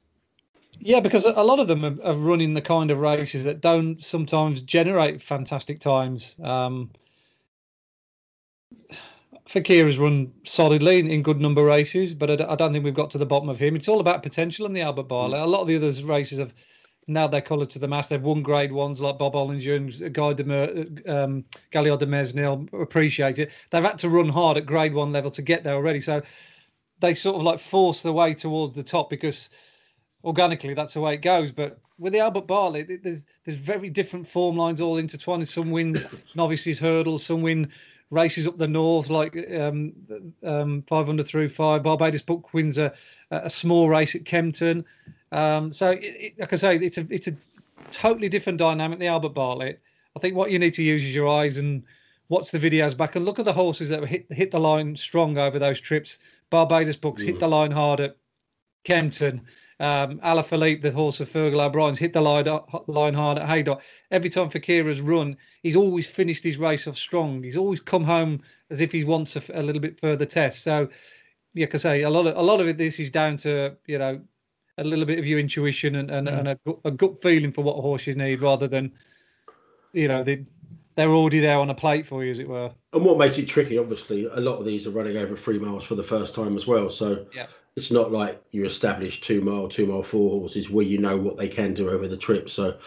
Yeah, 0.84 1.00
because 1.00 1.26
a 1.26 1.44
lot 1.44 1.60
of 1.60 1.68
them 1.68 1.86
are, 1.86 2.04
are 2.04 2.16
running 2.16 2.56
the 2.56 2.62
kind 2.62 2.90
of 2.90 2.98
races 2.98 3.46
that 3.46 3.62
don't 3.62 4.04
sometimes 4.04 4.62
generate 4.62 5.22
fantastic 5.22 5.80
times. 5.80 6.36
Um, 6.44 6.90
Fakir 9.48 9.86
has 9.86 10.00
run 10.00 10.32
solidly 10.44 10.98
in, 10.98 11.08
in, 11.08 11.22
good 11.22 11.40
number 11.40 11.64
races, 11.64 12.16
but 12.16 12.32
I, 12.32 12.52
I, 12.52 12.56
don't 12.56 12.74
think 12.74 12.84
we've 12.84 12.94
got 12.96 13.12
to 13.12 13.20
the 13.20 13.26
bottom 13.26 13.50
of 13.50 13.60
him. 13.60 13.76
It's 13.76 13.88
all 13.88 14.00
about 14.00 14.24
potential 14.24 14.66
in 14.66 14.74
the 14.74 14.82
Albert 14.82 15.04
Bartlett. 15.04 15.42
A 15.42 15.46
lot 15.46 15.62
of 15.62 15.68
the 15.68 15.76
other 15.76 15.92
races 16.06 16.40
have 16.40 16.54
now 17.08 17.28
they're 17.28 17.42
coloured 17.42 17.70
to 17.72 17.80
the 17.80 17.88
mast. 17.88 18.10
They've 18.10 18.22
won 18.22 18.42
grade 18.42 18.72
ones 18.72 19.02
like 19.02 19.20
Bob 19.20 19.34
Olinger 19.34 19.76
and 19.76 20.14
Guy 20.14 20.34
de 20.34 20.44
Mer, 20.44 20.86
um, 21.08 21.46
Gaillard 21.72 22.00
du 22.00 22.08
Mesnil 22.08 22.82
appreciate 22.82 23.38
it. 23.38 23.52
They've 23.70 23.84
had 23.84 24.00
to 24.00 24.10
run 24.10 24.30
hard 24.30 24.58
at 24.58 24.66
grade 24.66 24.94
one 24.94 25.12
level 25.12 25.32
to 25.32 25.42
get 25.42 25.64
there 25.64 25.76
already. 25.76 26.02
So 26.02 26.22
they 27.00 27.14
sort 27.14 27.36
of 27.36 27.44
like 27.44 27.60
force 27.60 28.02
their 28.02 28.14
way 28.14 28.34
towards 28.34 28.76
the 28.76 28.84
top 28.84 29.10
because 29.10 29.50
organically 30.24 30.74
that's 30.74 30.94
the 30.94 31.02
way 31.02 31.16
it 31.16 31.22
goes. 31.22 31.52
But 31.52 31.80
with 31.98 32.14
the 32.14 32.20
Albert 32.20 32.48
Bartlett, 32.48 33.04
there's 33.04 33.24
there's 33.44 33.58
very 33.58 33.90
different 33.90 34.28
form 34.28 34.58
lines 34.58 34.82
all 34.82 34.98
intertwined. 34.98 35.48
Some 35.48 35.72
win 35.72 36.04
novices 36.36 36.80
hurdles, 36.80 37.26
some 37.26 37.42
win 37.42 37.72
races 38.10 38.46
up 38.46 38.58
the 38.58 38.68
north 38.68 39.10
like 39.10 39.38
um, 39.58 39.94
um, 40.44 40.84
500 40.88 41.26
through 41.26 41.50
five. 41.50 41.84
Barbados 41.84 42.22
Book 42.22 42.54
wins 42.54 42.78
a, 42.78 42.94
a 43.32 43.50
small 43.50 43.90
race 43.90 44.16
at 44.16 44.26
Kempton. 44.26 44.86
Um, 45.32 45.72
so, 45.72 45.92
it, 45.92 46.00
it, 46.04 46.40
like 46.40 46.52
I 46.52 46.58
say, 46.58 46.76
it's 46.78 46.98
a 46.98 47.08
it's 47.10 47.28
a 47.28 47.36
totally 47.92 48.30
different 48.30 48.60
dynamic. 48.60 49.00
The 49.00 49.08
Albert 49.08 49.30
Bartlett. 49.30 49.82
I 50.16 50.20
think 50.20 50.36
what 50.36 50.52
you 50.52 50.60
need 50.60 50.74
to 50.74 50.84
use 50.84 51.04
is 51.04 51.16
your 51.16 51.30
eyes 51.30 51.56
and 51.56 51.84
watch 52.28 52.52
the 52.52 52.60
videos 52.60 52.96
back 52.96 53.16
and 53.16 53.26
look 53.26 53.40
at 53.40 53.46
the 53.46 53.54
horses 53.54 53.90
that 53.90 54.06
hit 54.06 54.26
hit 54.32 54.52
the 54.52 54.60
line 54.60 54.96
strong 54.96 55.38
over 55.38 55.58
those 55.58 55.80
trips. 55.80 56.18
Barbados 56.50 56.98
Bucks 56.98 57.22
mm. 57.22 57.28
hit 57.28 57.40
the 57.40 57.48
line 57.48 57.72
hard 57.72 58.00
at 58.02 58.18
Kempton. 58.84 59.42
Um, 59.82 60.20
Alaphilippe, 60.20 60.84
the 60.84 60.92
horse 60.92 61.20
of 61.22 61.32
Fergal 61.32 61.60
O'Brien's, 61.60 61.98
hit 61.98 62.14
the 62.14 62.22
line, 62.22 62.46
line 62.86 63.16
hard 63.16 63.40
at 63.40 63.50
Haydock. 63.50 63.82
Every 64.12 64.30
time 64.30 64.52
Fakira's 64.52 65.02
run, 65.02 65.36
he's 65.64 65.76
always 65.76 66.06
finished 66.06 66.44
his 66.44 66.58
race 66.58 66.86
off 66.88 66.98
strong. 66.98 67.42
He's 67.42 67.58
always 67.58 67.80
come 67.80 68.04
home 68.04 68.44
as 68.70 68.80
if 68.80 68.92
he 68.92 69.04
wants 69.04 69.36
a, 69.36 69.42
a 69.56 69.64
little 69.64 69.82
bit 69.82 70.00
further 70.00 70.28
test. 70.28 70.62
So, 70.62 70.88
yeah, 71.56 71.66
I 71.74 71.78
say 71.78 72.02
a 72.04 72.12
lot 72.12 72.28
of 72.28 72.38
a 72.38 72.42
lot 72.44 72.62
of 72.62 72.68
it. 72.68 72.78
This 72.78 73.00
is 73.00 73.10
down 73.10 73.38
to 73.38 73.76
you 73.88 73.98
know 73.98 74.22
a 74.78 74.84
little 74.84 75.06
bit 75.06 75.18
of 75.18 75.26
your 75.26 75.40
intuition 75.40 75.96
and 75.96 76.12
and, 76.12 76.28
mm. 76.28 76.38
and 76.38 76.48
a, 76.50 76.60
a 76.86 76.92
gut 76.92 77.20
feeling 77.20 77.52
for 77.52 77.64
what 77.64 77.82
horse 77.82 78.06
you 78.06 78.14
need, 78.14 78.40
rather 78.40 78.68
than 78.68 78.92
you 79.94 80.08
know 80.08 80.24
the 80.24 80.46
they're 80.94 81.10
already 81.10 81.40
there 81.40 81.58
on 81.58 81.72
a 81.72 81.76
plate 81.76 82.06
for 82.06 82.24
you, 82.24 82.30
as 82.30 82.38
it 82.38 82.48
were. 82.48 82.72
And 82.94 83.04
what 83.04 83.18
makes 83.18 83.40
it 83.40 83.48
tricky, 83.48 83.80
obviously, 83.80 84.26
a 84.26 84.40
lot 84.40 84.60
of 84.60 84.66
these 84.66 84.86
are 84.86 84.92
running 84.92 85.18
over 85.18 85.36
three 85.36 85.58
miles 85.58 85.86
for 85.86 85.96
the 85.96 86.04
first 86.04 86.36
time 86.36 86.56
as 86.56 86.68
well. 86.68 86.92
So 86.92 87.26
yeah 87.34 87.48
it's 87.76 87.92
not 87.92 88.12
like 88.12 88.42
you 88.52 88.66
establish 88.66 89.22
two 89.22 89.42
mile, 89.42 89.68
two 89.70 89.86
mile 89.86 90.04
four 90.04 90.40
horses 90.40 90.70
where 90.70 90.86
you 90.86 90.98
know 90.98 91.18
what 91.18 91.38
they 91.38 91.48
can 91.48 91.74
do 91.74 91.90
over 91.90 92.08
the 92.08 92.18
trip. 92.18 92.50
So 92.50 92.78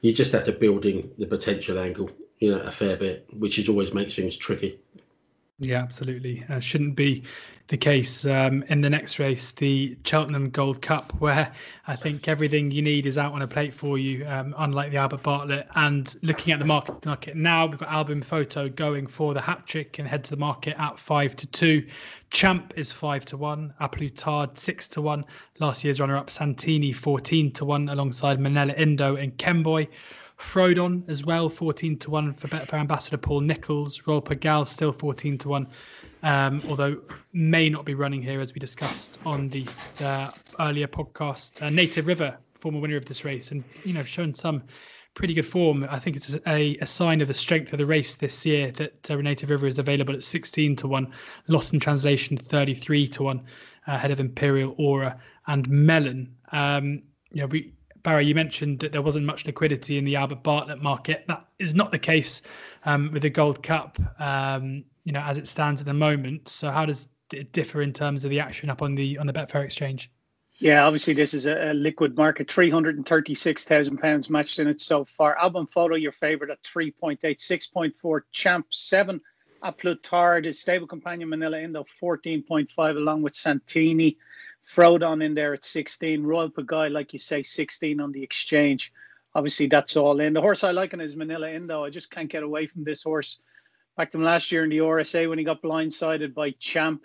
you 0.00 0.12
just 0.12 0.32
have 0.32 0.44
to 0.44 0.52
build 0.52 0.86
in 0.86 1.10
the 1.18 1.26
potential 1.26 1.78
angle, 1.78 2.10
you 2.38 2.52
know, 2.52 2.60
a 2.60 2.72
fair 2.72 2.96
bit, 2.96 3.26
which 3.32 3.58
is 3.58 3.68
always 3.68 3.92
makes 3.92 4.14
things 4.14 4.36
tricky. 4.36 4.80
Yeah, 5.58 5.82
absolutely. 5.82 6.42
Uh, 6.48 6.60
shouldn't 6.60 6.96
be 6.96 7.22
the 7.70 7.76
case 7.76 8.26
um, 8.26 8.64
in 8.64 8.80
the 8.80 8.90
next 8.90 9.20
race, 9.20 9.52
the 9.52 9.96
Cheltenham 10.04 10.50
Gold 10.50 10.82
Cup, 10.82 11.12
where 11.20 11.52
I 11.86 11.94
think 11.94 12.26
everything 12.26 12.72
you 12.72 12.82
need 12.82 13.06
is 13.06 13.16
out 13.16 13.32
on 13.32 13.42
a 13.42 13.46
plate 13.46 13.72
for 13.72 13.96
you, 13.96 14.26
um, 14.26 14.56
unlike 14.58 14.90
the 14.90 14.96
Albert 14.96 15.22
Bartlett. 15.22 15.68
And 15.76 16.12
looking 16.22 16.52
at 16.52 16.58
the 16.58 16.64
market, 16.64 17.06
market 17.06 17.36
now, 17.36 17.66
we've 17.66 17.78
got 17.78 17.88
Al 17.88 18.02
Boum 18.02 18.22
Photo 18.22 18.68
going 18.68 19.06
for 19.06 19.34
the 19.34 19.40
hat 19.40 19.68
trick 19.68 20.00
and 20.00 20.08
head 20.08 20.24
to 20.24 20.30
the 20.30 20.36
market 20.36 20.74
at 20.80 20.98
five 20.98 21.36
to 21.36 21.46
two. 21.46 21.86
Champ 22.30 22.74
is 22.76 22.90
five 22.90 23.24
to 23.26 23.36
one. 23.36 23.72
A 23.78 23.88
six 24.54 24.88
to 24.88 25.00
one. 25.00 25.24
Last 25.60 25.84
year's 25.84 26.00
runner-up 26.00 26.28
Santini 26.28 26.92
fourteen 26.92 27.52
to 27.52 27.64
one, 27.64 27.88
alongside 27.88 28.40
Minella 28.40 28.76
Indo 28.76 29.14
and 29.14 29.36
Kemboy. 29.38 29.86
Frodon 30.40 31.08
as 31.08 31.24
well, 31.24 31.50
14 31.50 31.98
to 31.98 32.10
1 32.10 32.32
for 32.32 32.48
Betfair 32.48 32.80
Ambassador 32.80 33.18
Paul 33.18 33.42
Nicholls. 33.42 34.00
Royale 34.06 34.22
Pagaille 34.22 34.66
still 34.66 34.90
14 34.90 35.36
to 35.38 35.48
1, 35.50 35.66
um, 36.22 36.62
although 36.68 36.96
may 37.32 37.68
not 37.68 37.84
be 37.84 37.94
running 37.94 38.22
here 38.22 38.40
as 38.40 38.54
we 38.54 38.58
discussed 38.58 39.20
on 39.24 39.48
the 39.48 39.66
uh, 40.00 40.30
earlier 40.58 40.86
podcast. 40.86 41.62
Uh, 41.62 41.70
Native 41.70 42.06
River, 42.06 42.36
former 42.60 42.80
winner 42.80 42.96
of 42.96 43.04
this 43.06 43.24
race, 43.24 43.50
and 43.50 43.64
you 43.84 43.92
know 43.92 44.02
shown 44.02 44.34
some 44.34 44.62
pretty 45.14 45.34
good 45.34 45.46
form. 45.46 45.86
I 45.90 45.98
think 45.98 46.16
it's 46.16 46.34
a, 46.46 46.76
a 46.80 46.86
sign 46.86 47.20
of 47.20 47.28
the 47.28 47.34
strength 47.34 47.72
of 47.72 47.78
the 47.78 47.86
race 47.86 48.14
this 48.14 48.46
year 48.46 48.70
that 48.72 49.10
uh, 49.10 49.16
Native 49.16 49.50
River 49.50 49.66
is 49.66 49.78
available 49.78 50.14
at 50.14 50.22
16 50.22 50.76
to 50.76 50.88
1, 50.88 51.12
Lost 51.48 51.72
in 51.74 51.80
Translation 51.80 52.36
33 52.36 53.08
to 53.08 53.22
1, 53.24 53.38
uh, 53.38 53.42
ahead 53.86 54.10
of 54.12 54.20
Imperial 54.20 54.74
Aura 54.78 55.18
and 55.48 55.68
Melon. 55.68 56.32
Um, 56.52 57.02
you 57.32 57.42
know, 57.42 57.46
we 57.46 57.72
Barry, 58.02 58.26
you 58.26 58.34
mentioned 58.34 58.78
that 58.80 58.92
there 58.92 59.02
wasn't 59.02 59.26
much 59.26 59.46
liquidity 59.46 59.98
in 59.98 60.04
the 60.04 60.16
Albert 60.16 60.42
Bartlett 60.42 60.82
market. 60.82 61.24
That 61.28 61.44
is 61.58 61.74
not 61.74 61.90
the 61.92 61.98
case 61.98 62.42
um, 62.84 63.10
with 63.12 63.22
the 63.22 63.30
Gold 63.30 63.62
Cup, 63.62 63.98
um, 64.18 64.84
you 65.04 65.12
know, 65.12 65.20
as 65.20 65.38
it 65.38 65.48
stands 65.48 65.80
at 65.80 65.86
the 65.86 65.94
moment. 65.94 66.48
So, 66.48 66.70
how 66.70 66.86
does 66.86 67.08
it 67.32 67.52
differ 67.52 67.82
in 67.82 67.92
terms 67.92 68.24
of 68.24 68.30
the 68.30 68.40
action 68.40 68.70
up 68.70 68.82
on 68.82 68.94
the 68.94 69.18
on 69.18 69.26
the 69.26 69.32
Betfair 69.32 69.64
exchange? 69.64 70.10
Yeah, 70.58 70.84
obviously 70.84 71.14
this 71.14 71.32
is 71.32 71.46
a, 71.46 71.72
liquid 71.72 72.16
market. 72.16 72.50
Three 72.50 72.68
hundred 72.68 72.96
and 72.96 73.06
thirty-six 73.06 73.64
thousand 73.64 73.98
pounds 73.98 74.28
matched 74.28 74.58
in 74.58 74.68
it 74.68 74.80
so 74.80 75.04
far. 75.04 75.38
Al 75.38 75.50
Boum 75.50 75.66
Photo, 75.66 75.94
your 75.94 76.12
favourite 76.12 76.50
at 76.50 76.62
three 76.62 76.90
point 76.90 77.24
eight, 77.24 77.40
six 77.40 77.66
point 77.66 77.96
four. 77.96 78.26
Champ 78.32 78.66
seven. 78.70 79.20
A 79.62 79.70
Plus 79.70 79.98
Tard, 80.02 80.54
stable 80.54 80.86
companion 80.86 81.28
Minella 81.28 81.62
Indo 81.62 81.84
fourteen 81.84 82.42
point 82.42 82.70
five, 82.70 82.96
along 82.96 83.22
with 83.22 83.34
Santini. 83.34 84.16
Frodon 84.64 85.24
in 85.24 85.34
there 85.34 85.54
at 85.54 85.64
16. 85.64 86.22
Royale 86.22 86.50
Pagaille, 86.50 86.92
like 86.92 87.12
you 87.12 87.18
say, 87.18 87.42
16 87.42 88.00
on 88.00 88.12
the 88.12 88.22
exchange. 88.22 88.92
Obviously, 89.34 89.66
that's 89.66 89.96
all 89.96 90.20
in. 90.20 90.32
The 90.32 90.40
horse 90.40 90.64
I 90.64 90.70
like 90.70 90.92
in 90.92 91.00
is 91.00 91.16
Minella 91.16 91.54
Indo. 91.54 91.84
I 91.84 91.90
just 91.90 92.10
can't 92.10 92.28
get 92.28 92.42
away 92.42 92.66
from 92.66 92.84
this 92.84 93.02
horse. 93.02 93.40
Back 93.96 94.10
to 94.12 94.18
him 94.18 94.24
last 94.24 94.50
year 94.52 94.64
in 94.64 94.70
the 94.70 94.78
RSA 94.78 95.28
when 95.28 95.38
he 95.38 95.44
got 95.44 95.62
blindsided 95.62 96.34
by 96.34 96.52
Champ. 96.52 97.02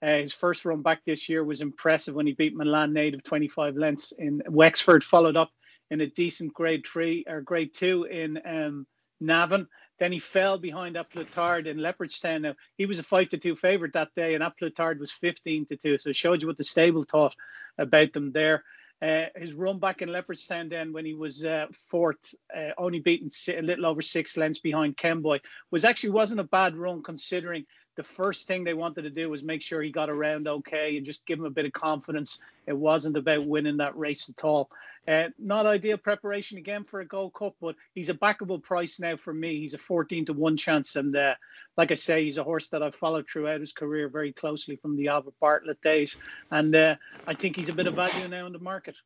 Uh, 0.00 0.18
his 0.18 0.32
first 0.32 0.64
run 0.64 0.80
back 0.80 1.04
this 1.04 1.28
year 1.28 1.44
was 1.44 1.60
impressive 1.60 2.14
when 2.14 2.26
he 2.26 2.32
beat 2.32 2.54
Milan 2.54 2.92
Native 2.92 3.24
25 3.24 3.76
lengths 3.76 4.12
in 4.12 4.40
Wexford, 4.48 5.02
followed 5.02 5.36
up 5.36 5.50
in 5.90 6.00
a 6.00 6.06
decent 6.06 6.54
grade 6.54 6.86
three 6.86 7.24
or 7.28 7.40
grade 7.40 7.74
two 7.74 8.04
in 8.04 8.38
um, 8.46 8.86
Navan. 9.20 9.66
Then 9.98 10.12
he 10.12 10.20
fell 10.20 10.58
behind 10.58 10.96
A 10.96 11.02
Plus 11.02 11.26
Tard 11.32 11.66
in 11.66 11.78
Leopardstown. 11.78 12.42
Now 12.42 12.54
he 12.76 12.86
was 12.86 13.00
a 13.00 13.02
five 13.02 13.28
to 13.30 13.38
two 13.38 13.56
favourite 13.56 13.92
that 13.94 14.14
day, 14.14 14.34
and 14.34 14.44
A 14.44 14.54
Plus 14.56 14.72
Tard 14.72 15.00
was 15.00 15.10
fifteen 15.10 15.66
to 15.66 15.76
two. 15.76 15.98
So 15.98 16.10
it 16.10 16.16
showed 16.16 16.40
you 16.40 16.46
what 16.46 16.56
the 16.56 16.64
stable 16.64 17.02
thought 17.02 17.34
about 17.78 18.12
them 18.12 18.30
there. 18.30 18.62
Uh, 19.00 19.26
his 19.36 19.54
run 19.54 19.78
back 19.78 20.02
in 20.02 20.08
Leopardstown 20.08 20.68
then 20.68 20.92
when 20.92 21.04
he 21.04 21.14
was 21.14 21.44
uh, 21.44 21.66
fourth, 21.72 22.34
uh, 22.56 22.70
only 22.78 22.98
beaten 22.98 23.30
a 23.56 23.62
little 23.62 23.86
over 23.86 24.02
six 24.02 24.36
lengths 24.36 24.58
behind 24.58 24.96
Kemboy, 24.96 25.38
was 25.70 25.84
actually 25.84 26.10
wasn't 26.10 26.40
a 26.40 26.44
bad 26.44 26.76
run 26.76 27.02
considering 27.02 27.64
the 27.98 28.02
first 28.04 28.46
thing 28.46 28.62
they 28.62 28.74
wanted 28.74 29.02
to 29.02 29.10
do 29.10 29.28
was 29.28 29.42
make 29.42 29.60
sure 29.60 29.82
he 29.82 29.90
got 29.90 30.08
around 30.08 30.46
okay 30.46 30.96
and 30.96 31.04
just 31.04 31.26
give 31.26 31.38
him 31.38 31.44
a 31.44 31.50
bit 31.50 31.66
of 31.66 31.72
confidence. 31.72 32.40
It 32.68 32.76
wasn't 32.76 33.16
about 33.16 33.44
winning 33.44 33.76
that 33.78 33.98
race 33.98 34.28
at 34.28 34.44
all. 34.44 34.70
Uh, 35.08 35.30
not 35.38 35.64
ideal 35.64 35.96
preparation 35.96 36.58
again 36.58 36.84
for 36.84 37.00
a 37.00 37.06
Gold 37.06 37.32
Cup, 37.32 37.54
but 37.62 37.74
he's 37.94 38.10
a 38.10 38.14
backable 38.14 38.62
price 38.62 39.00
now 39.00 39.16
for 39.16 39.32
me. 39.32 39.58
He's 39.58 39.72
a 39.72 39.78
14 39.78 40.26
to 40.26 40.32
1 40.34 40.56
chance. 40.58 40.96
And 40.96 41.16
uh, 41.16 41.34
like 41.78 41.90
I 41.90 41.94
say, 41.94 42.24
he's 42.24 42.36
a 42.36 42.44
horse 42.44 42.68
that 42.68 42.82
I've 42.82 42.94
followed 42.94 43.26
throughout 43.26 43.60
his 43.60 43.72
career 43.72 44.10
very 44.10 44.32
closely 44.34 44.76
from 44.76 44.96
the 44.96 45.08
Albert 45.08 45.34
Bartlett 45.40 45.80
days. 45.80 46.18
And 46.50 46.74
uh, 46.74 46.96
I 47.26 47.32
think 47.32 47.56
he's 47.56 47.70
a 47.70 47.72
bit 47.72 47.86
of 47.86 47.94
value 47.94 48.28
now 48.28 48.46
in 48.46 48.52
the 48.52 48.58
market. 48.58 48.96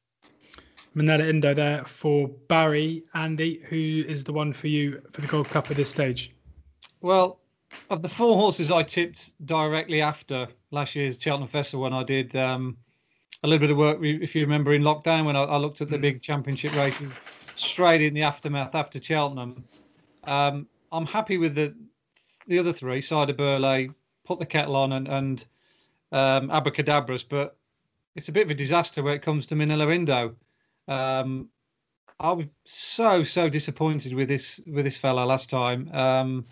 Minella 0.97 1.29
Indo 1.29 1.55
there 1.55 1.85
for 1.85 2.29
Barry. 2.49 3.05
Andy, 3.15 3.61
who 3.69 4.05
is 4.09 4.25
the 4.25 4.33
one 4.33 4.53
for 4.53 4.67
you 4.67 5.01
for 5.13 5.21
the 5.21 5.29
Gold 5.29 5.49
Cup 5.49 5.71
at 5.71 5.77
this 5.77 5.91
stage? 5.91 6.35
Well, 7.01 7.39
of 7.91 8.03
the 8.03 8.09
four 8.09 8.37
horses 8.37 8.73
I 8.73 8.83
tipped 8.83 9.31
directly 9.47 10.03
after 10.03 10.49
last 10.73 10.97
year's 10.97 11.21
Cheltenham 11.21 11.49
Festival 11.49 11.85
when 11.85 11.93
I 11.93 12.03
did 12.03 12.35
um, 12.37 12.77
a 13.43 13.49
little 13.49 13.61
bit 13.61 13.71
of 13.71 13.77
work, 13.77 13.99
if 14.03 14.35
you 14.35 14.43
remember, 14.43 14.73
in 14.73 14.83
lockdown 14.83 15.25
when 15.25 15.37
I, 15.37 15.43
I 15.43 15.57
looked 15.57 15.81
at 15.81 15.91
the 15.91 15.99
mm. 15.99 16.03
big 16.03 16.23
championship 16.23 16.75
races 16.77 17.11
straight 17.55 18.01
in 18.01 18.15
the 18.15 18.23
aftermath 18.23 18.75
after 18.75 19.03
Cheltenham. 19.03 19.65
Um, 20.25 20.67
I'm 20.91 21.07
happy 21.07 21.39
with 21.39 21.55
the 21.55 21.75
the 22.47 22.59
other 22.59 22.73
three, 22.73 23.01
Cider 23.01 23.33
Burley, 23.33 23.91
Put 24.25 24.41
the 24.41 24.47
Kettle 24.47 24.77
On, 24.77 24.93
and, 24.93 25.09
and 25.09 25.45
um, 26.11 26.51
Abracadabras, 26.51 27.23
but 27.23 27.57
it's 28.17 28.29
a 28.29 28.33
bit 28.33 28.45
of 28.45 28.51
a 28.51 28.55
disaster 28.55 29.03
when 29.03 29.15
it 29.15 29.23
comes 29.23 29.47
to 29.47 29.61
Indo. 29.61 30.35
Um, 30.89 31.49
I 32.21 32.33
was 32.33 32.47
so 32.65 33.25
so 33.25 33.49
disappointed 33.49 34.13
with 34.13 34.29
this 34.29 34.61
with 34.67 34.85
this 34.85 34.97
fella 34.97 35.25
last 35.25 35.51
time. 35.51 35.91
Um, 35.93 36.45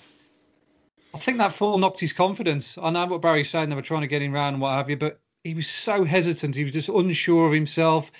I 1.14 1.18
think 1.18 1.38
that 1.38 1.52
fall 1.52 1.78
knocked 1.78 2.00
his 2.00 2.12
confidence. 2.12 2.78
I 2.80 2.90
know 2.90 3.06
what 3.06 3.22
Barry's 3.22 3.50
saying; 3.50 3.68
they 3.68 3.74
were 3.74 3.82
trying 3.82 4.02
to 4.02 4.06
get 4.06 4.22
him 4.22 4.32
round 4.32 4.54
and 4.54 4.62
what 4.62 4.72
have 4.72 4.90
you, 4.90 4.96
but 4.96 5.20
he 5.44 5.54
was 5.54 5.68
so 5.68 6.04
hesitant. 6.04 6.56
He 6.56 6.64
was 6.64 6.72
just 6.72 6.88
unsure 6.88 7.46
of 7.46 7.52
himself. 7.52 8.10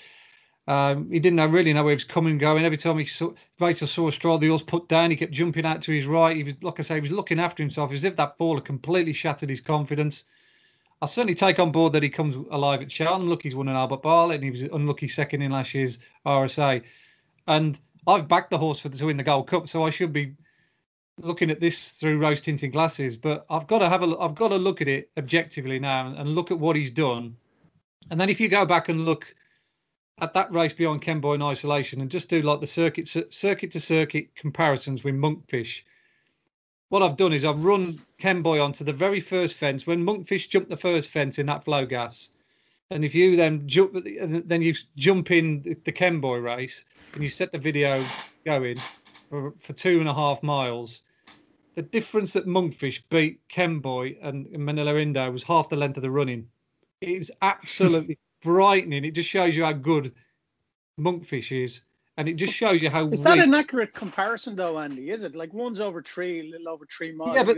Um, 0.67 1.09
he 1.11 1.19
didn't 1.19 1.37
know, 1.37 1.47
really 1.47 1.73
know 1.73 1.83
where 1.83 1.91
he 1.91 1.95
was 1.95 2.03
coming 2.03 2.31
and 2.31 2.39
going. 2.39 2.63
Every 2.65 2.77
time 2.77 2.97
he 2.97 3.05
saw 3.05 3.33
Rachel 3.59 3.87
saw 3.87 4.07
a 4.07 4.11
straw, 4.11 4.37
the 4.37 4.47
horse 4.47 4.61
put 4.61 4.87
down. 4.87 5.09
He 5.09 5.17
kept 5.17 5.31
jumping 5.31 5.65
out 5.65 5.81
to 5.83 5.91
his 5.91 6.05
right. 6.05 6.35
He 6.35 6.43
was, 6.43 6.55
like 6.61 6.79
I 6.79 6.83
say, 6.83 6.95
he 6.95 7.01
was 7.01 7.11
looking 7.11 7.39
after 7.39 7.63
himself 7.63 7.91
as 7.91 8.03
if 8.03 8.15
that 8.15 8.37
ball 8.37 8.55
had 8.55 8.65
completely 8.65 9.13
shattered 9.13 9.49
his 9.49 9.61
confidence. 9.61 10.23
I'll 11.01 11.07
certainly 11.07 11.35
take 11.35 11.57
on 11.57 11.71
board 11.71 11.93
that 11.93 12.03
he 12.03 12.09
comes 12.09 12.35
alive 12.51 12.81
at 12.81 12.91
Cheltenham. 12.91 13.27
Look, 13.27 13.41
he's 13.41 13.55
won 13.55 13.67
an 13.67 13.75
Albert 13.75 14.03
Bartlett 14.03 14.35
and 14.35 14.43
he 14.43 14.51
was 14.51 14.61
unlucky 14.61 15.07
second 15.07 15.41
in 15.41 15.51
last 15.51 15.73
year's 15.73 15.97
RSA. 16.27 16.83
And 17.47 17.79
I've 18.05 18.27
backed 18.27 18.51
the 18.51 18.59
horse 18.59 18.79
for 18.79 18.89
the, 18.89 18.97
to 18.99 19.07
win 19.07 19.17
the 19.17 19.23
Gold 19.23 19.47
Cup, 19.47 19.67
so 19.67 19.83
I 19.83 19.89
should 19.89 20.13
be 20.13 20.35
looking 21.19 21.51
at 21.51 21.59
this 21.59 21.89
through 21.89 22.19
rose 22.19 22.41
tinted 22.41 22.71
glasses, 22.71 23.17
but 23.17 23.45
I've 23.49 23.67
got 23.67 23.79
to 23.79 23.89
have 23.89 24.03
a 24.03 24.17
I've 24.19 24.35
got 24.35 24.49
to 24.49 24.57
look 24.57 24.81
at 24.81 24.87
it 24.87 25.09
objectively 25.17 25.79
now 25.79 26.07
and 26.07 26.35
look 26.35 26.51
at 26.51 26.59
what 26.59 26.75
he's 26.75 26.91
done. 26.91 27.35
And 28.09 28.19
then 28.19 28.29
if 28.29 28.39
you 28.39 28.49
go 28.49 28.65
back 28.65 28.89
and 28.89 29.05
look 29.05 29.33
at 30.19 30.33
that 30.33 30.51
race 30.51 30.73
beyond 30.73 31.01
Kemboy 31.01 31.35
in 31.35 31.41
isolation 31.41 32.01
and 32.01 32.11
just 32.11 32.29
do 32.29 32.41
like 32.41 32.59
the 32.59 32.67
circuit 32.67 33.07
circuit 33.31 33.71
to 33.71 33.79
circuit 33.79 34.35
comparisons 34.35 35.03
with 35.03 35.15
Monkfish, 35.15 35.81
what 36.89 37.01
I've 37.01 37.17
done 37.17 37.33
is 37.33 37.45
I've 37.45 37.63
run 37.63 38.01
Kemboy 38.19 38.63
onto 38.63 38.83
the 38.83 38.93
very 38.93 39.19
first 39.19 39.55
fence 39.55 39.87
when 39.87 40.03
Monkfish 40.03 40.49
jumped 40.49 40.69
the 40.69 40.77
first 40.77 41.09
fence 41.09 41.39
in 41.39 41.45
that 41.47 41.65
Flogas. 41.65 42.27
And 42.89 43.05
if 43.05 43.15
you 43.15 43.37
then 43.37 43.67
jump, 43.67 43.95
then 44.03 44.61
you 44.61 44.75
jump 44.97 45.31
in 45.31 45.77
the 45.85 45.91
Kemboy 45.91 46.43
race 46.43 46.83
and 47.13 47.23
you 47.23 47.29
set 47.29 47.51
the 47.51 47.57
video 47.57 48.03
going 48.45 48.77
for, 49.31 49.53
for 49.57 49.73
two 49.73 49.99
and 49.99 50.09
a 50.09 50.13
half 50.13 50.43
miles, 50.43 51.01
the 51.75 51.81
difference 51.81 52.33
that 52.33 52.45
Monkfish 52.45 53.01
beat 53.09 53.39
Kemboy 53.47 54.17
and 54.21 54.45
Minella 54.47 55.01
Indo 55.01 55.31
was 55.31 55.41
half 55.41 55.69
the 55.69 55.77
length 55.77 55.97
of 55.97 56.03
the 56.03 56.11
running. 56.11 56.47
It's 56.99 57.31
absolutely 57.41 58.19
frightening. 58.41 59.05
It 59.05 59.11
just 59.11 59.29
shows 59.29 59.55
you 59.55 59.63
how 59.63 59.71
good 59.71 60.13
Monkfish 60.99 61.63
is. 61.63 61.79
And 62.17 62.27
it 62.27 62.33
just 62.33 62.53
shows 62.53 62.81
you 62.81 62.89
how. 62.89 63.07
Is 63.07 63.23
that 63.23 63.39
an 63.39 63.55
accurate 63.55 63.93
comparison, 63.93 64.55
though, 64.55 64.77
Andy? 64.77 65.09
Is 65.09 65.23
it 65.23 65.33
like 65.33 65.53
one's 65.53 65.79
over 65.79 66.03
three, 66.03 66.41
a 66.41 66.43
little 66.43 66.67
over 66.67 66.85
three 66.85 67.13
miles? 67.13 67.35
Yeah, 67.35 67.43
but 67.43 67.57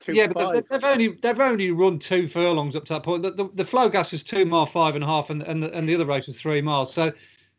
Two 0.00 0.14
yeah, 0.14 0.26
but 0.26 0.42
five. 0.42 0.54
they, 0.54 0.62
they've 0.70 0.84
only 0.84 1.08
they've 1.22 1.40
only 1.40 1.70
run 1.70 1.98
two 1.98 2.26
furlongs 2.26 2.74
up 2.74 2.86
to 2.86 2.94
that 2.94 3.02
point. 3.02 3.22
The, 3.22 3.32
the, 3.32 3.50
the 3.54 3.64
Flogas 3.64 4.12
is 4.12 4.24
two 4.24 4.46
mile 4.46 4.66
five 4.66 4.94
and 4.94 5.04
a 5.04 5.06
half, 5.06 5.30
and 5.30 5.42
and 5.42 5.62
the, 5.62 5.72
and 5.72 5.88
the 5.88 5.94
other 5.94 6.06
race 6.06 6.26
was 6.26 6.40
three 6.40 6.62
miles. 6.62 6.92
So 6.92 7.12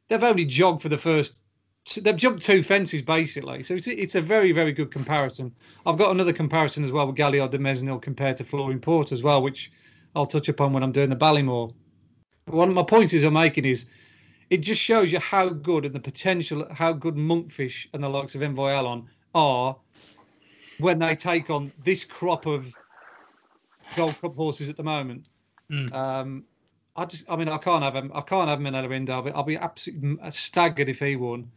they've 0.09 0.23
only 0.23 0.45
jogged 0.45 0.81
for 0.81 0.89
the 0.89 0.97
first. 0.97 1.41
They've 1.97 2.15
jumped 2.15 2.43
two 2.43 2.63
fences 2.63 3.01
basically. 3.01 3.63
So 3.63 3.73
it's 3.73 3.87
it's 3.87 4.15
a 4.15 4.21
very 4.21 4.51
very 4.51 4.71
good 4.71 4.91
comparison. 4.91 5.53
I've 5.85 5.97
got 5.97 6.11
another 6.11 6.33
comparison 6.33 6.83
as 6.83 6.91
well 6.91 7.07
with 7.07 7.15
Gaillard 7.15 7.51
du 7.51 7.57
Mesnil 7.57 8.01
compared 8.01 8.37
to 8.37 8.43
Flooring 8.43 8.79
Port 8.79 9.11
as 9.11 9.23
well, 9.23 9.41
which 9.41 9.71
I'll 10.15 10.25
touch 10.25 10.47
upon 10.47 10.73
when 10.73 10.83
I'm 10.83 10.91
doing 10.91 11.09
the 11.09 11.15
Ballymore. 11.15 11.73
One 12.45 12.69
of 12.69 12.75
my 12.75 12.83
points 12.83 13.13
is 13.13 13.23
I'm 13.23 13.33
making 13.33 13.65
is 13.65 13.85
it 14.49 14.57
just 14.57 14.81
shows 14.81 15.11
you 15.11 15.19
how 15.19 15.47
good 15.47 15.85
and 15.85 15.95
the 15.95 15.99
potential, 15.99 16.67
how 16.71 16.91
good 16.91 17.15
Monkfish 17.15 17.87
and 17.93 18.03
the 18.03 18.09
likes 18.09 18.35
of 18.35 18.43
Envoy 18.43 18.71
are 19.33 19.77
when 20.77 20.99
they 20.99 21.15
take 21.15 21.49
on 21.49 21.71
this 21.85 22.03
crop 22.03 22.45
of 22.45 22.65
Gold 23.95 24.19
Cup 24.19 24.35
horses 24.35 24.67
at 24.67 24.75
the 24.75 24.83
moment. 24.83 25.29
Mm. 25.71 25.93
Um, 25.93 26.43
I 26.97 27.05
just, 27.05 27.23
I 27.29 27.37
mean, 27.37 27.47
I 27.47 27.57
can't 27.57 27.83
have 27.83 27.95
him. 27.95 28.11
I 28.13 28.19
can't 28.21 28.49
have 28.49 28.59
him 28.59 28.67
in 28.67 28.75
be, 29.23 29.31
I'll 29.31 29.43
be 29.43 29.57
absolutely 29.57 30.17
staggered 30.31 30.89
if 30.89 30.99
he 30.99 31.15
won, 31.15 31.49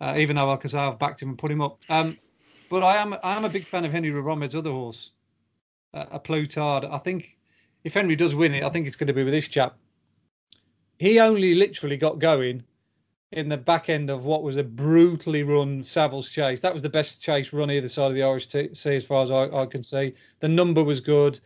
uh, 0.00 0.14
even 0.18 0.36
though, 0.36 0.58
say, 0.66 0.78
I've 0.78 0.98
backed 0.98 1.22
him 1.22 1.30
and 1.30 1.38
put 1.38 1.50
him 1.50 1.60
up. 1.60 1.78
Um, 1.88 2.18
but 2.68 2.82
I 2.82 2.96
am, 2.96 3.14
I 3.22 3.36
am 3.36 3.44
a 3.44 3.48
big 3.48 3.64
fan 3.64 3.84
of 3.84 3.92
Henry 3.92 4.10
Romed's 4.10 4.54
other 4.54 4.70
horse, 4.70 5.10
uh, 5.94 6.06
a 6.10 6.18
Plus 6.18 6.48
Tard. 6.48 6.84
I 6.84 6.98
think 6.98 7.36
if 7.84 7.94
Henry 7.94 8.16
does 8.16 8.34
win 8.34 8.54
it, 8.54 8.64
I 8.64 8.70
think 8.70 8.86
it's 8.86 8.96
going 8.96 9.06
to 9.06 9.12
be 9.12 9.24
with 9.24 9.32
this 9.32 9.48
chap. 9.48 9.76
He 10.98 11.20
only 11.20 11.54
literally 11.54 11.96
got 11.96 12.18
going 12.18 12.62
in 13.32 13.48
the 13.48 13.56
back 13.56 13.88
end 13.88 14.08
of 14.08 14.24
what 14.24 14.42
was 14.42 14.56
a 14.56 14.62
brutally 14.62 15.42
run 15.42 15.82
Savills 15.82 16.30
chase. 16.30 16.60
That 16.60 16.72
was 16.72 16.82
the 16.82 16.88
best 16.88 17.22
chase 17.22 17.52
run 17.52 17.70
either 17.70 17.88
side 17.88 18.08
of 18.08 18.14
the 18.14 18.22
Irish 18.22 18.48
Sea, 18.48 18.96
as 18.96 19.04
far 19.04 19.24
as 19.24 19.30
I, 19.30 19.48
I 19.54 19.66
can 19.66 19.82
see. 19.82 20.14
The 20.40 20.48
number 20.48 20.82
was 20.82 21.00
good. 21.00 21.38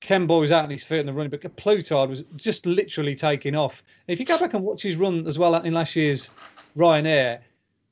Kemboy 0.00 0.40
was 0.40 0.52
out 0.52 0.64
on 0.64 0.70
his 0.70 0.84
feet 0.84 1.00
in 1.00 1.06
the 1.06 1.12
running, 1.12 1.30
but 1.30 1.56
Plus 1.56 1.88
Tard 1.88 2.08
was 2.08 2.22
just 2.36 2.64
literally 2.64 3.14
taking 3.14 3.54
off. 3.54 3.82
If 4.08 4.18
you 4.18 4.24
go 4.24 4.38
back 4.38 4.54
and 4.54 4.64
watch 4.64 4.82
his 4.82 4.96
run 4.96 5.26
as 5.26 5.38
well 5.38 5.54
in 5.56 5.74
last 5.74 5.94
year's 5.96 6.30
Ryanair, 6.76 7.40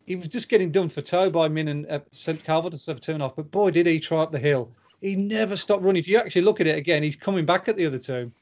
he 0.09 0.17
was 0.17 0.29
just 0.29 0.49
getting 0.49 0.73
done 0.73 0.89
for 0.89 1.03
toe 1.03 1.29
by 1.29 1.49
Min 1.49 1.69
and 1.69 1.87
uh, 1.91 2.01
Saint 2.13 2.43
Calvados 2.43 2.89
and 2.89 3.23
off. 3.23 3.37
But 3.37 3.51
boy, 3.51 3.71
did 3.71 3.85
he 3.85 4.01
try 4.01 4.23
up 4.23 4.33
the 4.33 4.39
hill! 4.39 4.73
He 5.03 5.15
never 5.15 5.55
stopped 5.55 5.83
running. 5.83 6.01
If 6.01 6.09
you 6.09 6.17
actually 6.17 6.43
look 6.43 6.63
at 6.63 6.67
it 6.67 6.79
again, 6.79 7.03
he's 7.03 7.15
coming 7.15 7.45
back 7.45 7.69
at 7.69 7.77
the 7.77 7.85
other 7.85 7.99
two. 7.99 8.33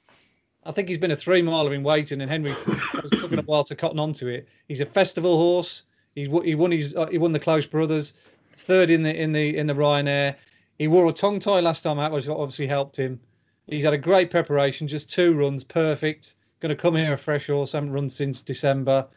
I 0.64 0.70
think 0.70 0.88
he's 0.88 0.96
been 0.96 1.10
a 1.10 1.16
three 1.16 1.42
miler 1.42 1.74
in 1.74 1.82
waiting, 1.82 2.20
and 2.20 2.30
Henry 2.30 2.54
was 3.02 3.10
taking 3.10 3.40
a 3.40 3.42
while 3.42 3.64
to 3.64 3.74
cotton 3.74 3.98
onto 3.98 4.28
it. 4.28 4.46
He's 4.68 4.80
a 4.80 4.86
festival 4.86 5.36
horse. 5.36 5.82
He's 6.14 6.28
he 6.44 6.54
won 6.54 6.70
his 6.70 6.94
uh, 6.94 7.06
he 7.06 7.18
won 7.18 7.32
the 7.32 7.40
Close 7.40 7.66
Brothers, 7.66 8.12
third 8.56 8.88
in 8.88 9.02
the 9.02 9.20
in 9.20 9.32
the 9.32 9.56
in 9.56 9.66
the 9.66 9.74
Ryanair. 9.74 10.36
He 10.78 10.86
wore 10.86 11.08
a 11.08 11.12
tongue 11.12 11.40
tie 11.40 11.58
last 11.58 11.82
time 11.82 11.98
out, 11.98 12.12
which 12.12 12.28
obviously 12.28 12.68
helped 12.68 12.96
him. 12.96 13.18
He's 13.66 13.82
had 13.82 13.92
a 13.92 13.98
great 13.98 14.30
preparation, 14.30 14.86
just 14.86 15.10
two 15.10 15.34
runs, 15.34 15.64
perfect. 15.64 16.34
Going 16.60 16.70
to 16.70 16.80
come 16.80 16.94
here 16.94 17.12
a 17.12 17.18
fresh 17.18 17.48
horse. 17.48 17.72
Haven't 17.72 17.92
run 17.92 18.08
since 18.08 18.40
December. 18.40 19.08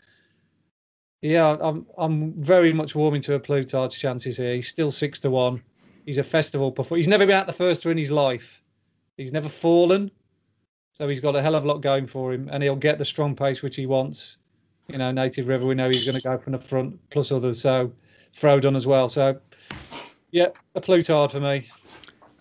Yeah, 1.21 1.57
I'm 1.59 1.85
I'm 1.97 2.33
very 2.41 2.71
much 2.71 2.95
warming 2.95 3.21
to 3.23 3.33
a 3.33 3.39
Plus 3.39 3.71
Tard's 3.71 3.97
chances 3.97 4.37
here. 4.37 4.55
He's 4.55 4.67
still 4.67 4.91
six 4.91 5.19
to 5.19 5.29
one. 5.29 5.61
He's 6.05 6.17
a 6.17 6.23
festival 6.23 6.71
performer. 6.71 6.97
He's 6.97 7.07
never 7.07 7.25
been 7.25 7.35
out 7.35 7.45
the 7.45 7.53
first 7.53 7.85
in 7.85 7.97
his 7.97 8.11
life. 8.11 8.61
He's 9.17 9.33
never 9.33 9.49
fallen. 9.49 10.09
So 10.93 11.07
he's 11.07 11.19
got 11.19 11.35
a 11.35 11.41
hell 11.41 11.55
of 11.55 11.63
a 11.65 11.67
lot 11.67 11.81
going 11.81 12.07
for 12.07 12.33
him, 12.33 12.49
and 12.51 12.63
he'll 12.63 12.75
get 12.75 12.97
the 12.97 13.05
strong 13.05 13.35
pace 13.35 13.61
which 13.61 13.75
he 13.75 13.85
wants. 13.85 14.37
You 14.87 14.97
know, 14.97 15.11
Native 15.11 15.47
River, 15.47 15.65
we 15.65 15.75
know 15.75 15.87
he's 15.87 16.05
going 16.05 16.17
to 16.17 16.23
go 16.23 16.37
from 16.37 16.53
the 16.53 16.59
front, 16.59 16.99
plus 17.09 17.31
others. 17.31 17.61
So 17.61 17.91
Frodon 18.33 18.75
as 18.75 18.87
well. 18.87 19.07
So, 19.07 19.39
yeah, 20.31 20.47
a 20.75 20.81
Plus 20.81 21.07
Tard 21.07 21.31
for 21.31 21.39
me. 21.39 21.69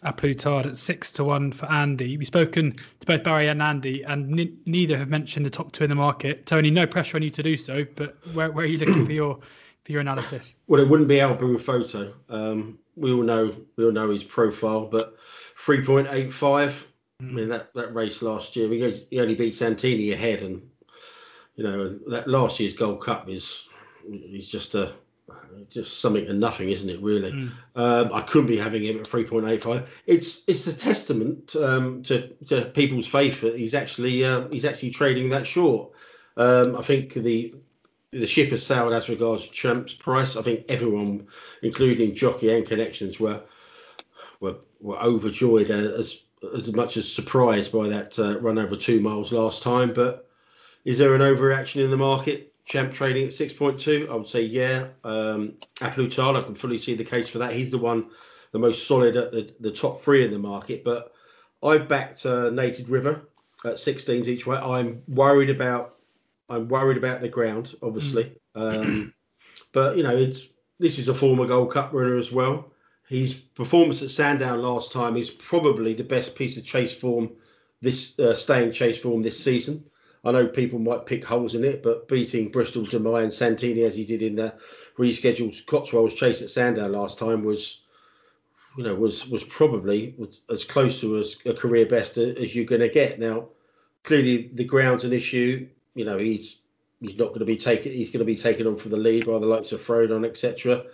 A 0.02 0.12
Plus 0.12 0.36
Tard 0.36 0.66
at 0.66 0.76
six 0.76 1.10
to 1.12 1.24
one 1.24 1.52
for 1.52 1.66
Andy. 1.70 2.16
We've 2.16 2.26
spoken 2.26 2.72
to 2.72 3.06
both 3.06 3.24
Barry 3.24 3.48
and 3.48 3.62
Andy, 3.62 4.02
and 4.02 4.38
n- 4.38 4.58
neither 4.66 4.96
have 4.96 5.10
mentioned 5.10 5.46
the 5.46 5.50
top 5.50 5.72
two 5.72 5.84
in 5.84 5.90
the 5.90 5.96
market. 5.96 6.46
Tony, 6.46 6.70
no 6.70 6.86
pressure 6.86 7.16
on 7.16 7.22
you 7.22 7.30
to 7.30 7.42
do 7.42 7.56
so, 7.56 7.84
but 7.96 8.16
where, 8.34 8.50
where 8.50 8.64
are 8.64 8.68
you 8.68 8.78
looking 8.78 9.06
for 9.06 9.12
your 9.12 9.38
for 9.84 9.92
your 9.92 10.00
analysis? 10.00 10.54
Well, 10.66 10.80
it 10.80 10.88
wouldn't 10.88 11.08
be 11.08 11.20
Al 11.20 11.34
Boum 11.34 11.58
Photo. 11.58 12.14
Um, 12.28 12.78
we 12.96 13.12
all 13.12 13.22
know 13.22 13.54
we 13.76 13.84
all 13.84 13.92
know 13.92 14.10
his 14.10 14.24
profile, 14.24 14.86
but 14.86 15.16
three 15.56 15.84
point 15.84 16.08
eight 16.10 16.32
five. 16.32 16.86
I 17.20 17.24
mean 17.24 17.48
that, 17.48 17.74
that 17.74 17.94
race 17.94 18.22
last 18.22 18.54
year, 18.54 18.68
he, 18.68 19.06
he 19.10 19.20
only 19.20 19.34
beat 19.34 19.54
Santini 19.54 20.12
ahead, 20.12 20.42
and 20.42 20.62
you 21.56 21.64
know 21.64 21.98
that 22.08 22.28
last 22.28 22.60
year's 22.60 22.74
Gold 22.74 23.02
Cup 23.02 23.28
is 23.28 23.64
is 24.08 24.48
just 24.48 24.74
a 24.74 24.92
just 25.70 26.00
something 26.00 26.26
and 26.26 26.40
nothing, 26.40 26.70
isn't 26.70 26.88
it? 26.88 27.00
Really, 27.00 27.32
Mm. 27.32 27.50
um, 27.76 28.10
I 28.12 28.22
couldn't 28.22 28.46
be 28.46 28.56
having 28.56 28.82
him 28.82 28.98
at 28.98 29.06
three 29.06 29.24
point 29.24 29.48
eight 29.48 29.62
five. 29.62 29.88
It's 30.06 30.42
it's 30.46 30.66
a 30.66 30.72
testament 30.72 31.54
um, 31.56 32.02
to 32.04 32.28
to 32.48 32.66
people's 32.66 33.06
faith 33.06 33.40
that 33.42 33.56
he's 33.58 33.74
actually 33.74 34.24
uh, 34.24 34.48
he's 34.52 34.64
actually 34.64 34.90
trading 34.90 35.28
that 35.30 35.46
short. 35.46 35.90
Um, 36.36 36.76
I 36.76 36.82
think 36.82 37.14
the 37.14 37.54
the 38.10 38.26
ship 38.26 38.50
has 38.50 38.64
sailed 38.64 38.94
as 38.94 39.08
regards 39.08 39.46
Champ's 39.48 39.92
price. 39.92 40.36
I 40.36 40.42
think 40.42 40.64
everyone, 40.68 41.26
including 41.62 42.14
jockey 42.14 42.54
and 42.54 42.66
connections, 42.66 43.20
were 43.20 43.42
were 44.40 44.56
were 44.80 44.98
overjoyed 45.02 45.70
as 45.70 46.20
as 46.54 46.72
much 46.72 46.96
as 46.96 47.12
surprised 47.12 47.72
by 47.72 47.88
that 47.88 48.18
uh, 48.18 48.38
run 48.40 48.58
over 48.58 48.76
two 48.76 49.00
miles 49.00 49.32
last 49.32 49.62
time. 49.62 49.92
But 49.92 50.28
is 50.84 50.98
there 50.98 51.14
an 51.14 51.20
overreaction 51.20 51.84
in 51.84 51.90
the 51.90 51.96
market? 51.96 52.52
Champ 52.68 52.92
trading 52.92 53.26
at 53.26 53.32
six 53.32 53.52
point 53.52 53.80
two. 53.80 54.08
I 54.10 54.14
would 54.14 54.28
say 54.28 54.42
yeah. 54.42 54.88
Um, 55.04 55.54
I 55.80 55.90
can 55.90 56.54
fully 56.54 56.78
see 56.78 56.94
the 56.94 57.04
case 57.04 57.28
for 57.28 57.38
that. 57.38 57.52
He's 57.52 57.70
the 57.70 57.78
one, 57.78 58.10
the 58.52 58.58
most 58.58 58.86
solid 58.86 59.16
at 59.16 59.32
the, 59.32 59.54
the 59.60 59.72
top 59.72 60.02
three 60.02 60.24
in 60.24 60.30
the 60.30 60.38
market. 60.38 60.84
But 60.84 61.12
I've 61.62 61.88
backed 61.88 62.26
uh, 62.26 62.50
Native 62.50 62.90
River 62.90 63.22
at 63.64 63.74
16s 63.74 64.26
each 64.26 64.46
way. 64.46 64.56
I'm 64.58 65.02
worried 65.08 65.50
about. 65.50 65.96
I'm 66.50 66.68
worried 66.68 66.96
about 66.96 67.20
the 67.20 67.28
ground, 67.28 67.74
obviously. 67.82 68.32
Um, 68.54 69.12
but 69.72 69.96
you 69.96 70.02
know, 70.02 70.16
it's 70.16 70.46
this 70.78 70.98
is 70.98 71.08
a 71.08 71.14
former 71.14 71.46
Gold 71.46 71.72
Cup 71.72 71.92
runner 71.92 72.16
as 72.16 72.32
well. 72.32 72.72
His 73.08 73.34
performance 73.34 74.02
at 74.02 74.10
Sandown 74.10 74.60
last 74.60 74.92
time 74.92 75.16
is 75.16 75.30
probably 75.30 75.94
the 75.94 76.04
best 76.04 76.34
piece 76.34 76.58
of 76.58 76.64
chase 76.64 76.94
form 76.94 77.30
this 77.80 78.18
uh, 78.18 78.34
staying 78.34 78.72
chase 78.72 78.98
form 78.98 79.22
this 79.22 79.42
season. 79.42 79.84
I 80.24 80.32
know 80.32 80.46
people 80.46 80.78
might 80.78 81.06
pick 81.06 81.24
holes 81.24 81.54
in 81.54 81.64
it, 81.64 81.82
but 81.82 82.08
beating 82.08 82.50
Bristol 82.50 82.84
De 82.84 82.98
Mai 82.98 83.22
and 83.22 83.32
Santini 83.32 83.84
as 83.84 83.94
he 83.94 84.04
did 84.04 84.22
in 84.22 84.36
the 84.36 84.54
rescheduled 84.98 85.64
Cotswolds 85.66 86.14
chase 86.14 86.42
at 86.42 86.50
Sandown 86.50 86.92
last 86.92 87.18
time 87.18 87.44
was, 87.44 87.82
you 88.76 88.84
know, 88.84 88.94
was 88.94 89.28
was 89.28 89.44
probably 89.44 90.14
was 90.18 90.40
as 90.50 90.64
close 90.64 91.00
to 91.00 91.18
as 91.18 91.36
a 91.46 91.54
career 91.54 91.86
best 91.86 92.18
as 92.18 92.54
you're 92.54 92.64
going 92.64 92.80
to 92.80 92.88
get. 92.88 93.18
Now, 93.18 93.48
clearly 94.02 94.50
the 94.54 94.64
ground's 94.64 95.04
an 95.04 95.12
issue. 95.12 95.68
You 95.94 96.04
know, 96.04 96.18
he's 96.18 96.56
he's 97.00 97.16
not 97.16 97.28
going 97.28 97.40
to 97.40 97.44
be 97.44 97.56
taken. 97.56 97.92
He's 97.92 98.10
going 98.10 98.20
to 98.20 98.24
be 98.24 98.36
taken 98.36 98.66
on 98.66 98.76
for 98.76 98.88
the 98.88 98.96
lead 98.96 99.26
by 99.26 99.38
the 99.38 99.46
likes 99.46 99.72
of 99.72 99.80
Frodon, 99.80 100.26
etc. 100.26 100.84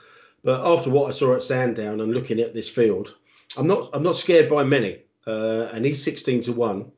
But 0.43 0.67
after 0.67 0.91
what 0.91 1.09
I 1.09 1.13
saw 1.13 1.35
at 1.35 1.43
Sandown 1.43 2.01
and 2.01 2.13
looking 2.13 2.41
at 2.41 2.55
this 2.55 2.69
field, 2.69 3.15
I'm 3.57 3.67
not 3.67 3.89
I'm 3.93 4.03
not 4.03 4.17
scared 4.17 4.49
by 4.49 4.65
many. 4.65 5.01
Uh, 5.27 5.71
and 5.73 5.87
he's 5.87 6.05
16 6.05 6.43
to 6.43 6.53
one. 6.53 6.93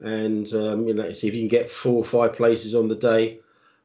And 0.00 0.52
um, 0.54 0.86
you 0.86 0.94
know, 0.94 1.12
see 1.12 1.28
if 1.28 1.34
you 1.34 1.40
can 1.40 1.48
get 1.48 1.70
four 1.70 1.94
or 1.94 2.04
five 2.04 2.34
places 2.34 2.74
on 2.74 2.88
the 2.88 2.96
day, 2.96 3.40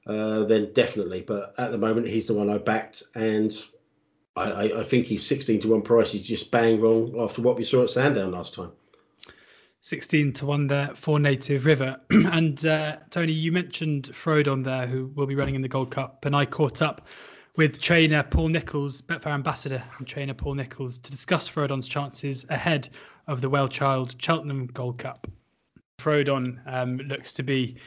uh, 0.07 0.43
then 0.43 0.71
definitely. 0.73 1.21
But 1.21 1.53
at 1.57 1.71
the 1.71 1.77
moment, 1.77 2.07
he's 2.07 2.27
the 2.27 2.33
one 2.33 2.49
I 2.49 2.57
backed, 2.57 3.03
and 3.15 3.53
I, 4.35 4.71
I, 4.79 4.83
think 4.83 5.05
he's 5.05 5.25
16 5.25 5.61
to 5.61 5.67
one 5.69 5.81
price. 5.81 6.11
He's 6.11 6.23
just 6.23 6.51
bang 6.51 6.79
wrong 6.79 7.13
after 7.19 7.41
what 7.41 7.57
we 7.57 7.65
saw 7.65 7.83
at 7.83 7.89
Sandown 7.89 8.31
last 8.31 8.53
time. 8.53 8.71
16 9.81 10.33
to 10.33 10.45
1 10.45 10.67
there 10.67 10.91
for 10.95 11.19
Native 11.19 11.65
River. 11.65 11.99
and 12.09 12.65
uh, 12.65 12.97
Tony, 13.09 13.33
you 13.33 13.51
mentioned 13.51 14.11
Frodon 14.13 14.63
there, 14.63 14.87
who 14.87 15.07
will 15.15 15.25
be 15.25 15.35
running 15.35 15.55
in 15.55 15.61
the 15.61 15.67
Gold 15.67 15.91
Cup. 15.91 16.23
And 16.25 16.35
I 16.35 16.45
caught 16.45 16.81
up 16.81 17.07
with 17.57 17.81
trainer 17.81 18.23
Paul 18.23 18.49
Nicholls, 18.49 19.01
Betfair 19.01 19.33
ambassador, 19.33 19.83
and 19.97 20.07
trainer 20.07 20.33
Paul 20.33 20.53
Nicholls 20.53 20.97
to 20.99 21.11
discuss 21.11 21.49
Frodon's 21.49 21.87
chances 21.87 22.45
ahead 22.49 22.89
of 23.27 23.41
the 23.41 23.49
WellChild 23.49 24.21
Cheltenham 24.21 24.67
Gold 24.67 24.99
Cup. 24.99 25.27
Frodon 26.01 26.59
um, 26.65 26.97
looks 27.07 27.33
to 27.33 27.43
be 27.43 27.77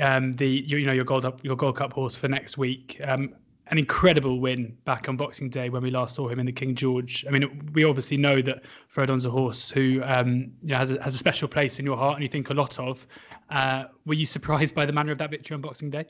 um, 0.00 0.36
the 0.36 0.48
you, 0.48 0.78
you 0.78 0.86
know 0.86 0.92
your 0.92 1.04
Gold 1.04 1.24
Up 1.24 1.44
your 1.44 1.56
Gold 1.56 1.76
Cup 1.76 1.92
horse 1.92 2.16
for 2.16 2.28
next 2.28 2.58
week. 2.58 3.00
Um, 3.04 3.34
an 3.70 3.78
incredible 3.78 4.40
win 4.40 4.76
back 4.84 5.08
on 5.08 5.16
Boxing 5.16 5.48
Day 5.48 5.68
when 5.68 5.82
we 5.82 5.92
last 5.92 6.16
saw 6.16 6.28
him 6.28 6.40
in 6.40 6.46
the 6.46 6.52
King 6.52 6.74
George. 6.74 7.24
I 7.28 7.30
mean, 7.30 7.70
we 7.72 7.84
obviously 7.84 8.16
know 8.16 8.42
that 8.42 8.64
Frodon's 8.92 9.26
a 9.26 9.30
horse 9.30 9.70
who 9.70 10.02
um, 10.04 10.50
you 10.62 10.70
know, 10.70 10.76
has, 10.76 10.90
a, 10.90 11.00
has 11.00 11.14
a 11.14 11.18
special 11.18 11.46
place 11.46 11.78
in 11.78 11.84
your 11.84 11.96
heart 11.96 12.16
and 12.16 12.22
you 12.24 12.28
think 12.28 12.50
a 12.50 12.54
lot 12.54 12.78
of. 12.80 13.06
Uh, 13.48 13.84
were 14.06 14.14
you 14.14 14.26
surprised 14.26 14.74
by 14.74 14.84
the 14.84 14.92
manner 14.92 15.12
of 15.12 15.18
that 15.18 15.30
victory 15.30 15.54
on 15.54 15.60
Boxing 15.60 15.88
Day? 15.88 16.04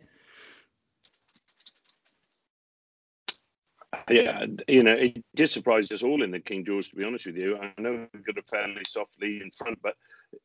Yeah, 4.11 4.47
you 4.67 4.83
know, 4.83 4.93
it 4.93 5.25
did 5.37 5.51
surprise 5.51 5.91
us 5.93 6.03
all 6.03 6.23
in 6.23 6.33
the 6.33 6.41
King 6.41 6.65
George, 6.65 6.89
to 6.91 6.97
be 6.97 7.05
honest 7.05 7.27
with 7.27 7.37
you. 7.37 7.59
I 7.59 7.73
know 7.81 8.07
we 8.13 8.21
got 8.21 8.39
a 8.39 8.43
fairly 8.43 8.83
soft 8.89 9.21
lead 9.21 9.41
in 9.41 9.51
front, 9.53 9.79
but 9.83 9.95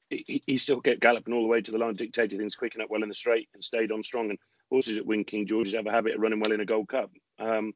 he, 0.09 0.41
he 0.45 0.57
still 0.57 0.81
kept 0.81 1.01
galloping 1.01 1.33
all 1.33 1.41
the 1.41 1.47
way 1.47 1.61
to 1.61 1.71
the 1.71 1.77
line, 1.77 1.95
dictated 1.95 2.39
things 2.39 2.55
quick 2.55 2.77
up 2.79 2.89
well 2.89 3.03
in 3.03 3.09
the 3.09 3.15
straight 3.15 3.49
and 3.53 3.63
stayed 3.63 3.91
on 3.91 4.03
strong. 4.03 4.29
And 4.29 4.39
horses 4.69 4.95
that 4.95 5.05
win 5.05 5.23
King 5.23 5.47
George's 5.47 5.73
have 5.73 5.87
a 5.87 5.91
habit 5.91 6.15
of 6.15 6.21
running 6.21 6.39
well 6.39 6.51
in 6.51 6.61
a 6.61 6.65
Gold 6.65 6.89
Cup. 6.89 7.11
Um, 7.39 7.73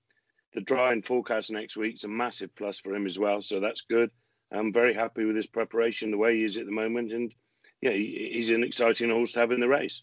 the 0.54 0.62
dry 0.62 0.92
and 0.92 1.06
forecast 1.06 1.52
next 1.52 1.78
week 1.78 1.96
is 1.96 2.04
a 2.04 2.08
massive 2.08 2.56
plus 2.56 2.80
for 2.80 2.94
him 2.94 3.06
as 3.06 3.20
well, 3.20 3.42
so 3.42 3.60
that's 3.60 3.82
good. 3.82 4.10
I'm 4.52 4.74
very 4.74 4.94
happy 4.94 5.26
with 5.26 5.36
his 5.36 5.48
preparation, 5.48 6.12
the 6.12 6.18
way 6.18 6.38
he 6.38 6.44
is 6.44 6.58
at 6.58 6.66
the 6.66 6.72
moment, 6.72 7.12
and 7.12 7.34
yeah, 7.82 7.92
he, 7.92 8.32
he's 8.34 8.50
an 8.50 8.64
exciting 8.64 9.12
horse 9.12 9.32
to 9.34 9.40
have 9.42 9.52
in 9.52 9.60
the 9.60 9.68
race. 9.68 10.02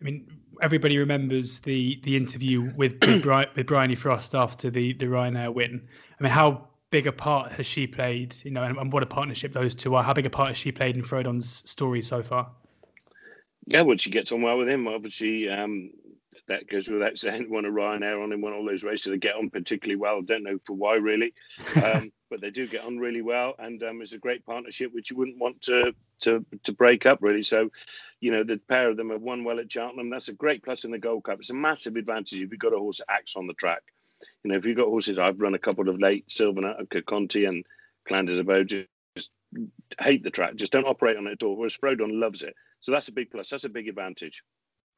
I 0.00 0.04
mean, 0.04 0.26
everybody 0.62 0.98
remembers 0.98 1.60
the 1.60 2.00
the 2.02 2.16
interview 2.16 2.72
with 2.76 2.98
with, 3.04 3.22
Bri- 3.22 3.46
with 3.54 3.66
Bryony 3.66 3.94
Frost 3.94 4.34
after 4.34 4.70
the 4.70 4.92
the 4.94 5.06
Ryanair 5.06 5.52
win. 5.52 5.86
I 6.18 6.22
mean, 6.22 6.32
how 6.32 6.68
big 6.90 7.06
a 7.06 7.12
part 7.12 7.52
has 7.52 7.66
she 7.66 7.86
played? 7.86 8.34
You 8.44 8.50
know, 8.50 8.62
and, 8.62 8.76
and 8.78 8.92
what 8.92 9.02
a 9.02 9.06
partnership 9.06 9.52
those 9.52 9.74
two 9.74 9.94
are. 9.94 10.02
How 10.02 10.12
big 10.12 10.26
a 10.26 10.30
part 10.30 10.48
has 10.48 10.58
she 10.58 10.72
played 10.72 10.96
in 10.96 11.02
Frodon's 11.02 11.68
story 11.70 12.02
so 12.02 12.22
far? 12.22 12.50
Yeah, 13.66 13.82
well, 13.82 13.96
she 13.98 14.10
gets 14.10 14.32
on 14.32 14.42
well 14.42 14.58
with 14.58 14.68
him. 14.68 14.88
Obviously, 14.88 15.48
um, 15.48 15.90
that 16.50 16.68
goes 16.68 16.88
without 16.88 17.16
saying. 17.16 17.48
Won 17.48 17.64
a 17.64 17.68
Ryanair 17.70 18.22
on 18.22 18.32
him, 18.32 18.40
won 18.40 18.52
all 18.52 18.64
those 18.64 18.82
races. 18.82 19.12
They 19.12 19.18
get 19.18 19.36
on 19.36 19.50
particularly 19.50 19.96
well. 19.96 20.18
I 20.18 20.22
Don't 20.22 20.42
know 20.42 20.58
for 20.66 20.74
why 20.74 20.96
really, 20.96 21.32
um, 21.84 22.12
but 22.28 22.40
they 22.40 22.50
do 22.50 22.66
get 22.66 22.84
on 22.84 22.98
really 22.98 23.22
well, 23.22 23.54
and 23.58 23.82
um, 23.84 24.02
it's 24.02 24.12
a 24.12 24.18
great 24.18 24.44
partnership 24.44 24.92
which 24.92 25.10
you 25.10 25.16
wouldn't 25.16 25.38
want 25.38 25.62
to 25.62 25.94
to 26.22 26.44
to 26.64 26.72
break 26.72 27.06
up 27.06 27.18
really. 27.22 27.44
So, 27.44 27.70
you 28.20 28.32
know, 28.32 28.42
the 28.42 28.58
pair 28.68 28.90
of 28.90 28.96
them 28.96 29.10
have 29.10 29.22
won 29.22 29.44
well 29.44 29.60
at 29.60 29.72
Cheltenham. 29.72 30.10
That's 30.10 30.28
a 30.28 30.34
great 30.34 30.62
plus 30.62 30.84
in 30.84 30.90
the 30.90 30.98
Gold 30.98 31.24
Cup. 31.24 31.38
It's 31.38 31.50
a 31.50 31.54
massive 31.54 31.96
advantage 31.96 32.40
if 32.40 32.50
you've 32.50 32.58
got 32.58 32.74
a 32.74 32.78
horse 32.78 32.98
that 32.98 33.10
acts 33.10 33.36
on 33.36 33.46
the 33.46 33.54
track. 33.54 33.82
You 34.42 34.50
know, 34.50 34.58
if 34.58 34.66
you've 34.66 34.76
got 34.76 34.88
horses, 34.88 35.18
I've 35.18 35.40
run 35.40 35.54
a 35.54 35.58
couple 35.58 35.88
of 35.88 36.00
late 36.00 36.28
Silviniaco 36.28 37.04
Conti, 37.06 37.44
and 37.44 37.64
Clan 38.06 38.26
des 38.26 38.40
Obeaux 38.40 38.64
just 38.64 39.30
hate 40.00 40.22
the 40.22 40.30
track, 40.30 40.56
just 40.56 40.72
don't 40.72 40.86
operate 40.86 41.16
on 41.16 41.26
it 41.26 41.32
at 41.32 41.42
all. 41.42 41.56
Whereas 41.56 41.76
Frodon 41.76 42.20
loves 42.20 42.42
it, 42.42 42.54
so 42.80 42.90
that's 42.92 43.08
a 43.08 43.12
big 43.12 43.30
plus. 43.30 43.48
That's 43.50 43.64
a 43.64 43.68
big 43.68 43.88
advantage. 43.88 44.42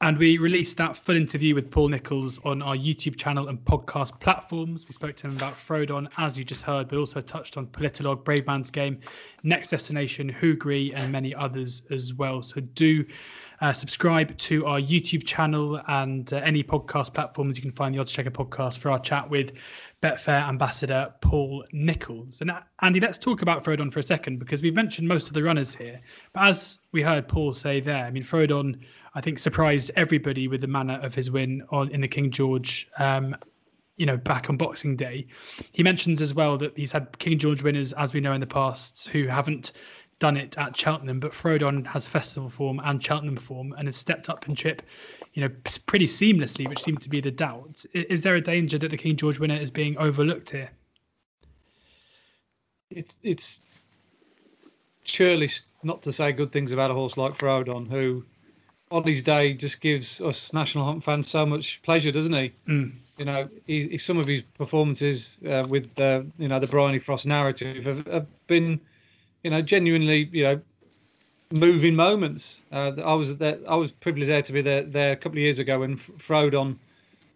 And 0.02 0.18
we 0.18 0.36
released 0.36 0.78
that 0.78 0.96
full 0.96 1.14
interview 1.14 1.54
with 1.54 1.70
Paul 1.70 1.86
Nicholls 1.86 2.40
on 2.44 2.60
our 2.60 2.74
YouTube 2.74 3.14
channel 3.16 3.46
and 3.46 3.64
podcast 3.64 4.18
platforms. 4.18 4.84
We 4.88 4.94
spoke 4.94 5.14
to 5.18 5.28
him 5.28 5.36
about 5.36 5.54
Frodon, 5.54 6.08
as 6.18 6.36
you 6.36 6.44
just 6.44 6.62
heard, 6.62 6.88
but 6.88 6.98
also 6.98 7.20
touched 7.20 7.56
on 7.56 7.68
Politologue, 7.68 8.24
Brave 8.24 8.44
Man's 8.48 8.72
Game, 8.72 8.98
Next 9.44 9.70
Destination, 9.70 10.28
Houx 10.28 10.58
Gris, 10.58 10.90
and 10.92 11.12
many 11.12 11.32
others 11.32 11.82
as 11.92 12.14
well. 12.14 12.42
So 12.42 12.60
do 12.60 13.04
uh, 13.60 13.72
subscribe 13.72 14.36
to 14.38 14.66
our 14.66 14.80
YouTube 14.80 15.24
channel 15.24 15.80
and 15.86 16.32
uh, 16.32 16.38
any 16.38 16.64
podcast 16.64 17.14
platforms. 17.14 17.56
You 17.56 17.62
can 17.62 17.70
find 17.70 17.94
the 17.94 18.00
oddschecker 18.00 18.30
podcast 18.30 18.78
for 18.78 18.90
our 18.90 18.98
chat 18.98 19.30
with 19.30 19.52
Betfair 20.02 20.48
ambassador 20.48 21.14
Paul 21.20 21.64
Nicholls. 21.72 22.40
And 22.40 22.50
uh, 22.50 22.58
Andy, 22.80 22.98
let's 22.98 23.18
talk 23.18 23.42
about 23.42 23.62
Frodon 23.62 23.92
for 23.92 24.00
a 24.00 24.02
second 24.02 24.40
because 24.40 24.62
we've 24.62 24.74
mentioned 24.74 25.06
most 25.06 25.28
of 25.28 25.34
the 25.34 25.44
runners 25.44 25.72
here. 25.72 26.00
But 26.32 26.42
as 26.48 26.80
we 26.90 27.02
heard 27.02 27.28
Paul 27.28 27.52
say 27.52 27.78
there, 27.78 28.04
I 28.04 28.10
mean, 28.10 28.24
Frodon 28.24 28.80
I 29.14 29.20
think 29.20 29.38
surprised 29.38 29.90
everybody 29.96 30.48
with 30.48 30.61
the 30.61 30.66
manner 30.66 30.98
of 31.03 31.14
his 31.14 31.31
win 31.31 31.62
on 31.70 31.90
in 31.90 32.01
the 32.01 32.09
King 32.09 32.31
George. 32.31 32.88
Um, 32.98 33.37
you 33.96 34.07
know, 34.07 34.16
back 34.16 34.48
on 34.48 34.57
Boxing 34.57 34.96
Day, 34.96 35.27
he 35.72 35.83
mentions 35.83 36.22
as 36.22 36.33
well 36.33 36.57
that 36.59 36.77
he's 36.77 36.92
had 36.92 37.18
King 37.18 37.38
George 37.38 37.62
winners, 37.62 37.92
as 37.92 38.14
we 38.14 38.20
know 38.20 38.33
in 38.33 38.40
the 38.40 38.46
past, 38.46 39.09
who 39.09 39.27
haven't 39.27 39.72
done 40.18 40.37
it 40.37 40.57
at 40.57 40.77
Cheltenham, 40.77 41.20
but 41.20 41.33
Frodon 41.33 41.85
has 41.85 42.07
festival 42.07 42.48
form 42.48 42.81
and 42.85 43.05
Cheltenham 43.05 43.37
form 43.37 43.75
and 43.77 43.88
has 43.88 43.96
stepped 43.96 44.31
up 44.31 44.48
in 44.48 44.55
trip, 44.55 44.81
you 45.35 45.42
know, 45.42 45.53
pretty 45.87 46.07
seamlessly, 46.07 46.68
which 46.68 46.83
seemed 46.83 47.03
to 47.03 47.11
be 47.11 47.20
the 47.20 47.31
doubt. 47.31 47.85
Is 47.92 48.22
there 48.22 48.37
a 48.37 48.40
danger 48.40 48.79
that 48.79 48.90
the 48.90 48.96
King 48.96 49.16
George 49.16 49.38
winner 49.38 49.57
is 49.57 49.70
being 49.70 49.96
overlooked 49.98 50.51
here? 50.51 50.70
It's 52.90 53.16
it's 53.22 53.59
churlish 55.05 55.62
not 55.83 56.03
to 56.03 56.12
say 56.12 56.31
good 56.31 56.53
things 56.53 56.70
about 56.70 56.90
a 56.90 56.94
horse 56.94 57.16
like 57.16 57.37
Frodon, 57.37 57.90
who 57.90 58.25
on 58.92 59.05
his 59.05 59.22
day 59.22 59.55
just 59.55 59.81
gives 59.81 60.20
us 60.20 60.52
national 60.52 60.85
hunt 60.85 61.02
fans 61.02 61.28
so 61.28 61.46
much 61.46 61.81
pleasure, 61.83 62.12
doesn't 62.12 62.33
he? 62.33 62.52
Mm. 62.68 62.92
You 63.18 63.24
know, 63.24 63.48
he, 63.66 63.88
he, 63.88 63.98
some 63.98 64.18
of 64.18 64.26
his 64.26 64.42
performances 64.42 65.37
uh, 65.48 65.66
with 65.68 65.98
uh, 66.00 66.22
you 66.38 66.48
know 66.48 66.61
the 66.61 66.66
Bryony 66.66 66.98
Frost 66.98 67.26
narrative 67.26 67.85
have, 67.85 68.07
have, 68.07 68.26
been, 68.46 68.81
you 69.42 69.50
know, 69.50 69.62
genuinely 69.62 70.28
you 70.33 70.44
know 70.44 70.61
moving 71.50 71.96
moments. 71.96 72.61
Uh, 72.70 72.92
I 73.05 73.14
was 73.14 73.37
there, 73.37 73.59
I 73.68 73.76
was 73.76 73.90
privileged 73.90 74.31
there 74.31 74.42
to 74.42 74.52
be 74.52 74.62
there, 74.62 74.83
there 74.83 75.12
a 75.12 75.16
couple 75.16 75.38
of 75.38 75.42
years 75.42 75.59
ago 75.59 75.81
when 75.81 75.96
Frodon 75.96 76.76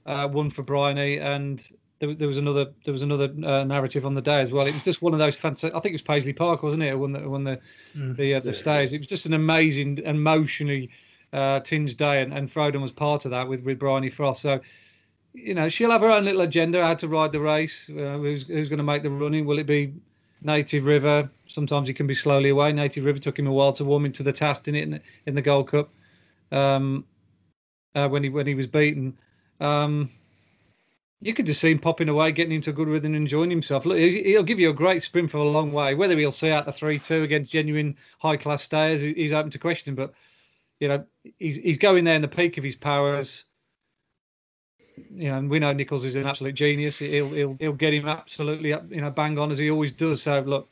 uh, 0.04 0.28
won 0.30 0.50
for 0.50 0.62
Bryony, 0.62 1.18
and 1.18 1.66
there, 2.00 2.14
there, 2.14 2.28
was 2.28 2.38
another 2.38 2.66
there 2.84 2.92
was 2.92 3.02
another 3.02 3.32
uh, 3.44 3.64
narrative 3.64 4.04
on 4.04 4.14
the 4.14 4.22
day 4.22 4.40
as 4.40 4.52
well. 4.52 4.66
It 4.66 4.74
was 4.74 4.84
just 4.84 5.00
one 5.02 5.14
of 5.14 5.18
those 5.18 5.36
fantastic. 5.36 5.74
I 5.74 5.80
think 5.80 5.92
it 5.92 5.96
was 5.96 6.02
Paisley 6.02 6.32
Park, 6.32 6.62
wasn't 6.62 6.82
it? 6.82 6.98
When 6.98 7.12
the 7.12 7.28
when 7.28 7.44
the 7.44 7.60
mm. 7.96 8.16
the, 8.16 8.34
uh, 8.34 8.40
the 8.40 8.52
stays. 8.52 8.92
It 8.92 8.98
was 8.98 9.06
just 9.06 9.24
an 9.24 9.34
amazing, 9.34 9.98
emotionally 9.98 10.90
uh, 11.32 11.60
tinged 11.60 11.96
day, 11.96 12.22
and, 12.22 12.32
and 12.32 12.52
Frodon 12.52 12.82
was 12.82 12.92
part 12.92 13.24
of 13.24 13.30
that 13.30 13.48
with 13.48 13.62
with 13.62 13.78
Bryony 13.78 14.10
Frost. 14.10 14.42
So, 14.42 14.60
you 15.34 15.54
know, 15.54 15.68
she'll 15.68 15.90
have 15.90 16.00
her 16.00 16.10
own 16.10 16.24
little 16.24 16.42
agenda 16.42 16.86
how 16.86 16.94
to 16.94 17.08
ride 17.08 17.32
the 17.32 17.40
race. 17.40 17.90
Uh, 17.90 18.18
who's 18.18 18.46
who's 18.46 18.68
going 18.68 18.78
to 18.78 18.84
make 18.84 19.02
the 19.02 19.10
running? 19.10 19.46
Will 19.46 19.58
it 19.58 19.66
be 19.66 19.94
Native 20.42 20.84
River? 20.84 21.30
Sometimes 21.46 21.88
he 21.88 21.94
can 21.94 22.06
be 22.06 22.14
slowly 22.14 22.50
away. 22.50 22.72
Native 22.72 23.04
River 23.04 23.18
took 23.18 23.38
him 23.38 23.46
a 23.46 23.52
while 23.52 23.72
to 23.74 23.84
warm 23.84 24.04
into 24.04 24.22
the 24.22 24.32
task 24.32 24.68
in 24.68 24.74
it 24.74 24.82
in, 24.82 25.00
in 25.26 25.34
the 25.34 25.42
Gold 25.42 25.70
Cup 25.70 25.90
um, 26.52 27.04
uh, 27.94 28.08
when 28.08 28.22
he 28.22 28.28
when 28.28 28.46
he 28.46 28.54
was 28.54 28.66
beaten. 28.66 29.16
Um, 29.60 30.10
you 31.22 31.32
could 31.32 31.46
just 31.46 31.60
see 31.60 31.70
him 31.70 31.78
popping 31.78 32.10
away, 32.10 32.30
getting 32.30 32.54
into 32.54 32.70
a 32.70 32.74
good 32.74 32.88
rhythm, 32.88 33.14
and 33.14 33.22
enjoying 33.22 33.50
himself. 33.50 33.86
Look, 33.86 33.96
he'll 33.96 34.42
give 34.42 34.60
you 34.60 34.68
a 34.68 34.74
great 34.74 35.02
sprint 35.02 35.30
for 35.30 35.38
a 35.38 35.44
long 35.44 35.72
way. 35.72 35.94
Whether 35.94 36.16
he'll 36.18 36.30
see 36.30 36.50
out 36.50 36.66
the 36.66 36.72
three-two 36.72 37.22
against 37.22 37.50
genuine 37.50 37.96
high-class 38.18 38.62
stayers, 38.62 39.00
he's 39.00 39.32
open 39.32 39.50
to 39.52 39.58
question. 39.58 39.94
But 39.94 40.12
you 40.80 40.88
know, 40.88 41.04
he's 41.38 41.56
he's 41.56 41.78
going 41.78 42.04
there 42.04 42.16
in 42.16 42.22
the 42.22 42.28
peak 42.28 42.58
of 42.58 42.64
his 42.64 42.76
powers. 42.76 43.44
You 45.14 45.28
know, 45.28 45.38
and 45.38 45.50
we 45.50 45.58
know 45.58 45.72
Nicholls 45.72 46.04
is 46.04 46.14
an 46.14 46.26
absolute 46.26 46.54
genius. 46.54 46.98
He'll 46.98 47.30
he'll 47.30 47.56
he'll 47.58 47.72
get 47.72 47.94
him 47.94 48.08
absolutely 48.08 48.72
up, 48.72 48.90
you 48.90 49.00
know, 49.00 49.10
bang 49.10 49.38
on 49.38 49.50
as 49.50 49.58
he 49.58 49.70
always 49.70 49.92
does. 49.92 50.22
So 50.22 50.40
look, 50.40 50.68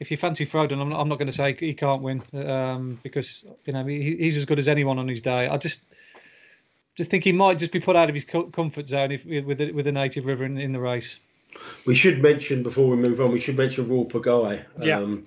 if 0.00 0.10
you 0.10 0.16
fancy 0.16 0.46
Frodon, 0.46 0.80
I'm 0.80 0.88
not, 0.88 1.00
I'm 1.00 1.08
not 1.08 1.18
going 1.18 1.30
to 1.30 1.32
say 1.32 1.56
he 1.58 1.74
can't 1.74 2.02
win 2.02 2.22
um, 2.34 2.98
because 3.02 3.44
you 3.64 3.72
know 3.72 3.84
he, 3.86 4.16
he's 4.16 4.36
as 4.36 4.44
good 4.44 4.58
as 4.58 4.68
anyone 4.68 4.98
on 4.98 5.08
his 5.08 5.20
day. 5.20 5.48
I 5.48 5.56
just 5.56 5.80
just 6.96 7.10
think 7.10 7.24
he 7.24 7.32
might 7.32 7.58
just 7.58 7.72
be 7.72 7.80
put 7.80 7.96
out 7.96 8.08
of 8.08 8.14
his 8.14 8.24
comfort 8.24 8.88
zone 8.88 9.12
if 9.12 9.24
with 9.24 9.58
the, 9.58 9.72
with 9.72 9.84
the 9.84 9.92
native 9.92 10.26
river 10.26 10.44
in, 10.44 10.58
in 10.58 10.72
the 10.72 10.80
race. 10.80 11.18
We 11.86 11.94
should 11.94 12.20
mention 12.20 12.62
before 12.62 12.88
we 12.88 12.96
move 12.96 13.20
on. 13.20 13.30
We 13.32 13.38
should 13.38 13.56
mention 13.56 13.88
Royale 13.88 14.06
Pagaille. 14.06 14.64
Yeah. 14.80 14.98
Um, 14.98 15.26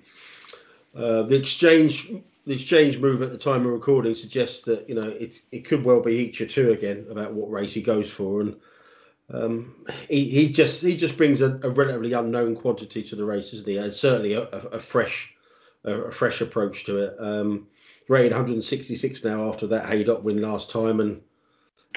uh, 0.94 1.22
the 1.22 1.36
exchange 1.36 2.10
the 2.48 2.54
exchange 2.54 2.98
move 2.98 3.20
at 3.20 3.30
the 3.30 3.36
time 3.36 3.66
of 3.66 3.72
recording 3.72 4.14
suggests 4.14 4.62
that 4.62 4.88
you 4.88 4.94
know 4.94 5.06
it 5.06 5.38
it 5.52 5.66
could 5.66 5.84
well 5.84 6.00
be 6.00 6.16
each 6.16 6.40
or 6.40 6.46
two 6.46 6.70
again 6.72 7.06
about 7.10 7.34
what 7.34 7.50
race 7.50 7.74
he 7.74 7.82
goes 7.82 8.10
for, 8.10 8.40
and 8.40 8.56
um, 9.34 9.74
he 10.08 10.24
he 10.30 10.48
just 10.48 10.80
he 10.80 10.96
just 10.96 11.18
brings 11.18 11.42
a, 11.42 11.60
a, 11.62 11.68
relatively 11.68 12.14
unknown 12.14 12.56
quantity 12.56 13.02
to 13.02 13.16
the 13.16 13.24
race, 13.24 13.52
isn't 13.52 13.68
he? 13.68 13.76
And 13.76 13.92
certainly 13.92 14.32
a, 14.32 14.44
a 14.44 14.80
fresh 14.80 15.34
a, 15.84 15.92
a, 15.92 16.10
fresh 16.10 16.40
approach 16.40 16.86
to 16.86 16.96
it. 16.96 17.16
Um, 17.18 17.66
rated 18.08 18.32
166 18.32 19.24
now 19.24 19.46
after 19.46 19.66
that 19.66 19.84
Haydock 19.84 20.24
win 20.24 20.40
last 20.40 20.70
time, 20.70 21.00
and 21.00 21.20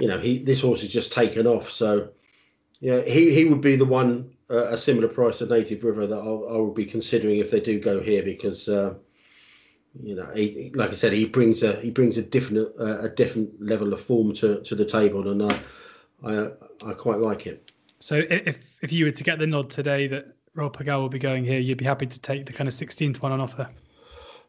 you 0.02 0.10
know 0.10 0.20
he 0.20 0.38
this 0.38 0.60
horse 0.60 0.82
has 0.82 0.92
just 0.92 1.14
taken 1.14 1.48
off. 1.48 1.72
So 1.72 2.10
yeah, 2.82 3.00
he 3.04 3.34
he 3.34 3.46
would 3.46 3.62
be 3.62 3.78
the 3.78 3.86
one 3.86 4.36
uh, 4.50 4.66
a 4.66 4.78
similar 4.78 5.08
price 5.08 5.38
to 5.38 5.46
Native 5.46 5.86
River 5.86 6.06
that 6.08 6.20
I'll, 6.20 6.46
I 6.50 6.58
will 6.58 6.74
be 6.74 6.86
considering 6.86 7.38
if 7.38 7.52
they 7.52 7.62
do 7.62 7.80
go 7.80 8.02
here 8.02 8.22
because. 8.22 8.68
Uh, 8.68 8.96
you 10.00 10.16
know, 10.16 10.30
he, 10.34 10.72
like 10.74 10.92
I 10.92 10.94
said, 10.94 11.14
he 11.14 11.26
brings 11.26 11.64
a 11.64 11.74
he 11.82 11.92
brings 11.92 12.18
a 12.18 12.22
different 12.22 12.70
uh, 12.80 13.00
a 13.00 13.10
different 13.10 13.62
level 13.62 13.94
of 13.94 14.02
form 14.02 14.34
to, 14.36 14.62
to 14.62 14.76
the 14.76 14.86
table, 14.86 15.30
and 15.30 15.52
I, 15.52 15.60
I 16.24 16.52
I 16.86 16.94
quite 16.94 17.20
like 17.20 17.42
him. 17.42 17.60
So 18.00 18.22
if 18.30 18.60
if 18.82 18.92
you 18.92 19.06
were 19.06 19.12
to 19.12 19.24
get 19.24 19.40
the 19.40 19.48
nod 19.48 19.70
today 19.70 20.08
that 20.08 20.34
Royale 20.56 20.72
Pagaille 20.72 21.02
will 21.02 21.10
be 21.10 21.20
going 21.20 21.44
here, 21.44 21.60
you'd 21.60 21.78
be 21.78 21.86
happy 21.86 22.06
to 22.06 22.20
take 22.20 22.46
the 22.46 22.54
kind 22.54 22.68
of 22.68 22.74
16 22.74 23.14
to 23.14 23.22
one 23.22 23.32
on 23.32 23.40
offer. 23.40 23.70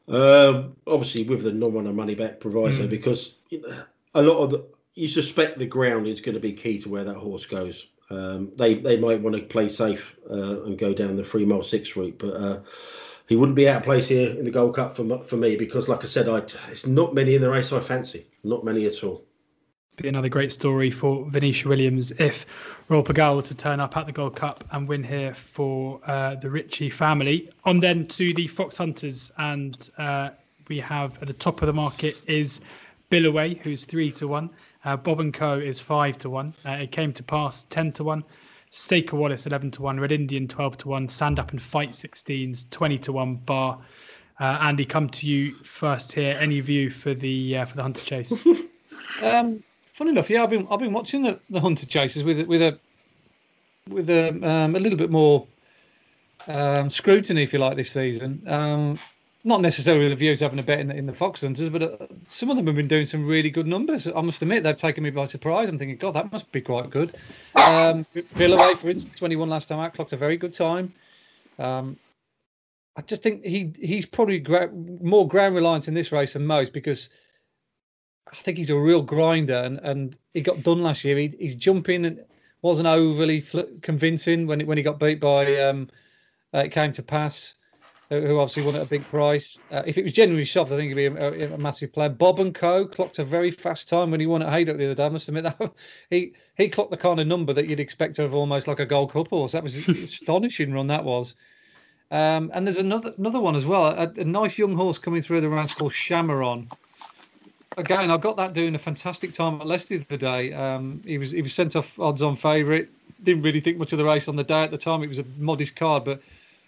Um, 0.08 0.76
obviously, 0.86 1.24
with 1.24 1.42
the 1.42 1.52
non-runner 1.52 1.92
money 1.92 2.14
back 2.14 2.40
proviso, 2.40 2.86
mm. 2.86 2.90
because 2.90 3.34
you 3.50 3.60
know, 3.62 3.84
a 4.14 4.22
lot 4.22 4.38
of 4.38 4.50
the 4.50 4.64
you 4.94 5.08
suspect 5.08 5.58
the 5.58 5.66
ground 5.66 6.06
is 6.06 6.20
going 6.20 6.34
to 6.34 6.40
be 6.40 6.52
key 6.52 6.78
to 6.80 6.88
where 6.88 7.04
that 7.04 7.16
horse 7.16 7.46
goes. 7.46 7.88
Um, 8.10 8.52
they 8.56 8.74
they 8.74 8.96
might 8.96 9.20
want 9.20 9.36
to 9.36 9.42
play 9.42 9.68
safe 9.68 10.16
uh, 10.30 10.64
and 10.64 10.78
go 10.78 10.92
down 10.92 11.16
the 11.16 11.24
three 11.24 11.46
mile 11.46 11.62
six 11.62 11.96
route, 11.96 12.18
but 12.18 12.34
uh, 12.34 12.60
he 13.28 13.36
wouldn't 13.36 13.56
be 13.56 13.68
out 13.68 13.78
of 13.78 13.82
place 13.84 14.08
here 14.08 14.30
in 14.30 14.44
the 14.44 14.50
Gold 14.50 14.76
Cup 14.76 14.96
for 14.96 15.18
for 15.24 15.36
me 15.36 15.56
because, 15.56 15.88
like 15.88 16.04
I 16.04 16.06
said, 16.06 16.28
I 16.28 16.38
it's 16.70 16.86
not 16.86 17.14
many 17.14 17.34
in 17.34 17.40
the 17.40 17.50
race 17.50 17.72
I 17.72 17.80
fancy, 17.80 18.26
not 18.44 18.64
many 18.64 18.86
at 18.86 19.02
all. 19.04 19.24
Be 19.96 20.08
another 20.08 20.30
great 20.30 20.50
story 20.50 20.90
for 20.90 21.28
Venetia 21.28 21.68
Williams 21.68 22.12
if 22.12 22.46
Royale 22.88 23.04
Pagaille 23.04 23.36
were 23.36 23.42
to 23.42 23.54
turn 23.54 23.78
up 23.78 23.94
at 23.96 24.06
the 24.06 24.12
Gold 24.12 24.34
Cup 24.34 24.64
and 24.72 24.88
win 24.88 25.04
here 25.04 25.34
for 25.34 26.00
uh, 26.06 26.34
the 26.36 26.48
Ritchie 26.48 26.88
family. 26.88 27.50
On 27.64 27.78
then 27.78 28.06
to 28.08 28.32
the 28.32 28.46
Fox 28.46 28.78
Hunters, 28.78 29.30
and 29.36 29.90
uh, 29.98 30.30
we 30.68 30.80
have 30.80 31.20
at 31.20 31.28
the 31.28 31.34
top 31.34 31.60
of 31.60 31.66
the 31.66 31.74
market 31.74 32.16
is 32.26 32.62
Billaway, 33.10 33.54
who's 33.56 33.84
three 33.84 34.10
to 34.12 34.26
one. 34.26 34.48
Uh, 34.86 34.96
Bob 34.96 35.20
and 35.20 35.34
Co 35.34 35.58
is 35.58 35.78
five 35.78 36.16
to 36.18 36.30
one. 36.30 36.54
Uh, 36.64 36.70
it 36.70 36.90
came 36.90 37.12
to 37.12 37.22
pass 37.22 37.64
ten 37.64 37.92
to 37.92 38.04
one. 38.04 38.24
Staker 38.72 39.16
Wallace 39.16 39.44
11 39.44 39.70
to 39.72 39.82
1, 39.82 40.00
Red 40.00 40.12
Indian 40.12 40.48
12 40.48 40.78
to 40.78 40.88
1, 40.88 41.06
Stand 41.08 41.38
Up 41.38 41.50
and 41.50 41.60
Fight 41.60 41.90
16s 41.90 42.70
20 42.70 42.98
to 42.98 43.12
1 43.12 43.36
bar. 43.36 43.78
Uh, 44.40 44.58
Andy, 44.62 44.86
come 44.86 45.10
to 45.10 45.26
you 45.26 45.54
first 45.56 46.10
here. 46.10 46.38
Any 46.40 46.58
view 46.60 46.88
for 46.90 47.12
the 47.12 47.58
uh, 47.58 47.66
for 47.66 47.76
the 47.76 47.82
Hunter 47.82 48.02
Chase? 48.02 48.42
um, 49.22 49.62
funny 49.92 50.10
enough, 50.10 50.30
yeah, 50.30 50.42
I've 50.42 50.50
been 50.50 50.66
I've 50.70 50.80
been 50.80 50.94
watching 50.94 51.22
the, 51.22 51.38
the 51.50 51.60
Hunter 51.60 51.84
Chases 51.84 52.24
with 52.24 52.46
with 52.46 52.62
a 52.62 52.78
with 53.88 54.08
a 54.08 54.28
um, 54.42 54.74
a 54.74 54.80
little 54.80 54.98
bit 54.98 55.10
more 55.10 55.46
um, 56.48 56.88
scrutiny, 56.88 57.42
if 57.42 57.52
you 57.52 57.58
like, 57.58 57.76
this 57.76 57.90
season. 57.90 58.42
Um, 58.46 58.98
not 59.44 59.60
necessarily 59.60 60.08
the 60.08 60.16
views 60.16 60.40
having 60.40 60.58
a 60.58 60.62
bet 60.62 60.78
in 60.78 60.88
the, 60.88 60.94
in 60.94 61.06
the 61.06 61.12
Fox 61.12 61.40
Hunters, 61.40 61.68
but 61.70 61.82
uh, 61.82 62.06
some 62.28 62.50
of 62.50 62.56
them 62.56 62.66
have 62.66 62.76
been 62.76 62.88
doing 62.88 63.06
some 63.06 63.26
really 63.26 63.50
good 63.50 63.66
numbers. 63.66 64.06
I 64.06 64.20
must 64.20 64.40
admit, 64.42 64.62
they've 64.62 64.76
taken 64.76 65.02
me 65.02 65.10
by 65.10 65.26
surprise. 65.26 65.68
I'm 65.68 65.78
thinking, 65.78 65.96
God, 65.96 66.14
that 66.14 66.30
must 66.30 66.50
be 66.52 66.60
quite 66.60 66.90
good. 66.90 67.16
Um, 67.56 68.06
Billaway, 68.36 68.74
for 68.74 68.90
instance, 68.90 69.18
21 69.18 69.48
last 69.48 69.68
time 69.68 69.80
out, 69.80 69.94
clocked 69.94 70.12
a 70.12 70.16
very 70.16 70.36
good 70.36 70.54
time. 70.54 70.92
Um, 71.58 71.96
I 72.96 73.02
just 73.02 73.22
think 73.22 73.44
he 73.44 73.72
he's 73.80 74.04
probably 74.04 74.38
gra- 74.38 74.70
more 74.70 75.26
ground 75.26 75.54
reliant 75.54 75.88
in 75.88 75.94
this 75.94 76.12
race 76.12 76.34
than 76.34 76.46
most 76.46 76.72
because 76.72 77.08
I 78.30 78.36
think 78.36 78.58
he's 78.58 78.70
a 78.70 78.78
real 78.78 79.02
grinder 79.02 79.54
and, 79.54 79.78
and 79.78 80.16
he 80.34 80.42
got 80.42 80.62
done 80.62 80.82
last 80.82 81.02
year. 81.04 81.16
He, 81.16 81.34
he's 81.38 81.56
jumping 81.56 82.04
and 82.04 82.22
wasn't 82.60 82.88
overly 82.88 83.40
fl- 83.40 83.60
convincing 83.80 84.46
when 84.46 84.66
when 84.66 84.76
he 84.76 84.84
got 84.84 84.98
beat 84.98 85.20
by 85.20 85.56
um, 85.60 85.88
uh, 86.54 86.58
it 86.58 86.70
came 86.70 86.92
to 86.92 87.02
pass 87.02 87.54
who 88.20 88.38
obviously 88.38 88.64
won 88.64 88.76
at 88.76 88.82
a 88.82 88.86
big 88.86 89.04
price. 89.04 89.58
Uh, 89.70 89.82
if 89.86 89.96
it 89.96 90.04
was 90.04 90.12
genuinely 90.12 90.44
soft, 90.44 90.72
I 90.72 90.76
think 90.76 90.88
he'd 90.88 90.94
be 90.94 91.06
a, 91.06 91.54
a, 91.54 91.58
massive 91.58 91.92
player. 91.92 92.08
Bob 92.08 92.40
and 92.40 92.54
Co. 92.54 92.86
clocked 92.86 93.18
a 93.18 93.24
very 93.24 93.50
fast 93.50 93.88
time 93.88 94.10
when 94.10 94.20
he 94.20 94.26
won 94.26 94.42
at 94.42 94.52
Haydock 94.52 94.76
the 94.76 94.86
other 94.86 94.94
day. 94.94 95.06
I 95.06 95.08
must 95.08 95.28
admit 95.28 95.44
that 95.58 95.72
he 96.10 96.34
he 96.56 96.68
clocked 96.68 96.90
the 96.90 96.96
kind 96.96 97.20
of 97.20 97.26
number 97.26 97.52
that 97.52 97.68
you'd 97.68 97.80
expect 97.80 98.18
of 98.18 98.34
almost 98.34 98.66
like 98.66 98.80
a 98.80 98.86
Gold 98.86 99.12
Cup 99.12 99.28
horse. 99.28 99.52
That 99.52 99.62
was 99.62 99.76
astonishing 99.88 100.72
run 100.72 100.88
that 100.88 101.04
was. 101.04 101.34
Um, 102.10 102.50
and 102.52 102.66
there's 102.66 102.78
another 102.78 103.14
another 103.16 103.40
one 103.40 103.56
as 103.56 103.64
well. 103.64 103.86
A, 103.86 104.12
a, 104.20 104.24
nice 104.24 104.58
young 104.58 104.76
horse 104.76 104.98
coming 104.98 105.22
through 105.22 105.40
the 105.40 105.48
ranks 105.48 105.74
called 105.74 105.92
Shamaron. 105.92 106.70
Again, 107.78 108.10
I 108.10 108.18
got 108.18 108.36
that 108.36 108.52
doing 108.52 108.74
a 108.74 108.78
fantastic 108.78 109.32
time 109.32 109.58
at 109.58 109.66
Leicester 109.66 109.96
the 109.96 110.04
other 110.04 110.16
day. 110.18 110.52
Um, 110.52 111.00
he 111.06 111.16
was 111.16 111.30
he 111.30 111.40
was 111.40 111.54
sent 111.54 111.74
off 111.74 111.98
odds 111.98 112.20
on 112.20 112.36
favourite. 112.36 112.88
Didn't 113.22 113.42
really 113.42 113.60
think 113.60 113.78
much 113.78 113.92
of 113.92 113.98
the 113.98 114.04
race 114.04 114.28
on 114.28 114.36
the 114.36 114.44
day 114.44 114.62
at 114.62 114.70
the 114.70 114.76
time. 114.76 115.02
It 115.02 115.08
was 115.08 115.20
a 115.20 115.24
modest 115.38 115.74
card, 115.74 116.04
but 116.04 116.20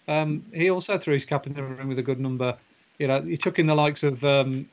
um, 0.09 0.45
he 0.53 0.71
also 0.71 0.99
threw 0.99 1.15
his 1.15 1.25
cap 1.25 1.47
in 1.47 1.55
the 1.55 1.63
ring 1.63 1.89
with 1.89 1.99
a 1.99 2.03
good 2.03 2.21
number. 2.21 2.57
You 2.99 3.09
know, 3.09 3.23
he 3.23 3.37
took 3.37 3.59
in 3.59 3.67
the 3.67 3.75
likes 3.75 4.03
of 4.03 4.23
um, 4.25 4.69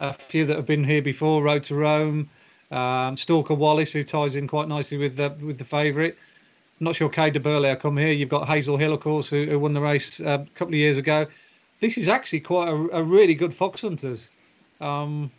a 0.00 0.12
few 0.12 0.44
that 0.46 0.56
have 0.56 0.66
been 0.66 0.84
here 0.84 1.02
before, 1.02 1.42
Road 1.42 1.62
to 1.64 1.74
Rome, 1.74 2.30
um, 2.70 3.16
Staker 3.16 3.54
Wallace, 3.54 3.92
who 3.92 4.04
ties 4.04 4.36
in 4.36 4.46
quite 4.46 4.68
nicely 4.68 4.98
with 4.98 5.16
the 5.16 5.30
with 5.40 5.58
the 5.58 5.64
favourite. 5.64 6.16
Not 6.80 6.96
sure 6.96 7.08
Caid 7.08 7.34
du 7.34 7.40
Berlais 7.40 7.78
come 7.78 7.96
here. 7.96 8.10
You've 8.10 8.28
got 8.28 8.48
Hazel 8.48 8.76
Hill, 8.76 8.92
of 8.92 9.00
course, 9.00 9.28
who, 9.28 9.46
who 9.46 9.58
won 9.58 9.72
the 9.72 9.80
race 9.80 10.18
uh, 10.20 10.38
a 10.40 10.58
couple 10.58 10.74
of 10.74 10.78
years 10.78 10.98
ago. 10.98 11.26
This 11.80 11.96
is 11.96 12.08
actually 12.08 12.40
quite 12.40 12.68
a, 12.68 12.74
a 12.96 13.02
really 13.02 13.34
good 13.34 13.54
Fox 13.54 13.82
Hunters. 13.82 14.30
Um, 14.80 15.30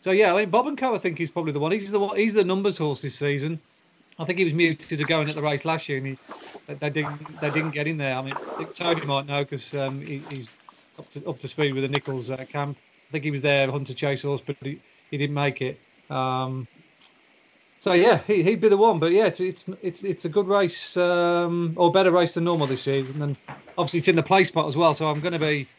so 0.00 0.12
yeah, 0.12 0.32
I 0.32 0.40
mean 0.40 0.50
Bob 0.50 0.66
and 0.66 0.78
Co. 0.78 0.94
I 0.94 0.98
think 0.98 1.18
he's 1.18 1.30
probably 1.30 1.52
the 1.52 1.60
one. 1.60 1.72
He's 1.72 1.90
the 1.90 2.00
one. 2.00 2.16
He's 2.16 2.34
the 2.34 2.44
numbers 2.44 2.78
horse 2.78 3.02
this 3.02 3.16
season. 3.16 3.60
I 4.20 4.26
think 4.26 4.38
he 4.38 4.44
was 4.44 4.54
muted 4.54 4.98
to 4.98 5.04
going 5.04 5.28
at 5.30 5.34
the 5.34 5.42
race 5.42 5.64
last 5.64 5.88
year, 5.88 5.98
and 5.98 6.06
he, 6.06 6.18
they 6.68 6.90
didn't 6.90 7.40
they 7.40 7.50
didn't 7.50 7.70
get 7.72 7.86
in 7.86 7.96
there. 7.96 8.14
I 8.16 8.22
mean, 8.22 8.38
Tony 8.74 9.04
might 9.06 9.26
know 9.26 9.44
because 9.44 9.72
um, 9.74 10.00
he, 10.00 10.26
he's 10.28 10.56
up 10.98 11.08
to, 11.10 11.24
up 11.26 11.38
to 11.40 11.48
speed 11.48 11.72
with 11.74 11.84
the 11.84 11.88
Nicholls 11.88 12.30
uh, 12.30 12.44
camp. 12.44 12.78
I 13.10 13.12
think 13.12 13.24
he 13.24 13.30
was 13.30 13.42
there, 13.42 13.70
Hunter 13.70 13.94
Chase 13.94 14.22
horse, 14.22 14.42
but 14.46 14.56
he, 14.62 14.82
he 15.10 15.18
didn't 15.18 15.34
make 15.34 15.62
it. 15.62 15.82
Um, 16.10 16.68
so 17.80 17.94
yeah, 17.94 18.18
he, 18.26 18.42
he'd 18.42 18.60
be 18.60 18.68
the 18.68 18.76
one. 18.76 18.98
But 19.00 19.12
yeah, 19.12 19.26
it's 19.26 19.40
it's 19.40 19.64
it's, 19.82 20.04
it's 20.04 20.24
a 20.26 20.28
good 20.28 20.46
race, 20.46 20.96
um, 20.98 21.74
or 21.76 21.90
better 21.90 22.10
race 22.12 22.34
than 22.34 22.44
normal 22.44 22.66
this 22.66 22.84
season. 22.84 23.22
And 23.22 23.38
obviously, 23.78 24.00
it's 24.00 24.08
in 24.08 24.16
the 24.16 24.22
play 24.22 24.44
spot 24.44 24.68
as 24.68 24.76
well. 24.76 24.94
So 24.94 25.08
I'm 25.10 25.20
going 25.20 25.32
to 25.32 25.38
be 25.38 25.70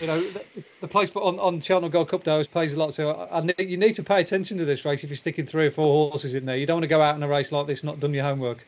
you 0.00 0.06
know, 0.06 0.20
the, 0.30 0.44
the 0.80 0.88
place 0.88 1.10
on, 1.14 1.38
on 1.38 1.60
Cheltenham 1.60 1.90
Gold 1.90 2.08
Cup 2.08 2.24
Day 2.24 2.32
always 2.32 2.46
pays 2.46 2.72
a 2.72 2.76
lot. 2.76 2.94
So 2.94 3.10
I, 3.10 3.40
I, 3.40 3.62
you 3.62 3.76
need 3.76 3.94
to 3.96 4.02
pay 4.02 4.20
attention 4.20 4.58
to 4.58 4.64
this 4.64 4.84
race 4.84 5.02
if 5.04 5.10
you're 5.10 5.16
sticking 5.16 5.46
three 5.46 5.66
or 5.66 5.70
four 5.70 6.10
horses 6.10 6.34
in 6.34 6.44
there. 6.44 6.56
You 6.56 6.66
don't 6.66 6.76
want 6.76 6.84
to 6.84 6.88
go 6.88 7.02
out 7.02 7.16
in 7.16 7.22
a 7.22 7.28
race 7.28 7.52
like 7.52 7.66
this 7.66 7.84
not 7.84 8.00
done 8.00 8.14
your 8.14 8.24
homework. 8.24 8.66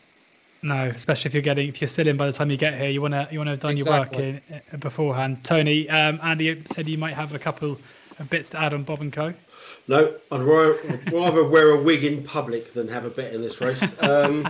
No, 0.62 0.86
especially 0.86 1.28
if 1.28 1.34
you're 1.34 1.42
getting 1.42 1.68
if 1.68 1.80
you're 1.80 1.88
still 1.88 2.08
in 2.08 2.16
by 2.16 2.26
the 2.26 2.32
time 2.32 2.50
you 2.50 2.56
get 2.56 2.78
here, 2.78 2.88
you 2.88 3.00
want 3.00 3.14
to 3.14 3.28
you 3.30 3.38
want 3.38 3.48
to 3.48 3.52
have 3.52 3.60
done 3.60 3.76
exactly. 3.76 4.24
your 4.24 4.34
work 4.34 4.42
in, 4.50 4.60
in, 4.72 4.80
beforehand. 4.80 5.44
Tony, 5.44 5.88
um, 5.90 6.18
Andy 6.22 6.62
said 6.66 6.88
you 6.88 6.98
might 6.98 7.14
have 7.14 7.34
a 7.34 7.38
couple 7.38 7.78
of 8.18 8.30
bits 8.30 8.50
to 8.50 8.60
add 8.60 8.72
on 8.72 8.82
Bob 8.82 9.00
and 9.00 9.12
Co. 9.12 9.34
No, 9.88 10.14
I'd 10.32 10.42
rather 11.12 11.44
wear 11.44 11.70
a 11.70 11.82
wig 11.82 12.04
in 12.04 12.24
public 12.24 12.72
than 12.72 12.88
have 12.88 13.04
a 13.04 13.10
bet 13.10 13.32
in 13.32 13.40
this 13.40 13.60
race. 13.60 13.82
Um, 14.00 14.48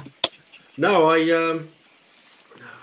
no, 0.77 1.07
I, 1.07 1.31
um, 1.31 1.69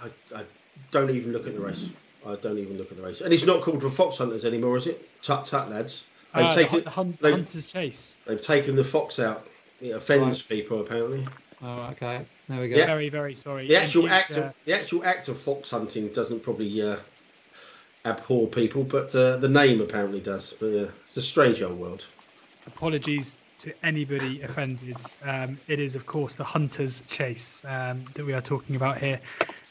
I, 0.02 0.40
I 0.40 0.44
don't 0.92 1.12
even 1.12 1.32
look 1.32 1.48
at 1.48 1.54
the 1.54 1.62
race. 1.62 1.90
I 2.26 2.36
don't 2.36 2.58
even 2.58 2.78
look 2.78 2.92
at 2.92 2.98
the 2.98 3.04
race. 3.04 3.22
And 3.22 3.34
it's 3.34 3.46
not 3.46 3.62
called 3.62 3.82
the 3.82 3.92
Fox 3.92 4.18
Hunters 4.18 4.46
anymore, 4.46 4.78
is 4.78 4.88
it? 4.88 5.10
Tut 5.22 5.46
tut, 5.46 5.70
lads. 5.70 6.08
They've 6.34 6.46
uh, 6.46 6.56
taken 6.56 6.84
the 6.84 6.90
hun- 6.90 7.18
they've, 7.22 7.34
Hunter's 7.34 7.68
Chase. 7.68 8.16
They've 8.26 8.42
taken 8.42 8.76
the 8.76 8.84
fox 8.84 9.20
out. 9.20 9.48
It 9.82 9.90
offends 9.90 10.42
right. 10.42 10.50
people 10.50 10.82
apparently. 10.82 11.28
Oh, 11.62 11.82
okay. 11.92 12.26
There 12.50 12.60
we 12.60 12.70
go. 12.70 12.78
Yeah. 12.78 12.88
Very, 12.88 13.10
very 13.10 13.36
sorry. 13.36 13.68
The 13.68 13.76
actual 13.76 14.10
act 14.10 14.32
of 14.32 14.54
the 14.66 14.74
actual 14.74 15.06
act 15.06 15.28
of 15.28 15.40
fox 15.40 15.70
hunting 15.70 16.10
doesn't 16.10 16.42
probably 16.42 16.82
uh, 16.82 16.98
abhor 18.06 18.48
people, 18.48 18.84
but 18.84 19.14
uh, 19.16 19.38
the 19.38 19.48
name 19.48 19.82
apparently 19.82 20.20
does. 20.20 20.54
But 20.60 20.68
yeah, 20.68 20.86
it's 21.04 21.18
a 21.18 21.22
strange 21.22 21.62
old 21.62 21.78
world. 21.78 22.08
Apologies 22.66 23.38
to 23.64 23.74
anybody 23.86 24.42
offended. 24.42 24.98
Um, 25.24 25.58
it 25.68 25.80
is, 25.80 25.96
of 25.96 26.06
course, 26.06 26.34
the 26.34 26.44
hunter's 26.44 27.02
chase 27.08 27.64
um, 27.66 28.04
that 28.14 28.26
we 28.26 28.34
are 28.34 28.42
talking 28.42 28.76
about 28.76 28.98
here. 28.98 29.22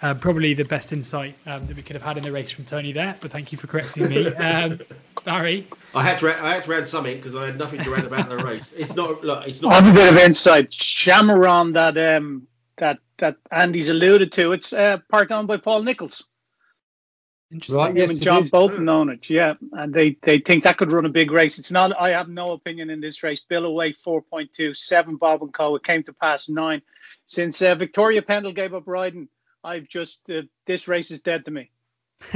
Uh, 0.01 0.15
probably 0.15 0.55
the 0.55 0.65
best 0.65 0.93
insight 0.93 1.37
um, 1.47 1.67
that 1.67 1.77
we 1.77 1.83
could 1.83 1.95
have 1.95 2.03
had 2.03 2.17
in 2.17 2.23
the 2.23 2.33
race 2.33 2.51
from 2.51 2.65
Tony 2.65 2.93
there, 2.93 3.15
but 3.21 3.31
thank 3.31 3.53
you 3.53 3.59
for 3.59 3.67
correcting 3.67 4.09
me. 4.09 4.33
Um, 4.43 4.81
Barry, 5.25 5.69
I 5.95 6.03
had 6.03 6.19
to 6.19 6.45
I 6.45 6.55
had 6.55 6.65
to 6.65 6.75
add 6.75 6.89
something 6.89 7.17
because 7.17 7.37
I 7.37 7.47
had 7.47 7.57
nothing 7.57 7.81
to 7.85 7.95
add 7.95 8.05
about 8.05 8.29
the 8.29 8.39
race. 8.39 8.75
It's 8.77 8.97
not 8.97 9.23
look, 9.23 9.47
it's 9.47 9.63
not. 9.63 9.73
I 9.73 9.81
have 9.81 9.87
a 9.87 9.95
bit 9.95 10.13
of 10.13 10.19
insight. 10.19 10.71
Shamaron 10.71 11.73
that 11.75 11.97
um 11.97 12.49
that 12.79 12.99
that 13.19 13.37
Andy's 13.53 13.89
alluded 13.89 14.33
to. 14.33 14.53
It's 14.53 14.73
uh, 14.73 14.99
part 15.11 15.31
owned 15.31 15.47
by 15.47 15.59
Paul 15.59 15.85
Nicholls. 15.85 16.29
Interesting. 17.53 17.77
Right, 17.77 17.97
yes, 17.97 18.11
and 18.11 18.21
John 18.21 18.49
Bolton 18.49 18.89
own 18.89 19.11
it, 19.11 19.29
yeah, 19.29 19.55
and 19.73 19.93
they 19.93 20.17
they 20.23 20.39
think 20.39 20.65
that 20.65 20.79
could 20.79 20.91
run 20.91 21.05
a 21.05 21.11
big 21.11 21.31
race. 21.31 21.59
It's 21.59 21.71
not. 21.71 21.93
I 22.01 22.09
have 22.11 22.29
no 22.29 22.53
opinion 22.53 22.89
in 22.89 23.01
this 23.01 23.23
race. 23.23 23.41
Billaway 23.41 23.93
four 23.93 24.23
point 24.23 24.53
two 24.55 24.73
seven. 24.73 25.17
Bob 25.17 25.43
and 25.43 25.53
Co. 25.53 25.77
It 25.77 25.85
came 25.85 26.03
to 26.05 26.15
pass 26.15 26.49
nine. 26.49 26.81
Since 27.27 27.61
uh, 27.61 27.75
Victoria 27.75 28.23
Pendle 28.23 28.53
gave 28.53 28.73
up 28.73 28.85
riding, 28.87 29.29
I've 29.65 29.87
just 29.87 30.31
uh, 30.31 30.43
this 30.67 30.89
race 30.89 31.11
is 31.11 31.21
dead 31.21 31.45
to 31.45 31.51
me. 31.51 31.71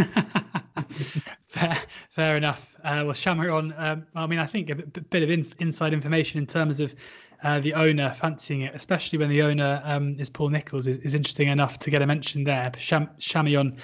fair, 1.47 1.79
fair 2.11 2.37
enough. 2.37 2.75
Uh, 2.85 3.03
well, 3.07 3.15
Shamaron, 3.15 3.79
um, 3.81 4.07
I 4.15 4.27
mean, 4.27 4.39
I 4.39 4.47
think 4.47 4.69
a 4.69 4.75
bit, 4.75 5.09
bit 5.09 5.23
of 5.23 5.31
in, 5.31 5.51
inside 5.59 5.95
information 5.95 6.39
in 6.39 6.47
terms 6.47 6.81
of 6.81 6.95
uh, 7.43 7.61
the 7.61 7.73
owner 7.73 8.15
fancying 8.21 8.63
it, 8.63 8.75
especially 8.75 9.19
when 9.19 9.31
the 9.31 9.43
owner 9.43 9.81
um, 9.85 10.19
is 10.19 10.29
Paul 10.29 10.51
Nicholls, 10.51 10.87
is, 10.87 10.99
is, 10.99 11.15
interesting 11.15 11.49
enough 11.49 11.79
to 11.81 11.91
get 11.91 12.03
a 12.03 12.07
mention 12.07 12.45
there. 12.45 12.73
Sham, 12.79 13.09
Shamaron 13.19 13.79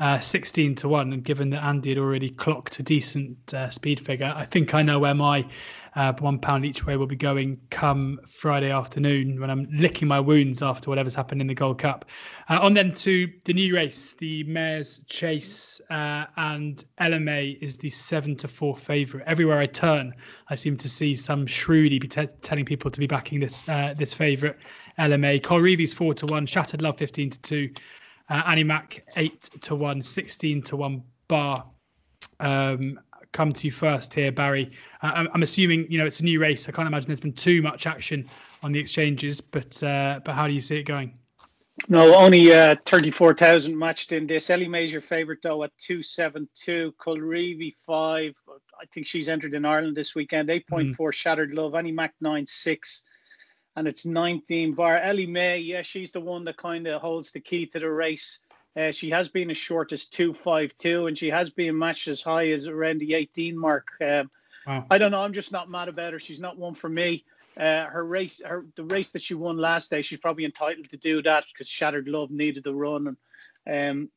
uh, 0.00 0.20
16 0.20 0.74
to 0.76 0.88
1. 0.88 1.12
And 1.12 1.24
given 1.24 1.50
that 1.50 1.62
Andy 1.62 1.90
had 1.90 1.98
already 1.98 2.30
clocked 2.30 2.78
a 2.78 2.82
decent 2.82 3.54
uh, 3.54 3.70
speed 3.70 4.00
figure, 4.00 4.32
I 4.36 4.44
think 4.44 4.74
I 4.74 4.82
know 4.82 4.98
where 4.98 5.14
my 5.14 5.46
uh, 5.96 6.12
one 6.18 6.38
pound 6.38 6.64
each 6.64 6.86
way 6.86 6.96
will 6.96 7.06
be 7.06 7.16
going 7.16 7.60
come 7.70 8.18
Friday 8.28 8.70
afternoon 8.70 9.40
when 9.40 9.50
I'm 9.50 9.68
licking 9.70 10.08
my 10.08 10.18
wounds 10.18 10.62
after 10.62 10.90
whatever's 10.90 11.14
happened 11.14 11.40
in 11.40 11.46
the 11.46 11.54
Gold 11.54 11.78
Cup. 11.78 12.04
Uh, 12.48 12.58
on 12.60 12.74
then 12.74 12.94
to 12.94 13.30
the 13.44 13.52
new 13.52 13.74
race, 13.74 14.14
the 14.14 14.42
Mares 14.44 15.00
Chase, 15.06 15.80
uh, 15.90 16.26
and 16.36 16.84
Elimay 17.00 17.62
is 17.62 17.78
the 17.78 17.90
seven 17.90 18.34
to 18.36 18.48
four 18.48 18.76
favourite. 18.76 19.24
Everywhere 19.26 19.58
I 19.58 19.66
turn, 19.66 20.12
I 20.48 20.56
seem 20.56 20.76
to 20.78 20.88
see 20.88 21.14
some 21.14 21.46
shrewdy 21.46 22.00
t- 22.10 22.26
telling 22.42 22.64
people 22.64 22.90
to 22.90 23.00
be 23.00 23.06
backing 23.06 23.40
this 23.40 23.68
uh, 23.68 23.94
this 23.96 24.12
favourite. 24.12 24.56
Elimay, 24.98 25.40
Colreevy's 25.42 25.94
four 25.94 26.14
to 26.14 26.26
one, 26.26 26.46
Shattered 26.46 26.82
Love 26.82 26.98
fifteen 26.98 27.30
to 27.30 27.40
two. 27.40 27.70
Uh, 28.28 28.42
Annie 28.46 28.64
Mac, 28.64 29.04
8 29.16 29.42
to 29.60 29.74
1, 29.74 30.02
16 30.02 30.62
to 30.62 30.76
1 30.76 31.02
bar. 31.28 31.56
Um, 32.40 32.98
come 33.32 33.52
to 33.52 33.66
you 33.66 33.72
first 33.72 34.14
here, 34.14 34.32
Barry. 34.32 34.70
Uh, 35.02 35.12
I'm, 35.14 35.28
I'm, 35.34 35.42
assuming 35.42 35.86
you 35.90 35.98
know 35.98 36.06
it's 36.06 36.20
a 36.20 36.24
new 36.24 36.40
race. 36.40 36.68
I 36.68 36.72
can't 36.72 36.88
imagine 36.88 37.08
there's 37.08 37.20
been 37.20 37.32
too 37.32 37.60
much 37.60 37.86
action 37.86 38.26
on 38.62 38.72
the 38.72 38.78
exchanges, 38.78 39.40
but 39.40 39.82
uh, 39.82 40.20
but 40.24 40.34
how 40.34 40.46
do 40.46 40.54
you 40.54 40.60
see 40.60 40.76
it 40.78 40.84
going? 40.84 41.18
No, 41.88 42.14
only 42.14 42.54
uh, 42.54 42.76
34,000 42.86 43.76
matched 43.76 44.12
in 44.12 44.28
this. 44.28 44.48
Elimay's 44.48 44.92
your 44.92 45.02
favourite 45.02 45.40
though 45.42 45.64
at 45.64 45.72
272. 45.78 46.94
Colreevy 46.98 47.74
5. 47.84 48.34
I 48.80 48.86
think 48.92 49.06
she's 49.06 49.28
entered 49.28 49.54
in 49.54 49.64
Ireland 49.64 49.96
this 49.96 50.14
weekend. 50.14 50.48
8.4 50.48 50.92
mm. 50.96 51.12
Shattered 51.12 51.52
Love. 51.52 51.74
Annie 51.74 51.90
Mac 51.90 52.14
9 52.20 52.46
6 52.46 53.04
and 53.76 53.88
it's 53.88 54.06
19 54.06 54.74
bar. 54.74 55.00
Elimay, 55.00 55.64
yeah, 55.64 55.82
she's 55.82 56.12
the 56.12 56.20
one 56.20 56.44
that 56.44 56.56
kind 56.56 56.86
of 56.86 57.00
holds 57.00 57.30
the 57.32 57.40
key 57.40 57.66
to 57.66 57.78
the 57.78 57.90
race. 57.90 58.40
Uh, 58.76 58.90
she 58.90 59.10
has 59.10 59.28
been 59.28 59.50
as 59.50 59.56
short 59.56 59.92
as 59.92 60.04
252 60.06 61.06
and 61.06 61.16
she 61.16 61.30
has 61.30 61.50
been 61.50 61.78
matched 61.78 62.08
as 62.08 62.22
high 62.22 62.50
as 62.50 62.66
around 62.66 63.00
the 63.00 63.14
18 63.14 63.56
mark. 63.56 63.86
Um, 64.00 64.30
wow. 64.66 64.84
I 64.90 64.98
don't 64.98 65.12
know. 65.12 65.20
I'm 65.20 65.32
just 65.32 65.52
not 65.52 65.70
mad 65.70 65.88
about 65.88 66.12
her. 66.12 66.18
She's 66.18 66.40
not 66.40 66.58
one 66.58 66.74
for 66.74 66.88
me. 66.88 67.24
Uh, 67.56 67.84
her 67.84 68.04
race, 68.04 68.40
her 68.44 68.66
the 68.74 68.82
race 68.84 69.10
that 69.10 69.22
she 69.22 69.34
won 69.34 69.56
last 69.56 69.88
day, 69.88 70.02
she's 70.02 70.18
probably 70.18 70.44
entitled 70.44 70.90
to 70.90 70.96
do 70.96 71.22
that 71.22 71.44
because 71.52 71.68
Shattered 71.68 72.08
Love 72.08 72.32
needed 72.32 72.64
the 72.64 72.74
run. 72.74 73.16
And 73.64 74.08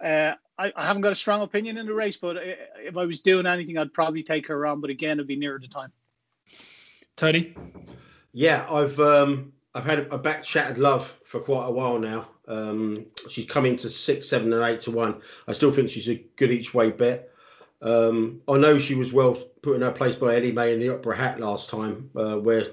um, 0.00 0.06
uh, 0.06 0.34
I, 0.58 0.72
I, 0.76 0.84
haven't 0.84 1.00
got 1.00 1.12
a 1.12 1.16
strong 1.16 1.40
opinion 1.40 1.78
in 1.78 1.86
the 1.86 1.94
race, 1.94 2.18
but 2.18 2.36
uh, 2.36 2.40
if 2.78 2.98
I 2.98 3.06
was 3.06 3.22
doing 3.22 3.46
anything, 3.46 3.78
I'd 3.78 3.94
probably 3.94 4.22
take 4.22 4.46
her 4.48 4.66
on. 4.66 4.82
But 4.82 4.90
again, 4.90 5.12
it'd 5.12 5.26
be 5.26 5.36
nearer 5.36 5.58
the 5.58 5.68
time. 5.68 5.90
Tony. 7.16 7.54
Yeah, 8.38 8.66
I've 8.70 9.00
um, 9.00 9.54
I've 9.74 9.86
had 9.86 10.08
a 10.10 10.18
back 10.18 10.44
shattered 10.44 10.76
love 10.76 11.10
for 11.24 11.40
quite 11.40 11.68
a 11.68 11.70
while 11.70 11.98
now. 11.98 12.28
Um, 12.46 13.06
she's 13.30 13.46
coming 13.46 13.76
to 13.78 13.88
six, 13.88 14.28
seven, 14.28 14.52
and 14.52 14.62
eight 14.62 14.80
to 14.80 14.90
one. 14.90 15.22
I 15.48 15.54
still 15.54 15.72
think 15.72 15.88
she's 15.88 16.10
a 16.10 16.22
good 16.36 16.52
each 16.52 16.74
way 16.74 16.90
bet. 16.90 17.30
Um, 17.80 18.42
I 18.46 18.58
know 18.58 18.78
she 18.78 18.94
was 18.94 19.10
well 19.10 19.36
put 19.62 19.76
in 19.76 19.80
her 19.80 19.90
place 19.90 20.16
by 20.16 20.38
Elimay 20.38 20.74
in 20.74 20.80
the 20.80 20.90
Opera 20.90 21.16
Hat 21.16 21.40
last 21.40 21.70
time, 21.70 22.10
uh, 22.14 22.36
where 22.36 22.66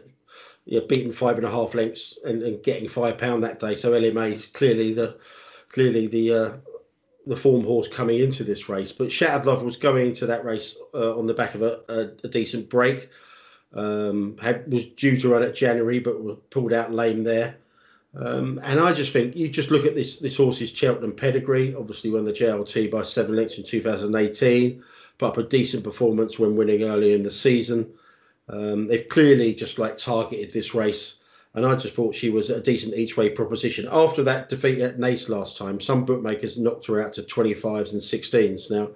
yeah, 0.66 0.82
beating 0.90 1.14
five 1.14 1.38
and 1.38 1.46
a 1.46 1.50
half 1.50 1.74
lengths 1.74 2.20
and, 2.26 2.44
and 2.44 2.62
getting 2.62 2.90
five 2.90 3.18
pound 3.18 3.42
that 3.46 3.62
day. 3.62 3.76
So 3.76 3.94
Elimay's 3.94 4.48
clearly 4.48 4.94
the 4.94 5.18
clearly 5.70 6.08
the 6.08 6.34
uh, 6.34 6.52
the 7.26 7.38
form 7.38 7.64
horse 7.64 7.88
coming 7.88 8.20
into 8.20 8.44
this 8.44 8.68
race. 8.68 8.92
But 8.92 9.14
Shattered 9.14 9.46
Love 9.46 9.64
was 9.64 9.78
going 9.78 10.08
into 10.08 10.26
that 10.26 10.44
race 10.44 10.76
uh, 10.94 11.18
on 11.18 11.26
the 11.26 11.34
back 11.34 11.56
of 11.56 11.62
a, 11.62 11.80
a, 11.88 12.00
a 12.26 12.28
decent 12.28 12.70
break. 12.70 13.08
Um, 13.74 14.38
had 14.42 14.72
was 14.72 14.86
due 14.86 15.20
to 15.20 15.30
run 15.30 15.44
at 15.44 15.56
January, 15.56 16.00
but 16.00 16.22
was 16.22 16.38
pulled 16.50 16.74
out 16.74 16.94
lame 16.94 17.24
there. 17.24 17.56
Um, 18.16 18.60
and 18.64 18.80
I 18.80 18.94
just 18.94 19.12
think 19.12 19.36
you 19.36 19.50
just 19.50 19.72
look 19.72 19.86
at 19.86 19.96
this 19.96 20.18
this 20.18 20.38
horse's 20.38 20.70
Cheltenham 20.70 21.14
pedigree. 21.14 21.76
Obviously, 21.76 22.12
won 22.12 22.26
the 22.26 22.34
JLT 22.34 22.92
by 22.92 23.02
seven 23.02 23.36
lengths 23.36 23.58
in 23.58 23.64
2018, 23.64 24.84
put 25.18 25.26
up 25.26 25.38
a 25.38 25.44
decent 25.44 25.84
performance 25.84 26.38
when 26.38 26.56
winning 26.56 26.84
earlier 26.84 27.16
in 27.16 27.24
the 27.24 27.32
season. 27.32 27.90
Um, 28.50 28.88
they've 28.88 29.08
clearly 29.10 29.54
just 29.54 29.80
like 29.80 29.98
targeted 29.98 30.52
this 30.52 30.76
race 30.76 31.16
and 31.56 31.66
I 31.66 31.76
just 31.76 31.96
thought 31.96 32.16
she 32.16 32.30
was 32.30 32.50
a 32.50 32.60
decent 32.60 32.96
each 32.96 33.16
way 33.16 33.30
proposition. 33.30 33.88
After 33.92 34.24
that 34.24 34.50
defeat 34.50 34.82
at 34.82 34.98
Naas 34.98 35.30
last 35.30 35.56
time, 35.56 35.80
some 35.80 36.04
bookmakers 36.04 36.58
knocked 36.58 36.88
her 36.88 37.02
out 37.02 37.14
to 37.14 37.22
25s 37.22 37.92
and 37.92 38.02
16s. 38.02 38.72
Now, 38.72 38.90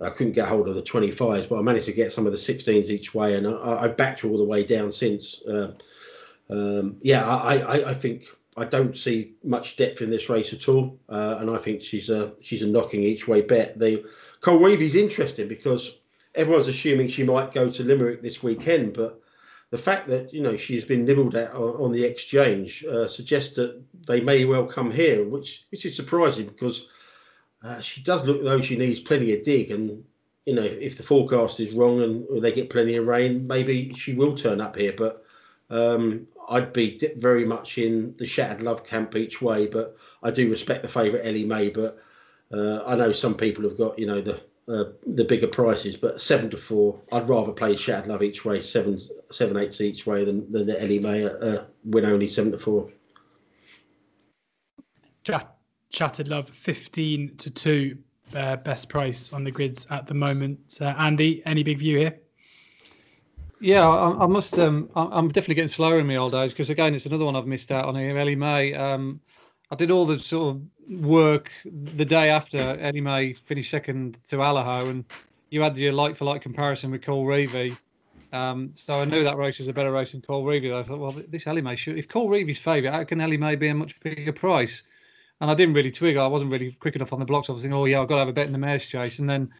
I 0.00 0.10
couldn't 0.10 0.32
get 0.32 0.48
hold 0.48 0.68
of 0.68 0.74
the 0.74 0.82
25s, 0.82 1.48
but 1.48 1.58
I 1.58 1.62
managed 1.62 1.86
to 1.86 1.92
get 1.92 2.12
some 2.12 2.26
of 2.26 2.32
the 2.32 2.38
16s 2.38 2.88
each 2.88 3.14
way, 3.14 3.36
and 3.36 3.46
I, 3.46 3.84
I 3.84 3.88
backed 3.88 4.24
all 4.24 4.38
the 4.38 4.44
way 4.44 4.64
down 4.64 4.90
since. 4.90 5.42
Uh, 5.42 5.72
um, 6.50 6.96
yeah, 7.02 7.26
I, 7.26 7.58
I, 7.58 7.90
I, 7.90 7.94
think 7.94 8.24
I 8.56 8.64
don't 8.64 8.96
see 8.96 9.34
much 9.44 9.76
depth 9.76 10.00
in 10.00 10.10
this 10.10 10.28
race 10.28 10.52
at 10.52 10.68
all, 10.68 10.98
uh, 11.08 11.38
and 11.40 11.50
I 11.50 11.58
think 11.58 11.82
she's 11.82 12.10
a 12.10 12.32
she's 12.40 12.62
a 12.62 12.66
knocking 12.66 13.02
each 13.02 13.28
way 13.28 13.42
bet. 13.42 13.78
The 13.78 14.04
Colreevy's 14.40 14.94
interesting 14.94 15.48
because 15.48 15.98
everyone's 16.34 16.68
assuming 16.68 17.08
she 17.08 17.24
might 17.24 17.52
go 17.52 17.70
to 17.70 17.82
Limerick 17.82 18.22
this 18.22 18.42
weekend, 18.42 18.94
but 18.94 19.22
the 19.70 19.78
fact 19.78 20.08
that 20.08 20.32
you 20.32 20.42
know 20.42 20.56
she's 20.56 20.84
been 20.84 21.04
nibbled 21.04 21.34
at 21.34 21.52
on, 21.52 21.76
on 21.82 21.92
the 21.92 22.04
exchange 22.04 22.84
uh, 22.84 23.06
suggests 23.06 23.54
that 23.56 23.80
they 24.06 24.20
may 24.20 24.44
well 24.44 24.66
come 24.66 24.90
here, 24.90 25.24
which 25.24 25.64
which 25.70 25.86
is 25.86 25.94
surprising 25.94 26.46
because 26.46 26.86
uh, 27.64 27.80
she 27.80 28.02
does 28.02 28.24
look 28.24 28.42
though 28.42 28.60
she 28.60 28.76
needs 28.76 29.00
plenty 29.00 29.36
of 29.36 29.44
dig, 29.44 29.70
and 29.70 30.04
you 30.46 30.54
know 30.54 30.62
if, 30.62 30.96
the 30.96 31.02
forecast 31.02 31.60
is 31.60 31.74
wrong 31.74 32.02
and 32.02 32.42
they 32.42 32.52
get 32.52 32.70
plenty 32.70 32.96
of 32.96 33.06
rain, 33.06 33.46
maybe 33.46 33.92
she 33.94 34.14
will 34.14 34.36
turn 34.36 34.60
up 34.60 34.76
here. 34.76 34.94
But 34.96 35.24
um, 35.70 36.26
I'd 36.48 36.72
be 36.72 37.00
very 37.16 37.44
much 37.44 37.78
in 37.78 38.14
the 38.18 38.26
shattered 38.26 38.62
love 38.62 38.84
camp 38.84 39.16
each 39.16 39.40
way, 39.40 39.66
but 39.66 39.96
I 40.22 40.30
do 40.30 40.50
respect 40.50 40.82
the 40.82 40.88
favourite 40.88 41.24
Elimay, 41.24 41.74
but. 41.74 41.98
Uh, 42.54 42.84
I 42.86 42.96
know 42.96 43.12
some 43.12 43.34
people 43.34 43.64
have 43.64 43.78
got, 43.78 43.98
you 43.98 44.06
know, 44.06 44.20
the 44.20 44.38
uh, 44.68 44.84
the 45.06 45.24
bigger 45.24 45.48
prices, 45.48 45.96
but 45.96 46.20
seven 46.20 46.48
to 46.50 46.56
four, 46.56 47.00
I'd 47.10 47.28
rather 47.28 47.52
play 47.52 47.74
Shattered 47.74 48.08
Love 48.08 48.22
each 48.22 48.44
way, 48.44 48.60
seven 48.60 48.98
seven 49.30 49.56
eights 49.56 49.80
each 49.80 50.06
way 50.06 50.24
than, 50.24 50.50
than 50.52 50.66
the 50.66 50.74
Elimay 50.74 51.42
uh, 51.42 51.64
win 51.84 52.04
only 52.04 52.28
seven 52.28 52.52
to 52.52 52.58
four. 52.58 52.88
Chat, 55.24 55.51
Shattered 55.92 56.28
Love 56.28 56.48
fifteen 56.48 57.36
to 57.36 57.50
two, 57.50 57.98
uh, 58.34 58.56
best 58.56 58.88
price 58.88 59.32
on 59.32 59.44
the 59.44 59.50
grids 59.50 59.86
at 59.90 60.06
the 60.06 60.14
moment. 60.14 60.78
Uh, 60.80 60.94
Andy, 60.98 61.42
any 61.44 61.62
big 61.62 61.78
view 61.78 61.98
here? 61.98 62.18
Yeah, 63.60 63.86
I, 63.88 64.24
I 64.24 64.26
must. 64.26 64.58
Um, 64.58 64.88
I'm 64.96 65.28
definitely 65.28 65.56
getting 65.56 65.68
slower 65.68 66.00
in 66.00 66.06
my 66.06 66.16
old 66.16 66.32
days 66.32 66.52
because 66.52 66.70
again, 66.70 66.94
it's 66.94 67.06
another 67.06 67.24
one 67.26 67.36
I've 67.36 67.46
missed 67.46 67.70
out 67.70 67.84
on 67.84 67.94
here. 67.94 68.14
Elimay. 68.14 68.78
Um, 68.78 69.20
I 69.70 69.74
did 69.74 69.90
all 69.90 70.04
the 70.04 70.18
sort 70.18 70.56
of 70.56 70.62
work 71.04 71.50
the 71.94 72.04
day 72.04 72.28
after 72.28 72.58
Elimay 72.58 73.36
finished 73.38 73.70
second 73.70 74.18
to 74.28 74.36
Allaho, 74.36 74.88
and 74.88 75.04
you 75.50 75.62
had 75.62 75.76
your 75.76 75.92
like 75.92 76.16
for 76.16 76.24
like 76.24 76.42
comparison 76.42 76.90
with 76.90 77.02
Colreevy. 77.02 77.76
Um, 78.32 78.72
so 78.74 78.94
I 78.94 79.04
knew 79.04 79.22
that 79.24 79.36
race 79.36 79.58
was 79.58 79.68
a 79.68 79.72
better 79.72 79.92
race 79.92 80.12
than 80.12 80.22
Colreevy. 80.22 80.74
I 80.74 80.82
thought, 80.82 80.98
well, 80.98 81.22
this 81.28 81.44
Elimay, 81.44 81.76
should, 81.76 81.98
if 81.98 82.08
Cole 82.08 82.30
Colreevy's 82.30 82.58
favourite, 82.58 82.94
how 82.94 83.04
can 83.04 83.18
Elimay 83.18 83.58
be 83.58 83.68
a 83.68 83.74
much 83.74 83.98
bigger 84.00 84.32
price? 84.32 84.82
And 85.42 85.50
I 85.50 85.54
didn't 85.54 85.74
really 85.74 85.90
twig. 85.90 86.16
I 86.16 86.26
wasn't 86.26 86.52
really 86.52 86.72
quick 86.72 86.96
enough 86.96 87.12
on 87.12 87.18
the 87.18 87.26
blocks. 87.26 87.50
I 87.50 87.52
was 87.52 87.62
thinking, 87.62 87.76
oh 87.76 87.84
yeah, 87.84 88.00
I've 88.00 88.08
got 88.08 88.14
to 88.14 88.20
have 88.20 88.28
a 88.28 88.32
bet 88.32 88.46
in 88.46 88.52
the 88.52 88.58
mare's 88.58 88.86
chase, 88.86 89.18
and 89.18 89.28
then 89.28 89.50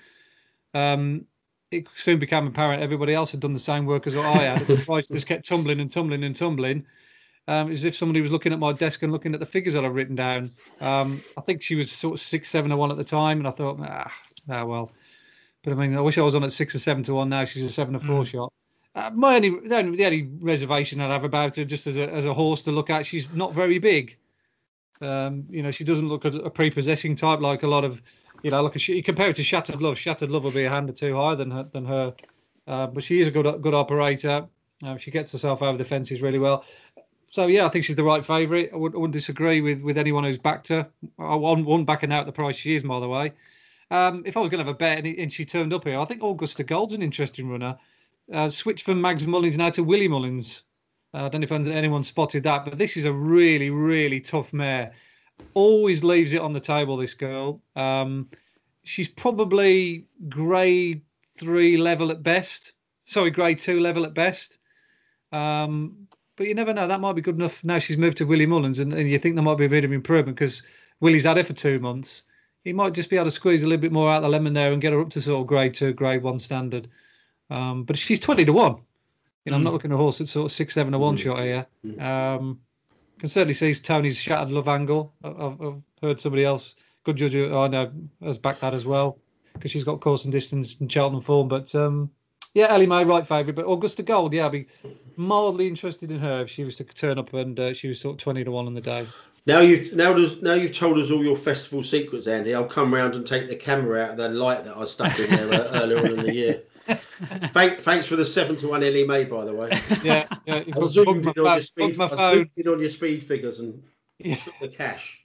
um, 0.73 1.27
it 1.71 1.89
soon 1.97 2.19
became 2.19 2.47
apparent 2.47 2.83
everybody 2.83 3.13
else 3.13 3.33
had 3.33 3.41
done 3.41 3.53
the 3.53 3.61
same 3.61 3.85
work 3.85 4.07
as 4.07 4.15
what 4.15 4.25
I 4.25 4.45
had. 4.45 4.67
the 4.67 4.77
price 4.77 5.09
just 5.09 5.27
kept 5.27 5.47
tumbling 5.47 5.81
and 5.81 5.91
tumbling 5.91 6.25
and 6.25 6.35
tumbling 6.35 6.87
um, 7.49 7.73
as 7.73 7.85
if 7.85 7.97
somebody 7.97 8.21
was 8.21 8.31
looking 8.31 8.53
at 8.53 8.59
my 8.59 8.73
desk 8.73 9.03
and 9.03 9.13
looking 9.13 9.35
at 9.35 9.41
the 9.41 9.47
figures 9.47 9.75
that 9.75 9.85
I've 9.85 9.95
written 9.95 10.15
down. 10.15 10.53
Um, 10.81 11.23
I 11.37 11.41
think 11.41 11.63
she 11.63 11.75
was 11.75 11.91
sort 11.91 12.15
of 12.15 12.21
six, 12.21 12.49
seven 12.49 12.71
to 12.71 12.77
one 12.77 12.91
at 12.91 12.97
the 12.97 13.05
time, 13.05 13.39
and 13.39 13.49
I 13.49 13.51
thought, 13.51 13.79
ah, 13.81 14.13
ah, 14.51 14.65
well. 14.65 14.93
But 15.65 15.73
I 15.73 15.77
mean, 15.77 15.97
I 15.97 16.01
wish 16.01 16.19
I 16.19 16.23
was 16.23 16.35
on 16.35 16.45
at 16.45 16.53
six 16.53 16.75
or 16.75 16.79
seven 16.79 17.03
to 17.05 17.15
one. 17.15 17.29
Now 17.29 17.45
she's 17.45 17.65
a 17.65 17.71
seven 17.71 17.95
to 17.95 18.01
four 18.01 18.23
mm. 18.23 18.27
shot. 18.27 18.53
Uh, 18.95 19.11
my 19.15 19.37
only 19.37 19.49
the, 19.69 19.77
only 19.77 19.97
the 19.97 20.05
only 20.05 20.31
reservation 20.41 21.01
I'd 21.01 21.11
have 21.11 21.25
about 21.25 21.57
her, 21.57 21.65
just 21.65 21.87
as 21.87 21.97
a 21.97 22.13
as 22.13 22.25
a 22.25 22.35
horse 22.35 22.63
to 22.63 22.73
look 22.73 22.91
at, 22.91 23.07
she's 23.07 23.27
not 23.33 23.55
very 23.55 23.79
big. 23.79 24.17
Um, 25.01 25.47
you 25.51 25.63
know, 25.63 25.71
she 25.71 25.85
doesn't 25.85 26.09
look 26.09 26.25
a, 26.25 26.29
a 26.29 26.51
prepossessing 26.51 27.17
type 27.17 27.41
like 27.41 27.63
a 27.63 27.69
lot 27.69 27.85
of, 27.85 28.03
you 28.43 28.51
know, 28.51 28.63
like 28.63 28.77
a, 28.77 28.93
you 28.93 29.03
compare 29.03 29.31
it 29.31 29.37
to 29.37 29.45
Shattered 29.45 29.83
Love. 29.83 29.99
Shattered 29.99 30.31
Love 30.31 30.45
will 30.45 30.53
be 30.53 30.65
a 30.65 30.71
hand 30.71 30.91
or 30.91 30.93
two 30.93 31.17
higher 31.17 31.37
than 31.37 31.51
her, 31.51 31.65
than 31.65 31.85
her, 31.85 32.15
uh, 32.67 32.87
but 32.87 33.03
she 33.03 33.21
is 33.21 33.27
a 33.27 33.31
good 33.31 33.63
good 33.63 33.75
operator. 33.75 34.47
Uh, 34.85 34.97
she 34.97 35.11
gets 35.11 35.33
herself 35.33 35.63
over 35.63 35.79
the 35.79 35.85
fences 35.85 36.21
really 36.21 36.39
well. 36.39 36.65
So 37.29 37.47
yeah, 37.47 37.65
I 37.65 37.71
think 37.71 37.85
she's 37.85 37.97
the 37.97 38.05
right 38.05 38.25
favourite. 38.25 38.71
I, 38.73 38.77
would, 38.77 38.95
not 38.95 39.11
disagree 39.11 39.61
with 39.61 39.81
with 39.81 39.97
anyone 39.97 40.25
who's 40.25 40.39
backed 40.39 40.69
her. 40.69 40.89
I 41.19 41.35
won 41.35 41.65
one 41.65 41.85
backing 41.85 42.13
out 42.13 42.27
the 42.27 42.33
price 42.33 42.57
she 42.57 42.75
is, 42.75 42.83
by 42.83 43.01
the 43.01 43.09
way. 43.09 43.33
Um, 43.91 44.23
if 44.27 44.37
I 44.37 44.41
was 44.41 44.51
going 44.51 44.61
to 44.61 44.67
have 44.67 44.75
a 44.75 44.79
bet 44.79 44.99
and, 44.99 45.07
and, 45.19 45.33
she 45.33 45.45
turned 45.45 45.73
up 45.75 45.85
here, 45.85 45.99
I 45.99 46.05
think 46.07 46.23
Augusta 46.23 46.65
Gold's 46.65 46.95
an 46.95 47.03
interesting 47.03 47.49
runner. 47.51 47.77
Uh, 48.33 48.49
switched 48.49 48.85
from 48.85 49.01
Mags 49.01 49.27
Mullins 49.27 49.59
now 49.59 49.69
to 49.71 49.85
Willie 49.85 50.09
Mullins. 50.09 50.63
Uh, 51.15 51.25
I 51.25 51.29
don't 51.29 51.41
know 51.43 51.45
if 51.45 51.53
anyone 51.53 52.03
spotted 52.05 52.45
that, 52.45 52.65
but 52.65 52.79
this 52.79 52.97
is 52.97 53.05
a 53.05 53.13
really, 53.13 53.71
really 53.71 54.21
tough 54.21 54.53
mare. 54.53 54.93
Always 55.55 56.03
leaves 56.03 56.33
it 56.33 56.41
on 56.41 56.53
the 56.53 56.61
table. 56.61 56.97
This 56.97 57.15
girl. 57.15 57.61
Um, 57.77 58.29
she's 58.85 59.09
probably 59.09 60.07
grade 60.29 61.03
three 61.37 61.77
level 61.77 62.11
at 62.11 62.23
best. 62.23 62.73
Sorry, 63.05 63.31
grade 63.31 63.59
two 63.59 63.81
level 63.81 64.05
at 64.05 64.15
best. 64.15 64.59
Um, 65.33 66.07
but 66.37 66.47
you 66.47 66.55
never 66.55 66.73
know. 66.73 66.87
That 66.87 67.01
might 67.01 67.15
be 67.15 67.23
good 67.23 67.35
enough. 67.35 67.63
Now 67.63 67.79
she's 67.79 67.99
moved 67.99 68.19
to 68.19 68.25
Willie 68.25 68.47
Mullins, 68.47 68.79
and, 68.79 68.93
and 68.93 69.11
you 69.11 69.19
think 69.19 69.35
there 69.35 69.45
might 69.45 69.59
be 69.59 69.67
a 69.67 69.71
bit 69.71 69.85
of 69.85 69.93
improvement 69.93 70.37
because 70.37 70.63
Willie's 71.01 71.25
had 71.25 71.37
her 71.37 71.45
for 71.45 71.53
two 71.53 71.79
months. 71.79 72.23
He 72.65 72.73
might 72.73 72.93
just 72.93 73.11
be 73.11 73.17
able 73.17 73.27
to 73.27 73.33
squeeze 73.33 73.63
a 73.63 73.67
little 73.67 73.81
bit 73.81 73.93
more 73.93 74.11
out 74.11 74.19
of 74.19 74.23
the 74.23 74.29
lemon 74.29 74.55
there 74.55 74.73
and 74.73 74.81
get 74.81 74.93
her 74.93 75.01
up 75.01 75.11
to 75.11 75.21
sort 75.21 75.41
of 75.41 75.47
grade 75.47 75.75
two, 75.75 75.93
grade 75.93 76.23
one 76.23 76.39
standard. 76.39 76.89
Um, 77.51 77.85
but 77.85 77.99
she's 77.99 78.21
twenty 78.21 78.45
to 78.45 78.53
one. 78.53 78.77
You 79.45 79.53
know, 79.53 79.57
mm. 79.57 79.59
I'm 79.59 79.65
not 79.65 79.71
mm. 79.71 79.73
looking 79.75 79.93
at 79.93 79.95
a 79.95 79.99
horse 79.99 80.21
at 80.21 80.29
sort 80.29 80.47
of 80.47 80.53
six, 80.53 80.75
seven 80.75 80.93
to 80.93 80.99
one 80.99 81.17
mm. 81.17 81.21
shot 81.21 81.41
here. 81.41 81.67
Mm. 81.85 82.01
Um, 82.01 82.61
can 83.19 83.29
certainly 83.29 83.55
see 83.55 83.75
Tony's 83.75 84.17
shattered 84.17 84.51
love 84.51 84.69
angle. 84.69 85.13
I've, 85.23 85.61
I've 85.61 85.83
heard 86.03 86.21
somebody 86.21 86.45
else, 86.45 86.75
good 87.05 87.17
judge, 87.17 87.37
I 87.37 87.69
know, 87.69 87.93
has 88.23 88.39
backed 88.39 88.61
that 88.63 88.75
as 88.75 88.85
well 88.85 89.19
because 89.55 89.71
she's 89.71 89.85
got 89.85 90.01
course 90.01 90.25
and 90.25 90.33
distance 90.33 90.77
and 90.81 90.91
Cheltenham 90.91 91.23
form. 91.23 91.49
But 91.49 91.75
um, 91.75 92.11
yeah, 92.55 92.69
Elimay, 92.69 93.09
right 93.09 93.27
favourite, 93.27 93.55
but 93.55 93.71
Augusta 93.71 94.03
Gold, 94.03 94.33
yeah, 94.33 94.47
I'd 94.47 94.53
be 94.53 94.67
mildly 95.17 95.69
interested 95.69 96.11
in 96.11 96.19
her 96.19 96.43
if 96.43 96.51
she 96.51 96.65
was 96.65 96.77
to 96.77 96.85
turn 96.85 97.19
up 97.19 97.33
and 97.33 97.59
uh, 97.59 97.75
she 97.75 97.89
was 97.89 98.01
sort 98.01 98.15
of 98.15 98.19
twenty 98.19 98.45
to 98.45 98.51
one 98.51 98.67
on 98.67 98.75
the 98.75 98.81
day. 98.81 99.07
Now 99.47 99.61
you've 99.61 99.93
now 99.93 100.15
now 100.41 100.55
you've 100.55 100.77
told 100.77 100.99
us 100.99 101.11
all 101.11 101.25
your 101.25 101.37
festival 101.37 101.83
secrets, 101.83 102.27
Andy. 102.27 102.55
I'll 102.55 102.65
come 102.65 102.93
round 102.93 103.15
and 103.15 103.27
take 103.27 103.49
the 103.49 103.57
camera 103.57 104.03
out 104.03 104.11
of 104.11 104.17
that 104.19 104.33
light 104.33 104.65
that 104.65 104.77
I 104.77 104.85
stuck 104.85 105.19
in 105.19 105.31
there 105.31 105.53
uh, 105.53 105.83
earlier 105.83 105.99
on 105.99 106.07
in 106.07 106.23
the 106.23 106.35
year. 106.35 106.63
Thank, 107.53 107.81
thanks 107.81 108.07
for 108.07 108.17
the 108.17 108.25
seven 108.25 108.57
to 108.57 108.69
one 108.69 108.81
Elimay, 108.81 109.29
by 109.31 109.45
the 109.45 109.55
way. 109.55 109.71
Yeah, 110.03 110.27
yeah. 110.47 110.65
I 110.77 110.87
zoomed 110.89 111.27
in 111.27 111.29
on 111.29 111.35
your 111.37 111.63
speed. 111.63 112.01
I 112.01 112.35
zoomed 112.35 112.51
in 112.57 112.69
on 112.69 112.81
your 112.81 112.91
speed 112.91 113.25
figures 113.25 113.61
and 113.61 113.83
yeah. 114.19 114.37
took 114.37 114.55
the 114.61 114.69
cash. 114.69 115.21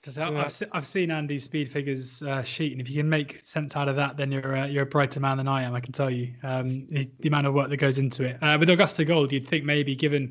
Because 0.00 0.18
I've, 0.18 0.68
I've 0.72 0.86
seen 0.86 1.10
Andy's 1.10 1.44
speed 1.44 1.68
figures 1.70 2.22
uh, 2.22 2.42
sheet, 2.42 2.72
and 2.72 2.80
if 2.80 2.90
you 2.90 2.96
can 2.96 3.08
make 3.08 3.40
sense 3.40 3.74
out 3.74 3.88
of 3.88 3.96
that, 3.96 4.18
then 4.18 4.30
you're 4.30 4.56
uh, 4.56 4.66
you're 4.66 4.82
a 4.82 4.86
brighter 4.86 5.18
man 5.18 5.38
than 5.38 5.48
I 5.48 5.62
am. 5.62 5.74
I 5.74 5.80
can 5.80 5.92
tell 5.92 6.10
you 6.10 6.34
um, 6.42 6.86
the, 6.88 7.08
the, 7.20 7.28
amount 7.28 7.46
of 7.46 7.54
work 7.54 7.70
that 7.70 7.78
goes 7.78 7.98
into 7.98 8.24
it. 8.24 8.36
Uh, 8.42 8.58
with 8.60 8.68
Augusta 8.68 9.04
Gold, 9.06 9.32
you'd 9.32 9.48
think 9.48 9.64
maybe 9.64 9.94
given 9.94 10.24
you 10.24 10.30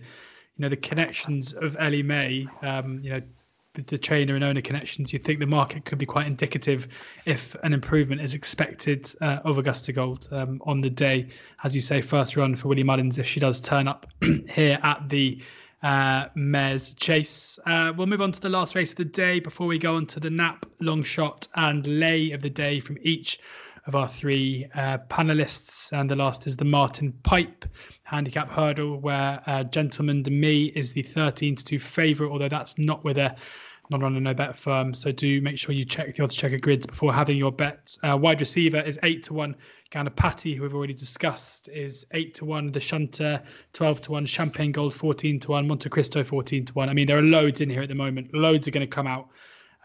know 0.60 0.70
the 0.70 0.78
connections 0.78 1.54
of 1.54 1.76
Elimay, 1.78 2.48
um, 2.64 3.00
you 3.02 3.10
know 3.10 3.22
the, 3.74 3.98
trainer 3.98 4.36
and 4.36 4.44
owner 4.44 4.62
connections, 4.62 5.12
you'd 5.12 5.24
think 5.24 5.40
the 5.40 5.46
market 5.46 5.86
could 5.86 5.98
be 5.98 6.06
quite 6.06 6.28
indicative 6.28 6.88
if 7.26 7.56
an 7.64 7.74
improvement 7.74 8.22
is 8.22 8.34
expected 8.34 9.12
uh, 9.22 9.40
of 9.44 9.58
Augusta 9.58 9.92
Gold 9.92 10.28
um, 10.32 10.62
on 10.66 10.82
the 10.82 10.90
day, 10.90 11.28
as 11.64 11.74
you 11.74 11.82
say, 11.82 12.02
first 12.02 12.38
run 12.38 12.56
for 12.56 12.68
Willie 12.68 12.84
Mullins 12.84 13.18
if 13.18 13.26
she 13.26 13.40
does 13.40 13.60
turn 13.60 13.88
up 13.88 14.06
here 14.50 14.80
at 14.84 15.10
the 15.10 15.42
uh, 15.82 16.28
Mares 16.36 16.94
Chase. 16.94 17.60
Uh, 17.66 17.92
we'll 17.98 18.08
move 18.08 18.22
on 18.22 18.32
to 18.32 18.40
the 18.40 18.50
last 18.50 18.76
race 18.76 18.92
of 18.92 18.98
the 18.98 19.06
day 19.06 19.40
before 19.40 19.68
we 19.68 19.78
go 19.78 19.96
on 19.96 20.06
to 20.08 20.20
the 20.20 20.30
nap, 20.30 20.66
long 20.80 21.04
shot, 21.04 21.48
and 21.56 21.86
lay 21.88 22.32
of 22.32 22.42
the 22.42 22.50
day 22.50 22.80
from 22.80 22.98
each 23.02 23.40
of 23.86 23.96
our 23.96 24.08
three 24.08 24.68
uh, 24.76 24.98
panelists. 25.10 25.92
And 25.92 26.10
the 26.10 26.16
last 26.16 26.48
is 26.48 26.56
the 26.56 26.66
Martin 26.66 27.12
Pipe 27.24 27.66
handicap 28.04 28.50
hurdle, 28.50 29.00
where 29.00 29.42
uh, 29.46 29.64
Gentleman 29.64 30.24
De 30.24 30.32
Mee 30.32 30.72
is 30.76 30.94
the 30.94 31.04
13 31.04 31.56
to 31.56 31.64
2 31.64 31.80
favourite, 31.80 32.32
although 32.32 32.50
that's 32.50 32.78
not 32.78 33.04
with 33.04 33.18
a 33.18 33.36
not 33.90 34.02
on 34.02 34.22
no 34.22 34.34
bet 34.34 34.58
firm. 34.58 34.94
So 34.94 35.12
do 35.12 35.42
make 35.42 35.58
sure 35.58 35.76
you 35.76 35.86
check 35.86 36.16
the 36.16 36.24
oddschecker 36.24 36.60
grids 36.60 36.86
before 36.86 37.14
having 37.14 37.38
your 37.38 37.52
bets. 37.52 38.00
Uh, 38.04 38.18
wide 38.18 38.40
receiver 38.40 38.82
is 38.82 38.98
eight 39.04 39.24
to 39.24 39.34
one. 39.34 39.56
Ganapati, 39.92 40.56
who 40.56 40.64
we've 40.64 40.74
already 40.74 40.94
discussed, 40.94 41.70
is 41.70 42.06
eight 42.14 42.34
to 42.36 42.46
one. 42.46 42.72
The 42.72 42.80
Shunter, 42.80 43.42
twelve 43.74 44.02
to 44.02 44.12
one. 44.12 44.26
Champagne 44.26 44.72
Gold, 44.72 44.94
fourteen 44.94 45.40
to 45.42 45.52
one. 45.52 45.68
Monte 45.68 45.90
Cristo, 45.90 46.24
fourteen 46.24 46.66
to 46.66 46.74
one. 46.74 46.90
I 46.90 46.94
mean, 46.94 47.08
there 47.08 47.18
are 47.18 47.24
loads 47.24 47.62
in 47.62 47.70
here 47.70 47.82
at 47.82 47.90
the 47.90 47.96
moment. 47.96 48.34
Loads 48.34 48.68
are 48.68 48.72
going 48.72 48.88
to 48.88 48.92
come 48.92 49.08
out. 49.08 49.30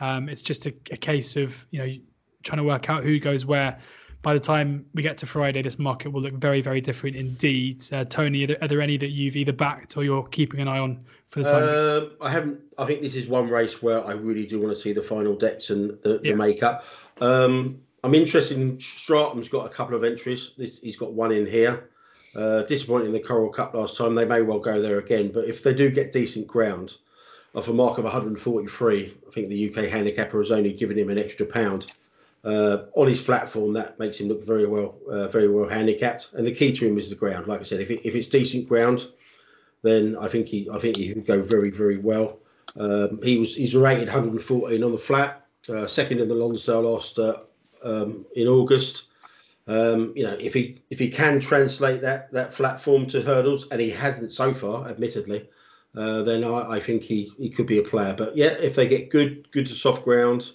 Um, 0.01 0.28
it's 0.28 0.42
just 0.42 0.66
a, 0.66 0.74
a 0.90 0.96
case 0.96 1.36
of 1.36 1.66
you 1.70 1.78
know 1.80 1.94
trying 2.43 2.59
to 2.59 2.64
work 2.64 2.89
out 2.89 3.05
who 3.05 3.18
goes 3.18 3.45
where 3.45 3.78
by 4.22 4.34
the 4.34 4.41
time 4.41 4.84
we 4.95 5.03
get 5.03 5.16
to 5.18 5.26
Friday, 5.26 5.62
this 5.62 5.78
market 5.78 6.11
will 6.11 6.20
look 6.20 6.34
very, 6.34 6.61
very 6.61 6.80
different 6.80 7.14
indeed. 7.14 7.84
Uh, 7.93 8.05
Tony, 8.05 8.45
are 8.45 8.47
there, 8.49 8.59
are 8.62 8.68
there, 8.68 8.80
any 8.80 8.97
that 8.97 9.11
you've 9.11 9.36
either 9.36 9.53
backed 9.53 9.97
or 9.97 10.05
you're 10.05 10.24
keeping 10.24 10.61
an 10.61 10.68
eye 10.68 10.78
on 10.78 11.05
for 11.28 11.43
the 11.43 11.49
time? 11.49 11.62
Uh, 11.62 12.24
I 12.24 12.30
haven't. 12.30 12.61
I 12.78 12.86
think 12.86 13.01
this 13.01 13.14
is 13.14 13.28
one 13.28 13.49
race 13.49 13.80
where 13.80 14.05
I 14.05 14.12
really 14.12 14.47
do 14.47 14.59
want 14.59 14.70
to 14.70 14.80
see 14.80 14.93
the 14.93 15.03
final 15.03 15.36
decks 15.36 15.70
and 15.70 15.91
the, 16.03 16.20
yeah. 16.22 16.32
the 16.32 16.36
makeup. 16.36 16.84
Um, 17.20 17.80
I'm 18.03 18.14
interested 18.14 18.59
in 18.59 18.78
Stratum's 18.78 19.49
got 19.49 19.66
a 19.66 19.68
couple 19.68 19.97
of 19.97 20.05
entries. 20.05 20.53
This, 20.57 20.80
he's 20.80 20.97
got 20.97 21.12
one 21.12 21.32
in 21.32 21.47
here. 21.47 21.91
Uh, 22.34 22.62
disappointing 22.62 23.12
the 23.12 23.20
Coral 23.20 23.49
Cup 23.49 23.74
last 23.74 23.97
time. 23.97 24.14
They 24.14 24.24
may 24.24 24.43
well 24.43 24.61
go 24.61 24.80
there 24.80 24.99
again. 24.99 25.30
But 25.32 25.47
if 25.47 25.62
they 25.62 25.74
do 25.74 25.91
get 25.91 26.12
decent 26.12 26.47
ground, 26.47 26.95
off 27.55 27.68
a 27.68 27.72
mark 27.72 27.99
of 27.99 28.05
143, 28.05 29.16
I 29.26 29.32
think 29.32 29.49
the 29.49 29.70
UK 29.70 29.91
handicapper 29.91 30.41
has 30.41 30.51
only 30.51 30.72
given 30.72 30.99
him 30.99 31.09
an 31.09 31.18
extra 31.18 31.47
pound 31.47 31.93
uh, 32.45 32.84
on 32.95 33.09
his 33.09 33.20
flat 33.20 33.49
form, 33.49 33.72
that 33.74 33.99
makes 33.99 34.18
him 34.18 34.28
look 34.28 34.47
very 34.47 34.66
well, 34.66 34.97
uh, 35.11 35.28
very 35.28 35.49
well 35.49 35.68
handicapped. 35.68 36.28
And 36.34 36.47
the 36.47 36.55
key 36.55 36.72
to 36.72 36.86
him 36.86 36.99
is 36.99 37.11
the 37.11 37.16
ground. 37.16 37.47
Like 37.47 37.61
I 37.61 37.64
said, 37.64 37.80
if, 37.80 37.91
it, 37.91 38.01
if 38.05 38.14
it's 38.14 38.28
decent 38.28 38.68
ground, 38.68 39.09
then 39.82 40.16
I 40.20 40.28
think 40.28 40.47
he, 40.47 40.68
I 40.72 40.78
think 40.78 40.97
he 40.97 41.12
can 41.12 41.22
go 41.22 41.43
very, 41.43 41.70
very 41.70 41.99
well. 41.99 42.39
Um, 42.78 43.20
he 43.22 43.39
was 43.39 43.57
he's 43.57 43.74
rated 43.74 44.09
114 44.09 44.82
on 44.82 44.93
the 44.93 44.99
flat, 44.99 45.47
uh, 45.68 45.86
second 45.86 46.20
in 46.20 46.28
the 46.28 46.34
Lonsdale 46.34 46.82
last 46.82 47.18
uh, 47.18 47.41
um, 47.82 48.26
in 48.36 48.47
August. 48.47 49.05
Um, 49.66 50.12
you 50.16 50.24
know, 50.24 50.36
if 50.41 50.55
he 50.55 50.80
if 50.91 50.99
he 50.99 51.11
can 51.11 51.41
translate 51.41 52.01
that 52.03 52.32
that 52.32 52.55
flat 52.55 52.80
form 52.80 53.07
to 53.07 53.20
hurdles, 53.20 53.68
and 53.70 53.80
he 53.80 53.91
hasn't 53.91 54.32
so 54.32 54.53
far, 54.53 54.89
admittedly, 54.89 55.49
uh, 55.97 56.22
then 56.22 56.45
I, 56.45 56.76
I, 56.76 56.80
think 56.80 57.03
he, 57.03 57.32
he 57.39 57.51
could 57.51 57.66
be 57.66 57.78
a 57.78 57.82
player. 57.82 58.14
But 58.16 58.36
yeah, 58.36 58.53
if 58.53 58.74
they 58.74 58.86
get 58.89 59.11
good 59.11 59.51
good 59.51 59.66
to 59.66 59.74
soft 59.74 60.05
ground, 60.05 60.53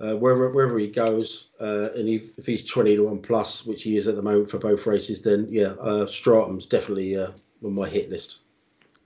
uh, 0.00 0.14
wherever 0.16 0.50
wherever 0.50 0.78
he 0.78 0.88
goes, 0.88 1.50
uh, 1.60 1.92
and 1.92 2.08
he, 2.08 2.30
if 2.36 2.46
he's 2.46 2.64
twenty 2.64 2.96
to 2.96 3.04
one 3.04 3.20
plus, 3.20 3.64
which 3.64 3.82
he 3.82 3.96
is 3.96 4.06
at 4.06 4.16
the 4.16 4.22
moment 4.22 4.50
for 4.50 4.58
both 4.58 4.86
races, 4.86 5.22
then 5.22 5.46
yeah, 5.50 5.74
uh, 5.80 6.06
Stratum's 6.06 6.66
definitely 6.66 7.16
uh, 7.16 7.30
on 7.64 7.74
my 7.74 7.88
hit 7.88 8.10
list. 8.10 8.40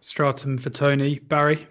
Stratum 0.00 0.58
for 0.58 0.70
Tony 0.70 1.18
Barry. 1.18 1.66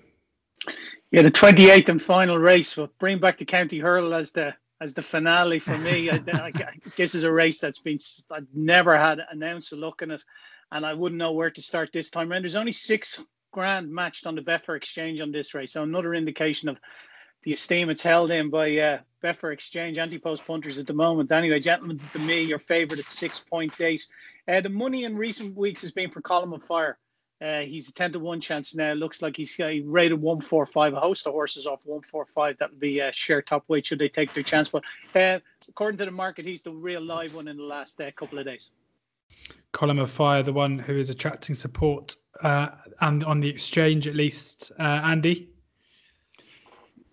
Yeah, 1.12 1.24
the 1.24 1.32
twenty 1.32 1.70
eighth 1.70 1.90
and 1.90 2.02
final 2.02 2.38
race. 2.38 2.78
will 2.78 2.92
bring 3.00 3.20
back 3.20 3.38
the 3.38 3.46
county 3.46 3.80
hurdle 3.80 4.14
as 4.14 4.32
the 4.32 4.54
as 4.82 4.94
the 4.94 5.02
finale 5.02 5.60
for 5.60 5.78
me. 5.80 6.10
I, 6.12 6.22
I, 6.34 6.52
this 6.96 7.16
is 7.16 7.24
a 7.24 7.32
race 7.32 7.60
that's 7.60 7.80
been 7.80 7.98
I've 8.32 8.48
never 8.54 8.96
had 8.96 9.26
an 9.32 9.42
ounce 9.42 9.72
of 9.72 9.80
look 9.80 10.04
in 10.04 10.12
it, 10.12 10.24
and 10.72 10.86
I 10.86 10.94
wouldn't 10.94 11.18
know 11.18 11.32
where 11.32 11.50
to 11.50 11.62
start 11.62 11.90
this 11.92 12.10
time 12.12 12.32
around. 12.32 12.44
There's 12.44 12.56
only 12.56 12.72
six 12.72 13.24
grand 13.52 13.92
matched 13.92 14.28
on 14.28 14.36
the 14.36 14.42
Betfair 14.42 14.78
exchange 14.78 15.22
on 15.22 15.32
this 15.32 15.56
race, 15.56 15.74
so 15.74 15.82
another 15.82 16.14
indication 16.14 16.70
of 16.70 16.78
the 17.44 17.54
esteem 17.54 17.90
it's 17.90 18.04
held 18.04 18.30
in 18.30 18.50
by 18.50 18.78
uh, 18.78 19.00
Betfair 19.24 19.52
Exchange 19.52 19.98
anti-post 19.98 20.46
punters 20.46 20.78
at 20.78 20.88
the 20.88 20.94
moment. 20.94 21.32
Anyway, 21.32 21.60
Gentleman 21.60 22.00
De 22.14 22.20
Mee, 22.20 22.42
your 22.42 22.60
favourite 22.60 23.00
at 23.00 23.12
six 23.12 23.40
point 23.40 23.80
eight. 23.82 24.06
Uh, 24.48 24.62
the 24.62 24.70
money 24.70 25.04
in 25.04 25.18
recent 25.18 25.56
weeks 25.56 25.82
has 25.82 25.92
been 25.92 26.10
for 26.10 26.22
Column 26.22 26.54
of 26.54 26.64
Fire. 26.64 26.98
Uh, 27.40 27.62
he's 27.62 27.88
a 27.90 27.94
ten 27.94 28.12
to 28.12 28.20
one 28.20 28.42
chance 28.42 28.74
now. 28.74 28.94
Looks 28.94 29.22
like 29.22 29.38
he's 29.38 29.60
uh, 29.60 29.72
rated 29.86 30.20
one 30.20 30.42
four 30.42 30.66
five. 30.66 30.94
A 30.94 31.00
host 31.00 31.28
of 31.28 31.34
horses 31.34 31.68
off 31.68 31.86
one 31.86 32.02
four 32.02 32.26
five. 32.26 32.58
That 32.58 32.72
would 32.72 32.80
be 32.80 33.00
a 33.00 33.10
uh, 33.10 33.12
share 33.12 33.42
top 33.42 33.64
weight 33.68 33.86
should 33.86 34.00
they 34.00 34.10
take 34.10 34.34
their 34.34 34.44
chance. 34.44 34.70
But 34.70 34.84
uh, 35.16 35.40
according 35.68 36.00
to 36.00 36.06
the 36.06 36.12
market, 36.12 36.46
he's 36.46 36.62
the 36.62 36.72
real 36.72 37.02
live 37.02 37.36
one 37.36 37.48
in 37.48 37.58
the 37.58 37.64
last 37.64 38.00
uh, 38.02 38.10
couple 38.12 38.40
of 38.40 38.46
days. 38.46 38.72
Column 39.72 40.00
of 40.00 40.10
Fire, 40.10 40.42
the 40.42 40.54
one 40.54 40.80
who 40.80 40.98
is 40.98 41.10
attracting 41.10 41.54
support 41.54 42.16
uh, 42.42 42.70
and 43.02 43.24
on 43.24 43.40
the 43.40 43.50
exchange 43.50 44.08
at 44.08 44.16
least. 44.16 44.72
Andy 44.80 45.50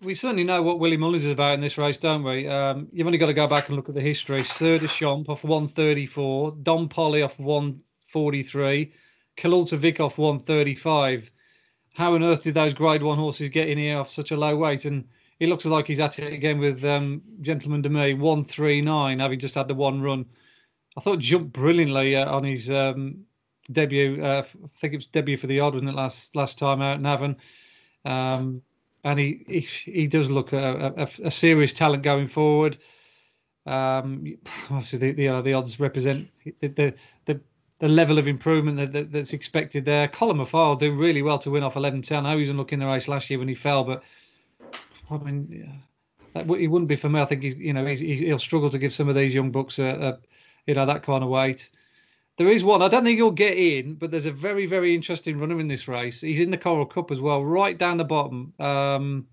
we 0.05 0.15
certainly 0.15 0.43
know 0.43 0.61
what 0.61 0.79
Willie 0.79 0.97
Mullins 0.97 1.25
is 1.25 1.31
about 1.31 1.55
in 1.55 1.61
this 1.61 1.77
race, 1.77 1.97
don't 1.97 2.23
we? 2.23 2.47
Um, 2.47 2.87
you've 2.93 3.07
only 3.07 3.17
got 3.17 3.25
to 3.27 3.33
go 3.33 3.47
back 3.47 3.67
and 3.67 3.75
look 3.75 3.89
at 3.89 3.95
the 3.95 4.01
history. 4.01 4.43
Sir 4.43 4.77
Des 4.77 4.87
Champs 4.87 5.27
off 5.27 5.43
134, 5.43 6.57
Don 6.63 6.87
Poli 6.87 7.23
off 7.23 7.37
143, 7.39 8.93
Killultagh 9.35 9.77
Vic 9.77 9.99
off 9.99 10.17
135. 10.17 11.31
How 11.95 12.13
on 12.13 12.23
earth 12.23 12.43
did 12.43 12.53
those 12.53 12.73
Grade 12.73 13.01
1 13.01 13.17
horses 13.17 13.49
get 13.49 13.67
in 13.67 13.77
here 13.77 13.97
off 13.97 14.13
such 14.13 14.31
a 14.31 14.37
low 14.37 14.55
weight? 14.55 14.85
And 14.85 15.05
he 15.39 15.47
looks 15.47 15.65
like 15.65 15.87
he's 15.87 15.99
at 15.99 16.19
it 16.19 16.31
again 16.31 16.59
with 16.59 16.85
um, 16.85 17.21
Gentleman 17.41 17.81
De 17.81 17.89
Mee, 17.89 18.13
139, 18.13 19.19
having 19.19 19.39
just 19.39 19.55
had 19.55 19.67
the 19.67 19.75
one 19.75 20.01
run. 20.01 20.25
I 20.97 21.01
thought 21.01 21.19
jumped 21.19 21.51
brilliantly 21.51 22.15
uh, 22.15 22.31
on 22.31 22.43
his 22.43 22.69
um, 22.69 23.25
debut. 23.71 24.23
Uh, 24.23 24.43
I 24.45 24.67
think 24.77 24.93
it 24.93 24.97
was 24.97 25.07
debut 25.07 25.37
for 25.37 25.47
the 25.47 25.59
odd, 25.59 25.73
wasn't 25.73 25.89
it, 25.89 25.95
last, 25.95 26.35
last 26.35 26.59
time 26.59 26.81
out 26.81 26.99
in 26.99 27.05
Avon. 27.05 27.37
Um, 28.05 28.61
and 29.05 29.19
he 29.19 29.45
he, 29.47 29.59
he 29.91 30.07
does 30.07 30.29
look 30.29 30.51
a, 30.51 30.93
a, 30.97 31.27
a, 31.27 31.31
serious 31.31 31.71
talent 31.71 32.03
going 32.03 32.27
forward. 32.27 32.77
Um, 33.65 34.25
obviously, 34.69 34.99
the 34.99 35.11
the, 35.13 35.27
uh, 35.29 35.41
the 35.41 35.53
odds 35.53 35.79
represent 35.79 36.27
the, 36.43 36.67
the, 36.67 36.93
the 37.25 37.39
the 37.79 37.87
level 37.87 38.17
of 38.17 38.27
improvement 38.27 38.77
that, 38.77 38.93
that, 38.93 39.11
that's 39.11 39.33
expected 39.33 39.85
there. 39.85 40.09
Of 40.19 40.49
Fire 40.49 40.75
do 40.75 40.93
really 40.93 41.21
well 41.21 41.37
to 41.39 41.51
win 41.51 41.63
off 41.63 41.75
11 41.75 42.01
10. 42.01 42.25
I 42.25 42.31
know 42.31 42.37
he 42.37 42.43
was 42.43 42.49
unlucky 42.49 42.73
in 42.73 42.79
the 42.79 42.87
race 42.87 43.07
last 43.07 43.29
year 43.29 43.37
when 43.37 43.49
he 43.49 43.55
fell, 43.55 43.83
but 43.83 44.01
I 45.11 45.17
mean, 45.17 45.81
that, 46.33 46.47
he 46.47 46.67
wouldn't 46.67 46.87
be 46.87 46.95
for 46.95 47.09
me. 47.09 47.21
I 47.21 47.25
think 47.25 47.43
he's, 47.43 47.57
you 47.57 47.73
know, 47.73 47.85
he's, 47.85 47.99
he'll 47.99 48.39
struggle 48.39 48.69
to 48.69 48.79
give 48.79 48.93
some 48.93 49.09
of 49.09 49.15
these 49.15 49.35
young 49.35 49.51
bucks 49.51 49.77
a, 49.77 49.83
a 49.83 50.19
you 50.67 50.73
know, 50.73 50.85
that 50.85 51.03
kind 51.03 51.23
of 51.23 51.29
weight. 51.29 51.69
There 52.37 52.49
is 52.49 52.63
one. 52.63 52.81
I 52.81 52.89
don't 52.89 53.05
think 53.05 53.17
he'll 53.17 53.31
get 53.31 53.57
in, 53.57 53.95
but 53.95 54.11
there's 54.11 54.25
a 54.25 54.31
very, 54.31 54.65
very 54.65 54.93
interesting 54.93 55.39
runner 55.39 55.59
in 55.59 55.69
this 55.69 55.87
race. 55.87 56.19
He's 56.19 56.41
in 56.41 56.51
the 56.51 56.57
Coral 56.57 56.85
Cup 56.85 57.09
as 57.11 57.21
well, 57.21 57.45
right 57.45 57.77
down 57.77 57.97
the 57.97 58.03
bottom. 58.03 58.53
Um, 58.59 59.27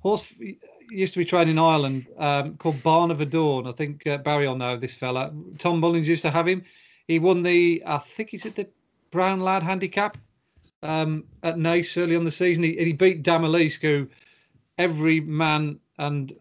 horse 0.00 0.32
used 0.88 1.14
to 1.14 1.18
be 1.18 1.24
trained 1.24 1.50
in 1.50 1.58
Ireland 1.58 2.06
um, 2.18 2.56
called 2.58 2.82
Barnard 2.82 3.30
Dawn. 3.30 3.66
I 3.66 3.72
think 3.72 4.06
uh, 4.06 4.18
Barry 4.18 4.46
will 4.46 4.56
know 4.56 4.76
this 4.76 4.94
fella. 4.94 5.32
Tom 5.58 5.80
Mullins 5.80 6.08
used 6.08 6.22
to 6.22 6.30
have 6.30 6.46
him. 6.46 6.64
He 7.08 7.18
won 7.18 7.42
the, 7.42 7.82
I 7.86 7.98
think 7.98 8.30
he's 8.30 8.46
at 8.46 8.54
the 8.54 8.68
Brown 9.10 9.40
Lad 9.40 9.64
Handicap 9.64 10.16
um, 10.82 11.24
at 11.42 11.56
Naas 11.56 12.00
early 12.00 12.14
on 12.14 12.24
the 12.24 12.30
season. 12.30 12.62
He, 12.62 12.76
he 12.76 12.92
beat 12.92 13.24
Damalisk, 13.24 13.80
who 13.80 14.06
every 14.78 15.20
man 15.20 15.80
and 15.98 16.34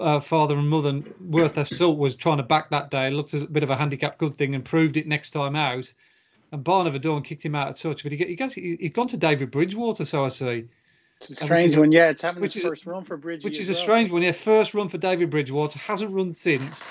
uh, 0.00 0.20
father 0.20 0.56
and 0.56 0.68
mother 0.68 1.02
worth 1.20 1.54
their 1.54 1.64
salt 1.64 1.98
was 1.98 2.16
trying 2.16 2.38
to 2.38 2.42
back 2.42 2.70
that 2.70 2.90
day. 2.90 3.10
Looked 3.10 3.34
a 3.34 3.46
bit 3.46 3.62
of 3.62 3.70
a 3.70 3.76
handicap 3.76 4.18
good 4.18 4.34
thing 4.36 4.54
and 4.54 4.64
proved 4.64 4.96
it 4.96 5.06
next 5.06 5.30
time 5.30 5.56
out. 5.56 5.92
And 6.52 6.62
Barnard 6.62 7.00
Dawn 7.02 7.22
kicked 7.22 7.44
him 7.44 7.54
out 7.54 7.68
of 7.68 7.78
touch, 7.78 8.02
but 8.02 8.12
he, 8.12 8.18
he 8.18 8.36
goes, 8.36 8.54
he, 8.54 8.78
has 8.80 8.92
gone 8.92 9.08
to 9.08 9.16
David 9.16 9.50
Bridgewater, 9.50 10.04
so 10.04 10.24
I 10.24 10.28
see. 10.28 10.68
It's 11.20 11.30
a 11.30 11.36
strange 11.36 11.76
one, 11.76 11.90
yeah. 11.90 12.10
It's 12.10 12.22
having 12.22 12.42
which 12.42 12.54
his 12.54 12.64
first 12.64 12.86
run 12.86 13.04
for 13.04 13.16
Bridgewater. 13.16 13.48
Which 13.48 13.58
is 13.58 13.68
a 13.68 13.74
strange 13.74 14.10
one, 14.10 14.22
yeah. 14.22 14.32
First 14.32 14.74
run 14.74 14.88
for 14.88 14.98
David 14.98 15.30
Bridgewater, 15.30 15.78
hasn't 15.78 16.12
run 16.12 16.32
since. 16.32 16.82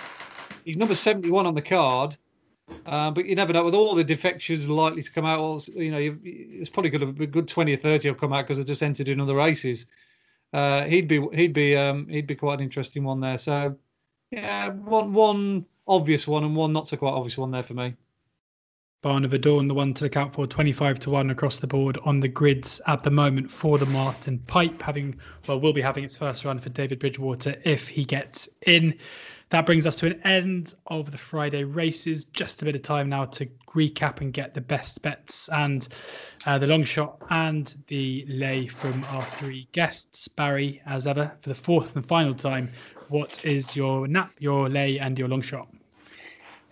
He's 0.65 0.77
number 0.77 0.95
71 0.95 1.45
on 1.45 1.55
the 1.55 1.61
card. 1.61 2.17
Uh, 2.85 3.11
but 3.11 3.25
you 3.25 3.35
never 3.35 3.53
know. 3.53 3.63
With 3.63 3.75
all 3.75 3.93
the 3.93 4.03
defections 4.03 4.67
likely 4.67 5.03
to 5.03 5.11
come 5.11 5.25
out, 5.25 5.67
you 5.67 5.91
know, 5.91 6.17
it's 6.23 6.69
probably 6.69 6.89
going 6.89 7.01
to 7.01 7.11
be 7.11 7.25
a 7.25 7.27
good 7.27 7.47
20 7.47 7.73
or 7.73 7.77
30 7.77 8.07
have 8.07 8.17
come 8.17 8.33
out 8.33 8.43
because 8.43 8.57
they 8.57 8.63
just 8.63 8.81
entered 8.81 9.09
in 9.09 9.19
other 9.19 9.35
races 9.35 9.85
uh, 10.53 10.83
he'd 10.85 11.07
be 11.07 11.25
he'd 11.33 11.53
be 11.53 11.75
um, 11.75 12.07
he'd 12.07 12.27
be 12.27 12.35
quite 12.35 12.55
an 12.55 12.63
interesting 12.63 13.03
one 13.03 13.19
there. 13.19 13.37
So 13.37 13.75
yeah, 14.31 14.69
one 14.69 15.13
one 15.13 15.65
obvious 15.87 16.27
one 16.27 16.43
and 16.43 16.55
one 16.55 16.71
not 16.71 16.87
so 16.87 16.97
quite 16.97 17.11
obvious 17.11 17.37
one 17.37 17.51
there 17.51 17.63
for 17.63 17.73
me. 17.73 17.95
Barnard 19.03 19.41
Dawn, 19.41 19.67
the 19.67 19.73
one 19.73 19.93
to 19.95 20.05
look 20.05 20.15
out 20.15 20.33
for, 20.33 20.47
25 20.47 20.97
to 20.99 21.09
1 21.09 21.29
across 21.29 21.59
the 21.59 21.67
board 21.67 21.97
on 22.05 22.21
the 22.21 22.27
grids 22.29 22.79
at 22.87 23.03
the 23.03 23.11
moment 23.11 23.51
for 23.51 23.77
the 23.77 23.85
Martin 23.85 24.39
Pipe, 24.47 24.81
having, 24.81 25.19
well, 25.45 25.59
will 25.59 25.73
be 25.73 25.81
having 25.81 26.05
its 26.05 26.15
first 26.15 26.45
run 26.45 26.57
for 26.57 26.69
David 26.69 26.99
Bridgewater 26.99 27.57
if 27.65 27.89
he 27.89 28.05
gets 28.05 28.47
in. 28.65 28.97
That 29.53 29.67
brings 29.67 29.85
us 29.85 29.97
to 29.97 30.07
an 30.07 30.19
end 30.23 30.73
of 30.87 31.11
the 31.11 31.17
Friday 31.19 31.63
races. 31.63 32.25
Just 32.25 32.63
a 32.63 32.65
bit 32.65 32.75
of 32.75 32.81
time 32.81 33.07
now 33.07 33.25
to 33.25 33.45
recap 33.75 34.19
and 34.19 34.33
get 34.33 34.55
the 34.55 34.61
best 34.61 35.03
bets 35.03 35.47
and 35.49 35.87
uh, 36.47 36.57
the 36.57 36.65
long 36.65 36.83
shot 36.83 37.21
and 37.29 37.75
the 37.85 38.25
lay 38.27 38.65
from 38.65 39.03
our 39.09 39.21
three 39.21 39.67
guests. 39.71 40.27
Barry, 40.27 40.81
as 40.87 41.05
ever, 41.05 41.31
for 41.41 41.49
the 41.49 41.55
fourth 41.55 41.95
and 41.95 42.03
final 42.03 42.33
time, 42.33 42.67
what 43.09 43.45
is 43.45 43.75
your 43.75 44.07
nap, 44.07 44.31
your 44.39 44.69
lay, 44.69 44.97
and 44.97 45.19
your 45.19 45.27
long 45.27 45.43
shot? 45.43 45.67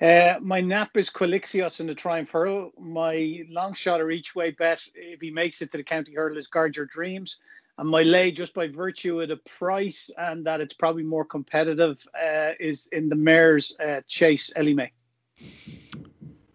Uh, 0.01 0.39
my 0.41 0.59
nap 0.59 0.97
is 0.97 1.07
Quilixios 1.07 1.81
in 1.81 1.85
the 1.85 1.93
Triumph 1.93 2.31
Hurl. 2.31 2.71
My 2.79 3.43
long 3.47 3.75
shot 3.75 4.01
or 4.01 4.09
each 4.09 4.33
way 4.33 4.49
bet, 4.49 4.83
if 4.95 5.21
he 5.21 5.29
makes 5.29 5.61
it 5.61 5.71
to 5.73 5.77
the 5.77 5.83
county 5.83 6.15
hurdle, 6.15 6.39
is 6.39 6.47
Guard 6.47 6.75
Your 6.75 6.87
Dreams. 6.87 7.37
And 7.81 7.89
my 7.89 8.03
lay, 8.03 8.31
just 8.31 8.53
by 8.53 8.67
virtue 8.67 9.21
of 9.21 9.29
the 9.29 9.37
price 9.37 10.11
and 10.15 10.45
that 10.45 10.61
it's 10.61 10.71
probably 10.71 11.01
more 11.01 11.25
competitive, 11.25 12.07
uh, 12.13 12.51
is 12.59 12.87
in 12.91 13.09
the 13.09 13.15
mare's 13.15 13.75
uh, 13.79 14.01
chase, 14.07 14.53
Elimay. 14.55 14.91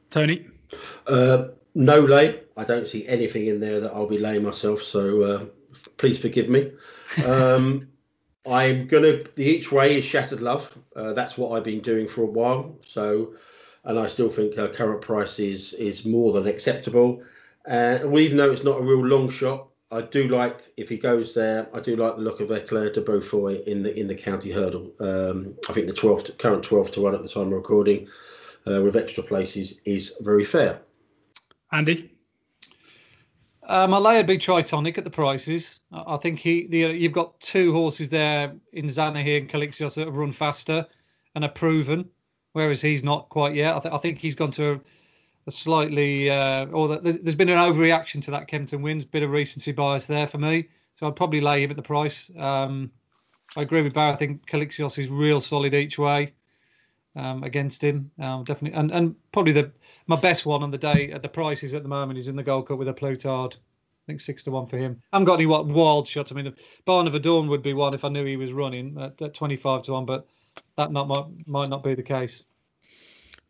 Tony? 0.08 0.46
Uh, 1.08 1.48
no 1.74 1.98
lay. 1.98 2.42
I 2.56 2.62
don't 2.62 2.86
see 2.86 3.08
anything 3.08 3.46
in 3.46 3.58
there 3.58 3.80
that 3.80 3.92
I'll 3.92 4.06
be 4.06 4.18
laying 4.18 4.44
myself. 4.44 4.80
So 4.82 5.22
uh, 5.22 5.44
please 5.96 6.16
forgive 6.16 6.48
me. 6.48 6.70
Um, 7.24 7.88
I'm 8.46 8.86
gonna. 8.86 9.18
The 9.34 9.42
each 9.42 9.72
way 9.72 9.98
is 9.98 10.04
shattered 10.04 10.42
love. 10.42 10.78
Uh, 10.94 11.12
that's 11.12 11.36
what 11.36 11.50
I've 11.50 11.64
been 11.64 11.80
doing 11.80 12.06
for 12.06 12.22
a 12.22 12.26
while. 12.26 12.78
So, 12.84 13.34
and 13.82 13.98
I 13.98 14.06
still 14.06 14.28
think 14.28 14.56
uh, 14.56 14.68
current 14.68 15.02
price 15.02 15.40
is 15.40 15.72
is 15.72 16.04
more 16.04 16.32
than 16.32 16.46
acceptable. 16.46 17.20
And 17.64 18.16
even 18.16 18.36
though 18.36 18.52
it's 18.52 18.62
not 18.62 18.78
a 18.78 18.84
real 18.84 19.04
long 19.04 19.28
shot, 19.28 19.66
I 19.90 20.02
do 20.02 20.26
like 20.28 20.72
if 20.76 20.88
he 20.88 20.96
goes 20.96 21.32
there. 21.32 21.68
I 21.72 21.80
do 21.80 21.94
like 21.96 22.16
the 22.16 22.22
look 22.22 22.40
of 22.40 22.50
Eclair 22.50 22.90
De 22.90 23.00
Beaufeu 23.00 23.64
in 23.66 23.82
the 23.82 23.98
in 23.98 24.08
the 24.08 24.14
county 24.14 24.50
hurdle. 24.50 24.92
Um, 25.00 25.56
I 25.68 25.72
think 25.72 25.86
the 25.86 25.92
12th 25.92 26.36
current 26.38 26.64
12 26.64 26.90
to 26.92 27.00
one 27.00 27.14
at 27.14 27.22
the 27.22 27.28
time 27.28 27.46
of 27.46 27.52
recording 27.52 28.08
uh, 28.66 28.82
with 28.82 28.96
extra 28.96 29.22
places 29.22 29.80
is 29.84 30.14
very 30.20 30.44
fair. 30.44 30.80
Andy. 31.72 32.12
Um, 33.68 33.92
I 33.94 33.98
lay 33.98 34.20
a 34.20 34.24
big 34.24 34.40
Tritonic 34.40 34.96
at 34.96 35.02
the 35.02 35.10
prices. 35.10 35.80
I 35.90 36.16
think 36.18 36.38
he, 36.38 36.68
the, 36.68 36.78
you've 36.96 37.12
got 37.12 37.40
two 37.40 37.72
horses 37.72 38.08
there 38.08 38.54
in 38.72 38.86
Zanahiyr 38.86 39.38
and 39.38 39.50
Quilixios 39.50 39.94
that 39.94 40.06
have 40.06 40.16
run 40.16 40.32
faster 40.32 40.86
and 41.34 41.44
are 41.44 41.50
proven, 41.50 42.08
whereas 42.52 42.80
he's 42.80 43.02
not 43.02 43.28
quite 43.28 43.56
yet. 43.56 43.74
I, 43.74 43.80
th- 43.80 43.92
I 43.92 43.98
think 43.98 44.18
he's 44.18 44.36
gone 44.36 44.52
to 44.52 44.74
a, 44.74 44.80
a 45.46 45.52
slightly, 45.52 46.30
uh, 46.30 46.66
or 46.66 46.88
the, 46.88 46.98
there's, 47.00 47.18
there's 47.18 47.34
been 47.34 47.48
an 47.48 47.58
overreaction 47.58 48.22
to 48.24 48.30
that 48.32 48.48
Kempton 48.48 48.82
wins, 48.82 49.04
bit 49.04 49.22
of 49.22 49.30
recency 49.30 49.72
bias 49.72 50.06
there 50.06 50.26
for 50.26 50.38
me. 50.38 50.68
So 50.96 51.06
I'd 51.06 51.16
probably 51.16 51.40
lay 51.40 51.62
him 51.62 51.70
at 51.70 51.76
the 51.76 51.82
price. 51.82 52.30
Um, 52.38 52.90
I 53.56 53.62
agree 53.62 53.82
with 53.82 53.94
Barry. 53.94 54.12
I 54.12 54.16
think 54.16 54.48
Quilixios 54.48 54.98
is 54.98 55.10
real 55.10 55.40
solid 55.40 55.74
each 55.74 55.98
way 55.98 56.32
um, 57.14 57.44
against 57.44 57.82
him. 57.82 58.10
Um, 58.18 58.44
definitely, 58.44 58.78
and 58.78 58.90
and 58.90 59.14
probably 59.32 59.52
the 59.52 59.70
my 60.06 60.16
best 60.16 60.46
one 60.46 60.62
on 60.62 60.70
the 60.70 60.78
day 60.78 61.12
at 61.12 61.22
the 61.22 61.28
prices 61.28 61.74
at 61.74 61.82
the 61.82 61.88
moment 61.88 62.18
is 62.18 62.28
in 62.28 62.36
the 62.36 62.42
Gold 62.42 62.68
Cup 62.68 62.78
with 62.78 62.88
a 62.88 62.92
Plus 62.92 63.18
Tard. 63.18 63.54
I 63.54 64.04
think 64.06 64.20
six 64.20 64.42
to 64.44 64.50
one 64.50 64.66
for 64.66 64.78
him. 64.78 65.00
I 65.12 65.16
haven't 65.16 65.26
got 65.26 65.34
any 65.34 65.46
what 65.46 65.66
wild 65.66 66.08
shots. 66.08 66.32
I 66.32 66.34
mean, 66.34 66.54
Barnard 66.84 67.22
Dawn 67.22 67.48
would 67.48 67.62
be 67.62 67.74
one 67.74 67.94
if 67.94 68.04
I 68.04 68.08
knew 68.08 68.24
he 68.24 68.36
was 68.36 68.52
running 68.52 68.96
at, 69.00 69.20
at 69.20 69.34
twenty 69.34 69.56
five 69.56 69.82
to 69.84 69.92
one, 69.92 70.06
but 70.06 70.26
that 70.76 70.92
not 70.92 71.08
might, 71.08 71.46
might 71.46 71.68
not 71.68 71.84
be 71.84 71.94
the 71.94 72.02
case. 72.02 72.42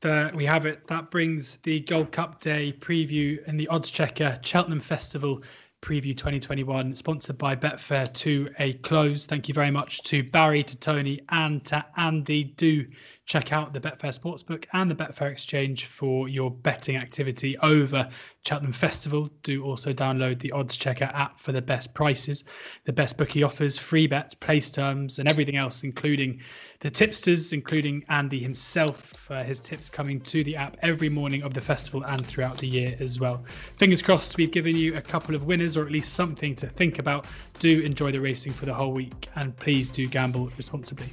There 0.02 0.30
we 0.34 0.44
have 0.44 0.66
it. 0.66 0.86
That 0.88 1.10
brings 1.10 1.56
the 1.56 1.80
Gold 1.80 2.12
Cup 2.12 2.40
Day 2.40 2.74
preview 2.80 3.38
and 3.46 3.58
the 3.58 3.68
oddschecker 3.70 4.44
Cheltenham 4.44 4.80
Festival 4.80 5.42
preview 5.80 6.16
2021, 6.16 6.94
sponsored 6.94 7.38
by 7.38 7.56
Betfair, 7.56 8.12
to 8.14 8.50
a 8.58 8.74
close. 8.74 9.24
Thank 9.24 9.48
you 9.48 9.54
very 9.54 9.70
much 9.70 10.02
to 10.04 10.22
Barry, 10.22 10.62
to 10.64 10.76
Tony, 10.76 11.20
and 11.30 11.64
to 11.66 11.84
Andy. 11.96 12.44
Do 12.44 12.84
check 13.26 13.52
out 13.52 13.72
the 13.72 13.80
Betfair 13.80 14.16
Sportsbook 14.16 14.64
and 14.72 14.88
the 14.88 14.94
Betfair 14.94 15.30
Exchange 15.30 15.86
for 15.86 16.28
your 16.28 16.50
betting 16.50 16.96
activity 16.96 17.58
over 17.58 18.08
Cheltenham 18.46 18.72
Festival. 18.72 19.28
Do 19.42 19.64
also 19.64 19.92
download 19.92 20.38
the 20.38 20.52
oddschecker 20.54 21.12
app 21.12 21.40
for 21.40 21.50
the 21.50 21.60
best 21.60 21.92
prices, 21.92 22.44
the 22.84 22.92
best 22.92 23.18
bookie 23.18 23.42
offers, 23.42 23.76
free 23.76 24.06
bets, 24.06 24.34
place 24.34 24.70
terms, 24.70 25.18
and 25.18 25.28
everything 25.28 25.56
else, 25.56 25.82
including 25.82 26.40
the 26.80 26.90
tipsters, 26.90 27.52
including 27.52 28.04
Andy 28.08 28.38
himself. 28.38 29.12
Uh, 29.28 29.42
his 29.42 29.60
tips 29.60 29.90
coming 29.90 30.20
to 30.20 30.44
the 30.44 30.54
app 30.54 30.76
every 30.82 31.08
morning 31.08 31.42
of 31.42 31.52
the 31.52 31.60
festival 31.60 32.04
and 32.04 32.24
throughout 32.24 32.58
the 32.58 32.68
year 32.68 32.96
as 33.00 33.18
well. 33.18 33.44
Fingers 33.76 34.02
crossed, 34.02 34.36
we've 34.36 34.52
given 34.52 34.76
you 34.76 34.96
a 34.96 35.02
couple 35.02 35.34
of 35.34 35.44
winners 35.46 35.76
or 35.76 35.84
at 35.84 35.90
least 35.90 36.14
something 36.14 36.54
to 36.54 36.68
think 36.68 37.00
about. 37.00 37.26
Do 37.58 37.80
enjoy 37.80 38.12
the 38.12 38.20
racing 38.20 38.52
for 38.52 38.66
the 38.66 38.74
whole 38.74 38.92
week 38.92 39.28
and 39.34 39.56
please 39.56 39.90
do 39.90 40.06
gamble 40.06 40.52
responsibly. 40.56 41.08